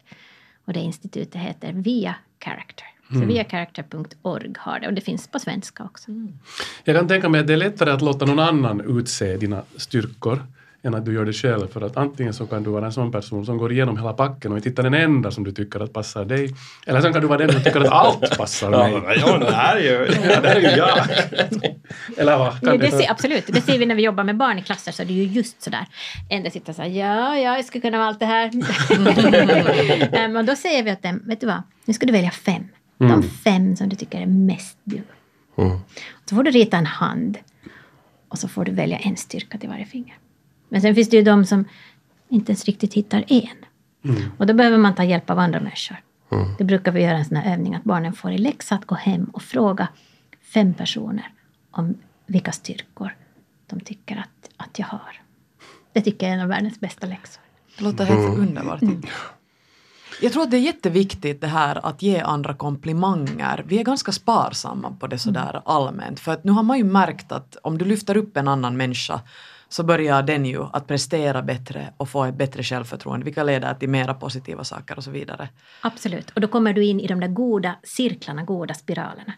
Och 0.64 0.72
det 0.72 0.80
institutet 0.80 1.42
heter 1.42 1.72
Via 1.72 2.14
Character. 2.44 2.86
Mm. 3.10 3.22
Så 3.22 3.28
viacharacter.org 3.28 4.52
har 4.58 4.80
det 4.80 4.86
och 4.86 4.94
det 4.94 5.00
finns 5.00 5.28
på 5.28 5.38
svenska 5.38 5.84
också. 5.84 6.10
Mm. 6.10 6.38
Jag 6.84 6.96
kan 6.96 7.08
tänka 7.08 7.28
mig 7.28 7.40
att 7.40 7.46
det 7.46 7.52
är 7.52 7.56
lättare 7.56 7.90
att 7.90 8.02
låta 8.02 8.24
någon 8.24 8.38
annan 8.38 8.98
utse 8.98 9.36
dina 9.36 9.62
styrkor 9.76 10.46
än 10.82 10.94
att 10.94 11.04
du 11.04 11.14
gör 11.14 11.24
det 11.24 11.32
själv. 11.32 11.66
För 11.68 11.80
att 11.80 11.96
antingen 11.96 12.34
så 12.34 12.46
kan 12.46 12.62
du 12.62 12.70
vara 12.70 12.86
en 12.86 12.92
sån 12.92 13.12
person 13.12 13.46
som 13.46 13.58
går 13.58 13.72
igenom 13.72 13.96
hela 13.96 14.12
packen 14.12 14.52
och 14.52 14.58
inte 14.58 14.68
hittar 14.68 14.82
den 14.82 14.94
enda 14.94 15.30
som 15.30 15.44
du 15.44 15.52
tycker 15.52 15.80
att 15.80 15.92
passar 15.92 16.24
dig. 16.24 16.54
Eller 16.86 17.00
sen 17.00 17.12
kan 17.12 17.22
du 17.22 17.28
vara 17.28 17.38
den 17.38 17.52
som 17.52 17.62
tycker 17.62 17.80
att 17.80 17.88
allt 17.88 18.38
passar 18.38 18.70
mig. 18.70 19.02
Ja, 19.20 19.38
det 19.38 19.52
här 19.54 19.76
är 19.76 19.80
ju, 19.80 20.06
det 20.06 20.48
här 20.48 20.56
är 20.56 20.60
ju 20.60 20.76
jag. 20.76 20.98
Eller 22.16 22.38
vad? 22.38 22.46
Ja, 22.46 22.70
Kan 22.70 22.78
det 22.78 22.86
det, 22.86 22.90
ser, 22.90 23.10
absolut, 23.10 23.46
det 23.46 23.60
ser 23.60 23.78
vi 23.78 23.86
när 23.86 23.94
vi 23.94 24.02
jobbar 24.02 24.24
med 24.24 24.36
barn 24.36 24.58
i 24.58 24.62
klasser 24.62 24.92
så 24.92 25.02
är 25.02 25.06
det 25.06 25.12
ju 25.12 25.24
just 25.24 25.62
sådär. 25.62 25.86
En 26.28 26.42
del 26.42 26.52
sitter 26.52 26.72
så 26.72 26.82
här, 26.82 26.88
ja, 26.88 27.38
ja, 27.38 27.56
jag 27.56 27.64
skulle 27.64 27.82
kunna 27.82 27.98
vara 27.98 28.08
allt 28.08 28.20
det 28.20 28.26
här. 28.26 28.50
Ehm, 30.16 30.36
och 30.36 30.44
då 30.44 30.56
säger 30.56 30.82
vi 30.82 30.92
åt 30.92 31.02
dem, 31.02 31.22
vet 31.26 31.40
du 31.40 31.46
vad, 31.46 31.62
nu 31.84 31.94
ska 31.94 32.06
du 32.06 32.12
välja 32.12 32.30
fem. 32.30 32.68
De 32.98 33.22
fem 33.22 33.76
som 33.76 33.88
du 33.88 33.96
tycker 33.96 34.20
är 34.20 34.26
mest 34.26 34.78
du. 34.84 35.02
Så 36.28 36.34
får 36.36 36.42
du 36.42 36.50
rita 36.50 36.76
en 36.76 36.86
hand. 36.86 37.38
Och 38.28 38.38
så 38.38 38.48
får 38.48 38.64
du 38.64 38.72
välja 38.72 38.98
en 38.98 39.16
styrka 39.16 39.58
till 39.58 39.68
varje 39.68 39.86
finger. 39.86 40.14
Men 40.70 40.80
sen 40.80 40.94
finns 40.94 41.08
det 41.08 41.16
ju 41.16 41.22
de 41.22 41.44
som 41.44 41.64
inte 42.28 42.52
ens 42.52 42.64
riktigt 42.64 42.94
hittar 42.94 43.24
en. 43.28 43.64
Och 44.38 44.46
då 44.46 44.54
behöver 44.54 44.78
man 44.78 44.94
ta 44.94 45.04
hjälp 45.04 45.30
av 45.30 45.38
andra 45.38 45.60
människor. 45.60 45.96
Det 46.58 46.64
brukar 46.64 46.92
vi 46.92 47.02
göra 47.02 47.18
en 47.18 47.24
sån 47.24 47.36
här 47.36 47.52
övning 47.52 47.74
att 47.74 47.84
barnen 47.84 48.12
får 48.12 48.32
i 48.32 48.38
läxa 48.38 48.74
att 48.74 48.84
gå 48.84 48.94
hem 48.94 49.24
och 49.24 49.42
fråga 49.42 49.88
fem 50.42 50.74
personer 50.74 51.32
om 51.70 51.94
vilka 52.26 52.52
styrkor 52.52 53.16
de 53.66 53.80
tycker 53.80 54.16
att, 54.16 54.50
att 54.56 54.78
jag 54.78 54.86
har. 54.86 55.20
Det 55.92 56.00
tycker 56.00 56.26
jag 56.26 56.32
är 56.32 56.36
en 56.36 56.42
av 56.42 56.48
världens 56.48 56.80
bästa 56.80 57.06
läxor. 57.06 57.42
Det 57.78 57.84
låter 57.84 58.04
helt 58.04 58.38
underbart. 58.38 58.80
Jag 60.22 60.32
tror 60.32 60.42
att 60.42 60.50
det 60.50 60.56
är 60.56 60.60
jätteviktigt 60.60 61.40
det 61.40 61.46
här 61.46 61.86
att 61.86 62.02
ge 62.02 62.20
andra 62.20 62.54
komplimanger. 62.54 63.64
Vi 63.66 63.78
är 63.78 63.84
ganska 63.84 64.12
sparsamma 64.12 64.96
på 65.00 65.06
det 65.06 65.18
sådär 65.18 65.62
allmänt. 65.64 66.20
För 66.20 66.32
att 66.32 66.44
nu 66.44 66.52
har 66.52 66.62
man 66.62 66.78
ju 66.78 66.84
märkt 66.84 67.32
att 67.32 67.56
om 67.62 67.78
du 67.78 67.84
lyfter 67.84 68.16
upp 68.16 68.36
en 68.36 68.48
annan 68.48 68.76
människa 68.76 69.20
så 69.72 69.82
börjar 69.82 70.22
den 70.22 70.44
ju 70.46 70.62
att 70.72 70.86
prestera 70.86 71.42
bättre 71.42 71.92
och 71.96 72.08
få 72.08 72.24
ett 72.24 72.34
bättre 72.34 72.62
självförtroende 72.62 73.24
vilket 73.24 73.46
leder 73.46 73.74
till 73.74 73.88
mera 73.88 74.14
positiva 74.14 74.64
saker 74.64 74.96
och 74.96 75.04
så 75.04 75.10
vidare. 75.10 75.48
Absolut. 75.80 76.30
Och 76.30 76.40
då 76.40 76.48
kommer 76.48 76.72
du 76.72 76.84
in 76.84 77.00
i 77.00 77.06
de 77.06 77.20
där 77.20 77.28
goda 77.28 77.76
cirklarna, 77.82 78.42
goda 78.42 78.74
spiralerna. 78.74 79.32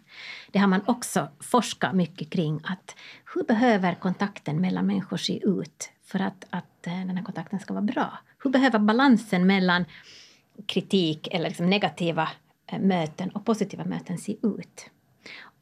Det 0.51 0.59
har 0.59 0.67
man 0.67 0.83
också 0.87 1.29
forskat 1.41 1.95
mycket 1.95 2.31
kring. 2.31 2.61
att 2.65 2.97
Hur 3.35 3.45
behöver 3.45 3.95
kontakten 3.95 4.61
mellan 4.61 4.87
människor 4.87 5.17
se 5.17 5.45
ut 5.45 5.91
för 6.05 6.19
att, 6.19 6.47
att 6.51 6.87
eh, 6.87 6.93
den 6.93 7.17
här 7.17 7.25
kontakten 7.25 7.61
ska 7.61 7.75
vara 7.75 7.85
bra? 7.85 8.19
Hur 8.43 8.51
behöver 8.51 8.79
balansen 8.79 9.47
mellan 9.47 9.85
kritik 10.67 11.29
eller 11.31 11.49
liksom 11.49 11.71
negativa 11.71 12.29
eh, 12.67 12.79
möten 12.79 13.31
och 13.31 13.45
positiva 13.45 13.85
möten 13.85 14.19
se 14.19 14.37
ut? 14.43 14.91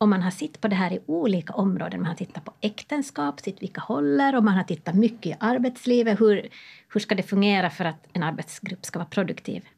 Om 0.02 0.10
man 0.10 0.22
har 0.22 0.30
sett 0.30 0.60
på 0.60 0.68
det 0.68 0.76
här 0.76 0.92
i 0.92 1.00
olika 1.06 1.52
områden, 1.52 2.00
man 2.00 2.08
har 2.08 2.14
tittat 2.14 2.44
på 2.44 2.52
äktenskap, 2.60 3.40
sett 3.40 3.62
vilka 3.62 3.80
håller 3.80 4.36
och 4.36 4.44
man 4.44 4.54
har 4.54 4.64
tittat 4.64 4.94
mycket 4.94 5.26
i 5.26 5.36
arbetslivet, 5.40 6.20
hur, 6.20 6.48
hur 6.92 7.00
ska 7.00 7.14
det 7.14 7.22
fungera 7.22 7.70
för 7.70 7.84
att 7.84 8.06
en 8.12 8.22
arbetsgrupp 8.22 8.84
ska 8.84 8.98
vara 8.98 9.08
produktiv? 9.08 9.68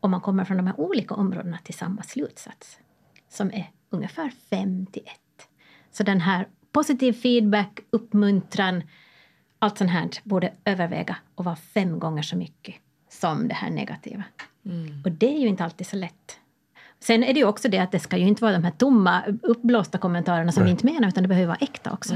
Och 0.00 0.10
man 0.10 0.20
kommer 0.20 0.44
från 0.44 0.56
de 0.56 0.66
här 0.66 0.80
olika 0.80 1.14
områdena 1.14 1.58
till 1.58 1.74
samma 1.74 2.02
slutsats, 2.02 2.78
som 3.28 3.50
är 3.52 3.70
ungefär 3.90 4.30
fem 4.50 4.86
till 4.86 5.02
ett. 5.06 5.48
Så 5.90 6.02
den 6.02 6.20
här 6.20 6.48
positiv 6.72 7.12
feedback, 7.12 7.80
uppmuntran, 7.90 8.82
allt 9.58 9.78
sånt 9.78 9.90
här 9.90 10.10
borde 10.22 10.52
överväga 10.64 11.16
och 11.34 11.44
vara 11.44 11.56
fem 11.56 11.98
gånger 11.98 12.22
så 12.22 12.36
mycket 12.36 12.74
som 13.08 13.48
det 13.48 13.54
här 13.54 13.70
negativa. 13.70 14.24
Och 15.04 15.12
det 15.12 15.36
är 15.36 15.40
ju 15.40 15.48
inte 15.48 15.64
alltid 15.64 15.86
så 15.86 15.96
lätt. 15.96 16.40
Sen 17.06 17.24
är 17.24 17.34
det 17.34 17.40
ju 17.40 17.46
också 17.46 17.68
det 17.68 17.78
att 17.78 17.92
det 17.92 17.98
ska 17.98 18.16
ju 18.16 18.26
inte 18.26 18.42
vara 18.42 18.52
de 18.52 18.64
här 18.64 18.70
tomma, 18.70 19.22
uppblåsta 19.42 19.98
kommentarerna 19.98 20.52
som 20.52 20.64
vi 20.64 20.70
inte 20.70 20.86
menar, 20.86 21.08
utan 21.08 21.22
det 21.22 21.28
behöver 21.28 21.46
vara 21.46 21.58
äkta 21.60 21.92
också. 21.92 22.14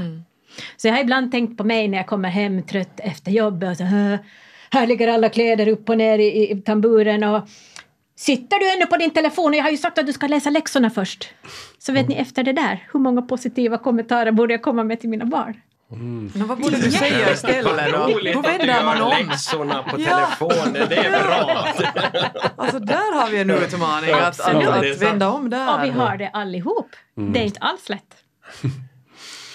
Så 0.77 0.87
jag 0.87 0.93
har 0.93 1.01
ibland 1.01 1.31
tänkt 1.31 1.57
på 1.57 1.63
mig 1.63 1.87
när 1.87 1.97
jag 1.97 2.07
kommer 2.07 2.29
hem 2.29 2.63
trött 2.63 2.99
efter 2.99 3.31
jobbet 3.31 3.71
och 3.71 3.77
så 3.77 3.83
"Hö, 3.83 4.17
här 4.71 4.87
ligger 4.87 5.07
alla 5.07 5.29
kläder 5.29 5.67
upp 5.67 5.89
och 5.89 5.97
ner 5.97 6.19
i, 6.19 6.51
i 6.51 6.61
tamburen 6.61 7.23
och 7.23 7.47
Sitter 8.15 8.59
du 8.59 8.73
ännu 8.73 8.85
på 8.85 8.97
din 8.97 9.09
telefon? 9.11 9.53
Jag 9.53 9.63
har 9.63 9.71
ju 9.71 9.77
sagt 9.77 9.97
att 9.97 10.05
du 10.05 10.13
ska 10.13 10.27
läsa 10.27 10.49
läxorna 10.49 10.89
först. 10.89 11.29
Så 11.79 11.93
vet 11.93 12.07
ni 12.07 12.15
efter 12.15 12.43
det 12.43 12.53
där, 12.53 12.87
hur 12.93 12.99
många 12.99 13.21
positiva 13.21 13.77
kommentarer 13.77 14.31
borde 14.31 14.53
jag 14.53 14.61
komma 14.61 14.83
med 14.83 14.99
till 14.99 15.09
mina 15.09 15.25
barn? 15.25 15.61
Men 15.95 16.47
vad 16.47 16.57
borde 16.61 16.77
du 16.77 16.91
säga 16.91 17.33
istället 17.33 17.91
då? 17.91 17.97
Roligt 17.97 18.35
Hur 18.35 18.39
att 18.39 18.45
du 18.59 18.67
vänder 18.67 18.83
man 18.85 18.97
gör 18.97 19.05
om? 19.05 19.27
läxorna 19.27 19.83
på 19.83 20.01
Ja. 20.01 20.05
telefonen, 20.39 20.85
det 20.89 20.95
är 20.95 21.23
bra. 21.23 21.67
Alltså 22.55 22.79
där 22.79 23.19
har 23.21 23.29
vi 23.29 23.37
en 23.41 23.49
utmaning 23.49 24.11
att, 24.11 24.39
att, 24.39 24.55
Absolut. 24.55 24.95
att 24.95 25.01
vända 25.01 25.29
om 25.29 25.49
där. 25.49 25.73
Och 25.79 25.83
vi 25.85 25.89
har 25.89 26.17
det 26.17 26.29
allihop. 26.33 26.89
Det 27.15 27.39
är 27.39 27.43
inte 27.43 27.59
alls 27.59 27.89
lätt. 27.89 28.01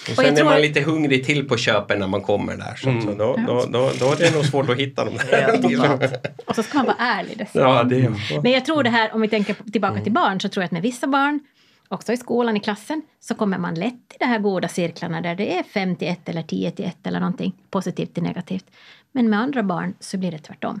Och 0.07 0.11
Och 0.11 0.23
jag 0.23 0.25
sen 0.25 0.33
är 0.33 0.37
tror- 0.37 0.49
man 0.49 0.61
lite 0.61 0.81
hungrig 0.81 1.25
till 1.25 1.47
på 1.47 1.57
köpen 1.57 1.99
när 1.99 2.07
man 2.07 2.21
kommer 2.21 2.57
där. 2.57 2.75
Så, 2.75 3.01
så 3.01 3.13
då, 3.17 3.35
då, 3.47 3.65
då, 3.69 3.91
då 3.99 4.11
är 4.11 4.15
det 4.17 4.31
nog 4.35 4.45
svårt 4.45 4.69
att 4.69 4.77
hitta 4.77 5.05
dem 5.05 5.13
där. 5.31 6.19
Och 6.45 6.55
så 6.55 6.63
ska 6.63 6.77
man 6.77 6.85
vara 6.85 6.95
ärlig 6.99 7.37
dessutom. 7.37 7.61
Ja, 7.71 7.83
det 7.83 8.09
Men 8.43 8.51
jag 8.51 8.65
tror 8.65 8.83
det 8.83 8.89
här, 8.89 9.13
om 9.15 9.21
vi 9.21 9.27
tänker 9.27 9.55
tillbaka 9.71 10.01
till 10.01 10.11
barn, 10.11 10.39
så 10.41 10.49
tror 10.49 10.61
jag 10.61 10.65
att 10.65 10.71
med 10.71 10.81
vissa 10.81 11.07
barn, 11.07 11.39
också 11.87 12.13
i 12.13 12.17
skolan, 12.17 12.57
i 12.57 12.59
klassen, 12.59 13.01
så 13.19 13.35
kommer 13.35 13.57
man 13.57 13.75
lätt 13.75 14.07
till 14.07 14.19
de 14.19 14.25
här 14.25 14.39
goda 14.39 14.67
cirklarna 14.67 15.21
där 15.21 15.35
det 15.35 15.57
är 15.57 15.63
5 15.63 15.95
till 15.95 16.07
1 16.07 16.29
eller 16.29 16.43
10 16.43 16.71
till 16.71 16.85
1 16.85 17.07
eller 17.07 17.19
någonting, 17.19 17.53
positivt 17.69 18.13
till 18.13 18.23
negativt. 18.23 18.71
Men 19.11 19.29
med 19.29 19.39
andra 19.39 19.63
barn 19.63 19.93
så 19.99 20.17
blir 20.17 20.31
det 20.31 20.39
tvärtom. 20.39 20.79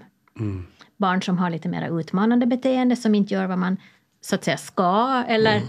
Barn 0.97 1.21
som 1.21 1.37
har 1.37 1.49
lite 1.49 1.69
mer 1.69 1.99
utmanande 1.99 2.45
beteende, 2.45 2.95
som 2.95 3.15
inte 3.15 3.33
gör 3.33 3.45
vad 3.45 3.57
man 3.57 3.77
så 4.21 4.35
att 4.35 4.43
säga 4.43 4.57
ska, 4.57 5.23
eller 5.27 5.61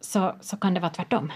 så, 0.00 0.36
så 0.40 0.56
kan 0.56 0.74
det 0.74 0.80
vara 0.80 0.90
tvärtom. 0.90 1.32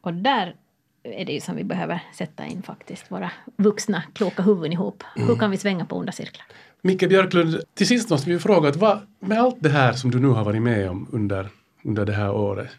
Och 0.00 0.14
där 0.14 0.56
är 1.02 1.24
det 1.24 1.32
ju 1.32 1.40
som 1.40 1.56
vi 1.56 1.64
behöver 1.64 2.00
sätta 2.14 2.46
in 2.46 2.62
faktiskt 2.62 3.10
våra 3.10 3.30
vuxna 3.56 4.02
kloka 4.12 4.42
huvuden 4.42 4.72
ihop. 4.72 5.04
Hur 5.14 5.36
kan 5.36 5.50
vi 5.50 5.56
svänga 5.56 5.84
på 5.84 5.96
onda 5.96 6.12
cirklar? 6.12 6.46
Micke 6.84 7.08
Björklund, 7.08 7.60
till 7.74 7.86
sist 7.86 8.10
måste 8.10 8.30
vi 8.30 8.38
fråga, 8.38 8.68
att 8.68 8.76
vad, 8.76 8.98
med 9.20 9.38
allt 9.38 9.56
det 9.60 9.68
här 9.68 9.92
som 9.92 10.10
du 10.10 10.20
nu 10.20 10.28
har 10.28 10.44
varit 10.44 10.62
med 10.62 10.90
om 10.90 11.08
under, 11.12 11.48
under 11.84 12.06
det 12.06 12.12
här 12.12 12.30
året, 12.30 12.70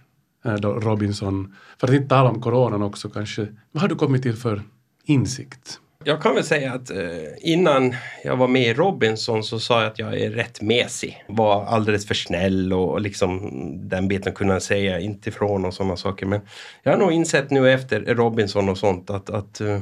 då 0.59 0.73
Robinson, 0.73 1.55
för 1.79 1.87
att 1.87 1.93
inte 1.93 2.07
tala 2.07 2.29
om 2.29 2.41
coronan 2.41 2.81
också 2.81 3.09
kanske, 3.09 3.47
vad 3.71 3.81
har 3.81 3.87
du 3.87 3.95
kommit 3.95 4.23
till 4.23 4.35
för 4.35 4.61
insikt? 5.03 5.79
Jag 6.05 6.21
kan 6.21 6.35
väl 6.35 6.43
säga 6.43 6.73
att 6.73 6.89
eh, 6.89 6.97
innan 7.41 7.95
jag 8.23 8.37
var 8.37 8.47
med 8.47 8.61
i 8.61 8.73
Robinson 8.73 9.43
så 9.43 9.59
sa 9.59 9.81
jag 9.81 9.91
att 9.91 9.99
jag 9.99 10.19
är 10.19 10.29
rätt 10.29 10.61
mesig. 10.61 11.23
Var 11.27 11.65
alldeles 11.65 12.07
för 12.07 12.13
snäll 12.13 12.73
och, 12.73 13.01
liksom 13.01 13.51
den 13.89 14.07
biten 14.07 14.33
kunde 14.33 14.53
jag 14.53 14.61
säga 14.61 14.99
inte 14.99 15.29
ifrån 15.29 15.65
och 15.65 15.73
sådana 15.73 15.97
saker. 15.97 16.25
Men 16.25 16.41
jag 16.83 16.91
har 16.91 16.99
nog 16.99 17.11
insett 17.11 17.49
nu 17.51 17.71
efter 17.71 17.99
Robinson 17.99 18.69
och 18.69 18.77
sånt 18.77 19.09
att, 19.09 19.29
att 19.29 19.61
eh, 19.61 19.79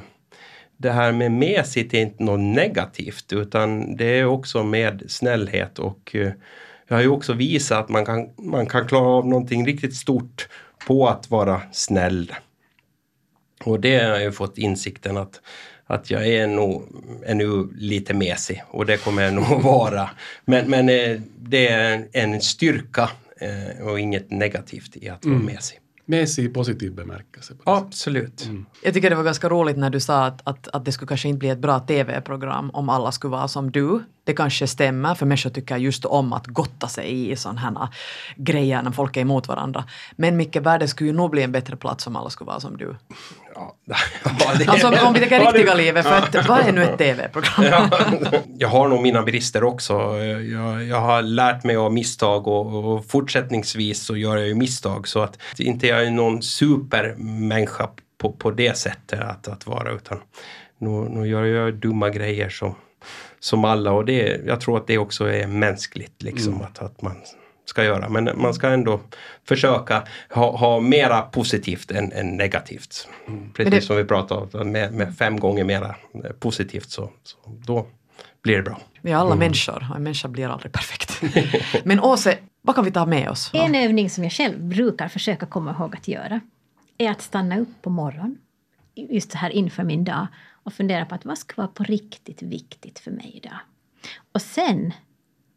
det 0.82 0.92
här 0.92 1.12
med 1.12 1.32
mesigt 1.32 1.94
är 1.94 2.02
inte 2.02 2.24
något 2.24 2.40
negativt 2.40 3.34
utan 3.34 3.96
det 3.96 4.06
är 4.06 4.26
också 4.26 4.64
med 4.64 5.04
snällhet 5.08 5.80
och 5.80 6.16
eh, 6.16 6.32
jag 6.88 6.96
har 6.96 7.02
ju 7.02 7.10
också 7.10 7.34
visat 7.34 7.80
att 7.80 7.90
man 7.90 8.06
kan, 8.06 8.30
man 8.38 8.66
kan 8.66 8.88
klara 8.88 9.08
av 9.08 9.28
någonting 9.28 9.66
riktigt 9.66 9.96
stort 9.96 10.48
på 10.88 11.08
att 11.08 11.30
vara 11.30 11.62
snäll. 11.72 12.34
Och 13.64 13.80
det 13.80 13.96
har 13.96 14.10
jag 14.10 14.22
ju 14.22 14.32
fått 14.32 14.58
insikten 14.58 15.18
att, 15.18 15.42
att 15.86 16.12
jag 16.12 16.28
är 16.28 16.48
nog 16.48 16.84
är 17.26 17.36
nu 17.36 17.70
lite 17.76 18.14
mesig 18.14 18.64
och 18.68 18.86
det 18.86 18.98
kommer 18.98 19.24
jag 19.24 19.34
nog 19.50 19.62
vara. 19.62 20.10
Men, 20.46 20.70
men 20.70 20.90
eh, 20.90 21.22
det 21.40 21.68
är 21.68 22.08
en 22.12 22.42
styrka 22.42 23.10
eh, 23.38 23.88
och 23.88 24.00
inget 24.00 24.32
negativt 24.32 24.98
i 24.98 25.10
att 25.10 25.26
vara 25.26 25.40
mesig. 25.40 25.81
Med 26.12 26.30
sig 26.30 26.46
i 26.46 26.50
positiv 26.50 26.96
bemärkelse. 26.96 27.54
Absolut. 27.64 28.50
Jag 28.84 28.94
tycker 28.94 29.10
det 29.10 29.16
var 29.16 29.24
ganska 29.24 29.50
roligt 29.50 29.78
när 29.78 29.90
du 29.90 30.00
sa 30.00 30.26
att, 30.26 30.42
att, 30.44 30.68
att 30.68 30.86
det 30.86 30.92
skulle 30.92 31.08
kanske 31.08 31.28
inte 31.28 31.40
bli 31.40 31.50
ett 31.50 31.60
bra 31.60 31.80
TV-program 31.80 32.70
om 32.74 32.90
alla 32.90 33.12
skulle 33.12 33.32
vara 33.32 33.48
som 33.48 33.72
du. 33.72 34.04
Det 34.24 34.34
kanske 34.34 34.68
stämmer, 34.68 35.16
för 35.16 35.26
människor 35.26 35.50
tycker 35.50 35.78
just 35.78 36.06
om 36.06 36.34
att 36.34 36.48
gotta 36.48 36.88
sig 36.88 37.32
i 37.32 37.36
sådana 37.36 37.60
här 37.60 37.88
grejer 38.36 38.82
när 38.82 38.92
folk 38.92 39.18
är 39.18 39.22
emot 39.22 39.48
varandra. 39.48 39.84
Men 40.16 40.38
Micke, 40.38 40.56
världen 40.56 40.88
skulle 40.88 41.10
ju 41.10 41.16
nog 41.16 41.32
bli 41.32 41.44
en 41.44 41.52
bättre 41.52 41.76
plats 41.76 42.08
om 42.08 42.16
alla 42.16 42.30
skulle 42.30 42.48
vara 42.48 42.60
som 42.60 42.78
du. 42.78 42.96
Ja, 43.56 43.76
det- 44.60 44.68
Alltså 44.68 44.88
om 44.88 45.14
vi 45.14 45.20
tänker 45.20 45.40
riktiga 45.40 45.74
livet, 45.74 46.06
för 46.06 46.14
att 46.16 46.48
vad 46.48 46.60
är 46.60 46.72
nu 46.72 46.84
ett 46.84 46.98
TV-program? 46.98 47.66
Ja. 47.72 47.90
Jag 48.58 48.68
har 48.68 48.88
nog 48.88 49.02
mina 49.02 49.22
brister 49.22 49.64
också. 49.64 49.94
Jag, 50.24 50.84
jag 50.84 51.02
har 51.02 51.22
lärt 51.22 51.64
mig 51.64 51.76
av 51.76 51.94
misstag 51.94 52.48
och, 52.48 52.94
och 52.94 53.06
fortsättningsvis 53.06 54.04
så 54.06 54.18
gör 54.18 54.38
jag 54.38 54.48
ju 54.48 54.56
misstag. 54.56 55.08
Så 55.08 55.22
att 55.22 55.38
inte 55.60 55.88
jag 55.88 56.06
är 56.06 56.12
någon 56.12 56.42
supermänniska 56.42 57.90
på, 58.18 58.32
på 58.32 58.52
det 58.52 58.78
sättet 58.78 59.20
att, 59.20 59.48
att 59.48 59.68
vara 59.68 59.92
utan 59.92 60.18
nu, 60.78 60.90
nu 60.90 61.28
gör 61.28 61.46
jag 61.46 61.74
dumma 61.74 62.10
grejer 62.10 62.50
som, 62.50 62.76
som 63.40 63.66
alla 63.66 63.92
och 63.92 64.06
det, 64.06 64.42
jag 64.46 64.62
tror 64.62 64.78
att 64.78 64.88
det 64.88 64.98
också 64.98 65.26
är 65.30 65.48
mänskligt 65.48 66.22
liksom 66.22 66.62
att, 66.62 66.80
att 66.80 67.02
man 67.02 67.16
ska 67.66 67.84
göra. 67.84 68.10
Men 68.10 68.30
man 68.42 68.54
ska 68.54 68.68
ändå 68.70 69.00
försöka 69.44 70.04
ha, 70.30 70.58
ha 70.58 70.80
mera 70.80 71.22
positivt 71.22 71.92
än, 71.92 72.12
än 72.12 72.38
negativt. 72.38 73.08
Precis 73.54 73.72
det- 73.74 73.82
som 73.82 73.96
vi 73.98 74.04
pratade 74.06 74.58
om, 74.58 74.72
med, 74.72 74.94
med 74.94 75.18
fem 75.18 75.40
gånger 75.40 75.64
mera 75.64 75.96
eh, 76.26 76.32
positivt 76.40 76.90
så, 76.90 77.10
så 77.24 77.38
då 77.66 77.88
blir 78.42 78.58
det 78.58 78.64
bra. 78.64 78.82
Vi 79.02 79.12
är 79.12 79.16
alla 79.16 79.36
människor 79.36 79.88
och 79.90 79.96
en 79.96 80.04
människa 80.04 80.28
blir 80.28 80.48
aldrig 80.48 80.72
perfekt. 80.72 81.22
Men 81.84 82.00
Åse, 82.00 82.38
vad 82.62 82.76
kan 82.76 82.86
vi 82.86 82.92
ta 82.92 83.06
med 83.06 83.30
oss? 83.30 83.52
En 83.54 83.76
övning 83.76 84.10
som 84.10 84.24
jag 84.24 84.34
själv 84.34 84.64
brukar 84.64 85.08
försöka 85.08 85.46
komma 85.46 85.72
ihåg 85.72 85.96
att 85.96 86.08
göra 86.08 86.42
är 86.98 87.10
att 87.12 87.22
stanna 87.22 87.60
upp 87.60 87.82
på 87.82 87.90
morgonen, 87.90 88.38
just 88.96 89.32
så 89.32 89.38
här 89.38 89.50
inför 89.50 89.84
min 89.84 90.04
dag 90.04 90.28
och 90.64 90.74
fundera 90.74 91.06
på 91.06 91.16
att 91.16 91.26
vad 91.26 91.38
ska 91.38 91.54
vara 91.58 91.68
på 91.68 91.84
riktigt 91.84 92.42
viktigt 92.42 93.00
för 93.00 93.12
mig 93.12 93.32
idag. 93.44 93.58
Och 94.32 94.42
sen, 94.42 94.94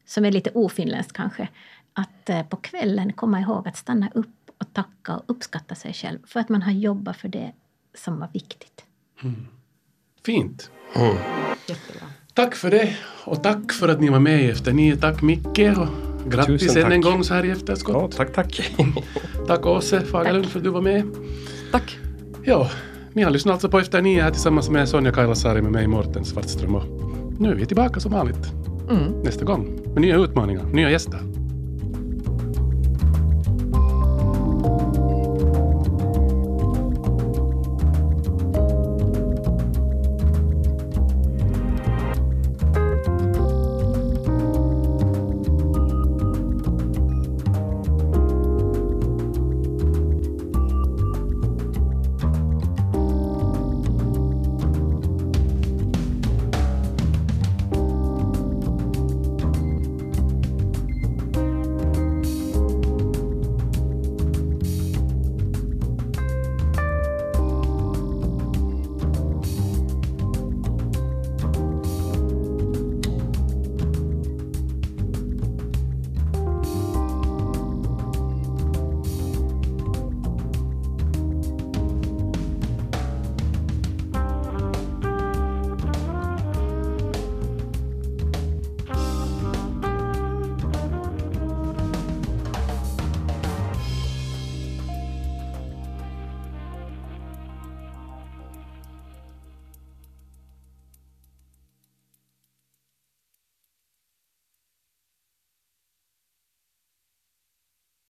som 0.06 0.24
är 0.24 0.30
lite 0.32 0.50
ofinländskt 0.54 1.12
kanske, 1.16 1.48
att 1.94 2.30
eh, 2.30 2.42
på 2.42 2.56
kvällen 2.56 3.12
komma 3.12 3.40
ihåg 3.40 3.68
att 3.68 3.76
stanna 3.76 4.08
upp 4.14 4.50
och 4.60 4.72
tacka 4.72 5.16
och 5.16 5.22
uppskatta 5.26 5.74
sig 5.74 5.92
själv 5.92 6.18
för 6.26 6.40
att 6.40 6.48
man 6.48 6.62
har 6.62 6.72
jobbat 6.72 7.16
för 7.16 7.28
det 7.28 7.52
som 7.94 8.18
var 8.20 8.28
viktigt. 8.32 8.84
Fint. 10.26 10.70
Jättebra. 11.68 12.06
Tack 12.34 12.54
för 12.54 12.70
det 12.70 12.96
och 13.24 13.42
tack 13.42 13.72
för 13.72 13.88
att 13.88 14.00
ni 14.00 14.08
var 14.08 14.20
med 14.20 14.42
i 14.44 14.50
Efter 14.50 14.72
nio. 14.72 14.96
Tack 14.96 15.22
Micke 15.22 15.58
och 15.76 16.30
grattis 16.30 16.62
Tusen 16.62 16.86
än 16.86 16.92
en 16.92 17.00
gång 17.00 17.24
så 17.24 17.34
här 17.34 17.44
i 17.44 17.48
Ja, 17.48 17.54
efterskott. 17.54 18.16
tack, 18.16 18.32
tack. 18.32 18.72
Tack 19.46 19.66
Åse 19.66 20.00
Fagerlund 20.00 20.46
för 20.46 20.58
att 20.58 20.64
du 20.64 20.70
var 20.70 20.80
med. 20.82 21.04
Tack. 21.72 21.98
Ja, 22.44 22.70
ni 23.12 23.22
har 23.22 23.30
lyssnat 23.30 23.52
alltså 23.52 23.68
på 23.68 23.78
Efter 23.78 24.02
nio 24.02 24.22
här 24.22 24.30
tillsammans 24.30 24.70
med 24.70 24.88
Sonja 24.88 25.12
Kailasari 25.12 25.62
med 25.62 25.72
mig 25.72 25.86
Morten 25.86 26.24
Svartström 26.24 26.74
och 26.74 26.84
nu 27.40 27.50
är 27.50 27.54
vi 27.54 27.66
tillbaka 27.66 28.00
som 28.00 28.12
vanligt 28.12 28.52
Mm. 28.90 29.12
nästa 29.22 29.44
gång 29.44 29.80
med 29.92 30.00
nya 30.00 30.16
utmaningar, 30.16 30.64
nya 30.64 30.90
gäster. 30.90 31.20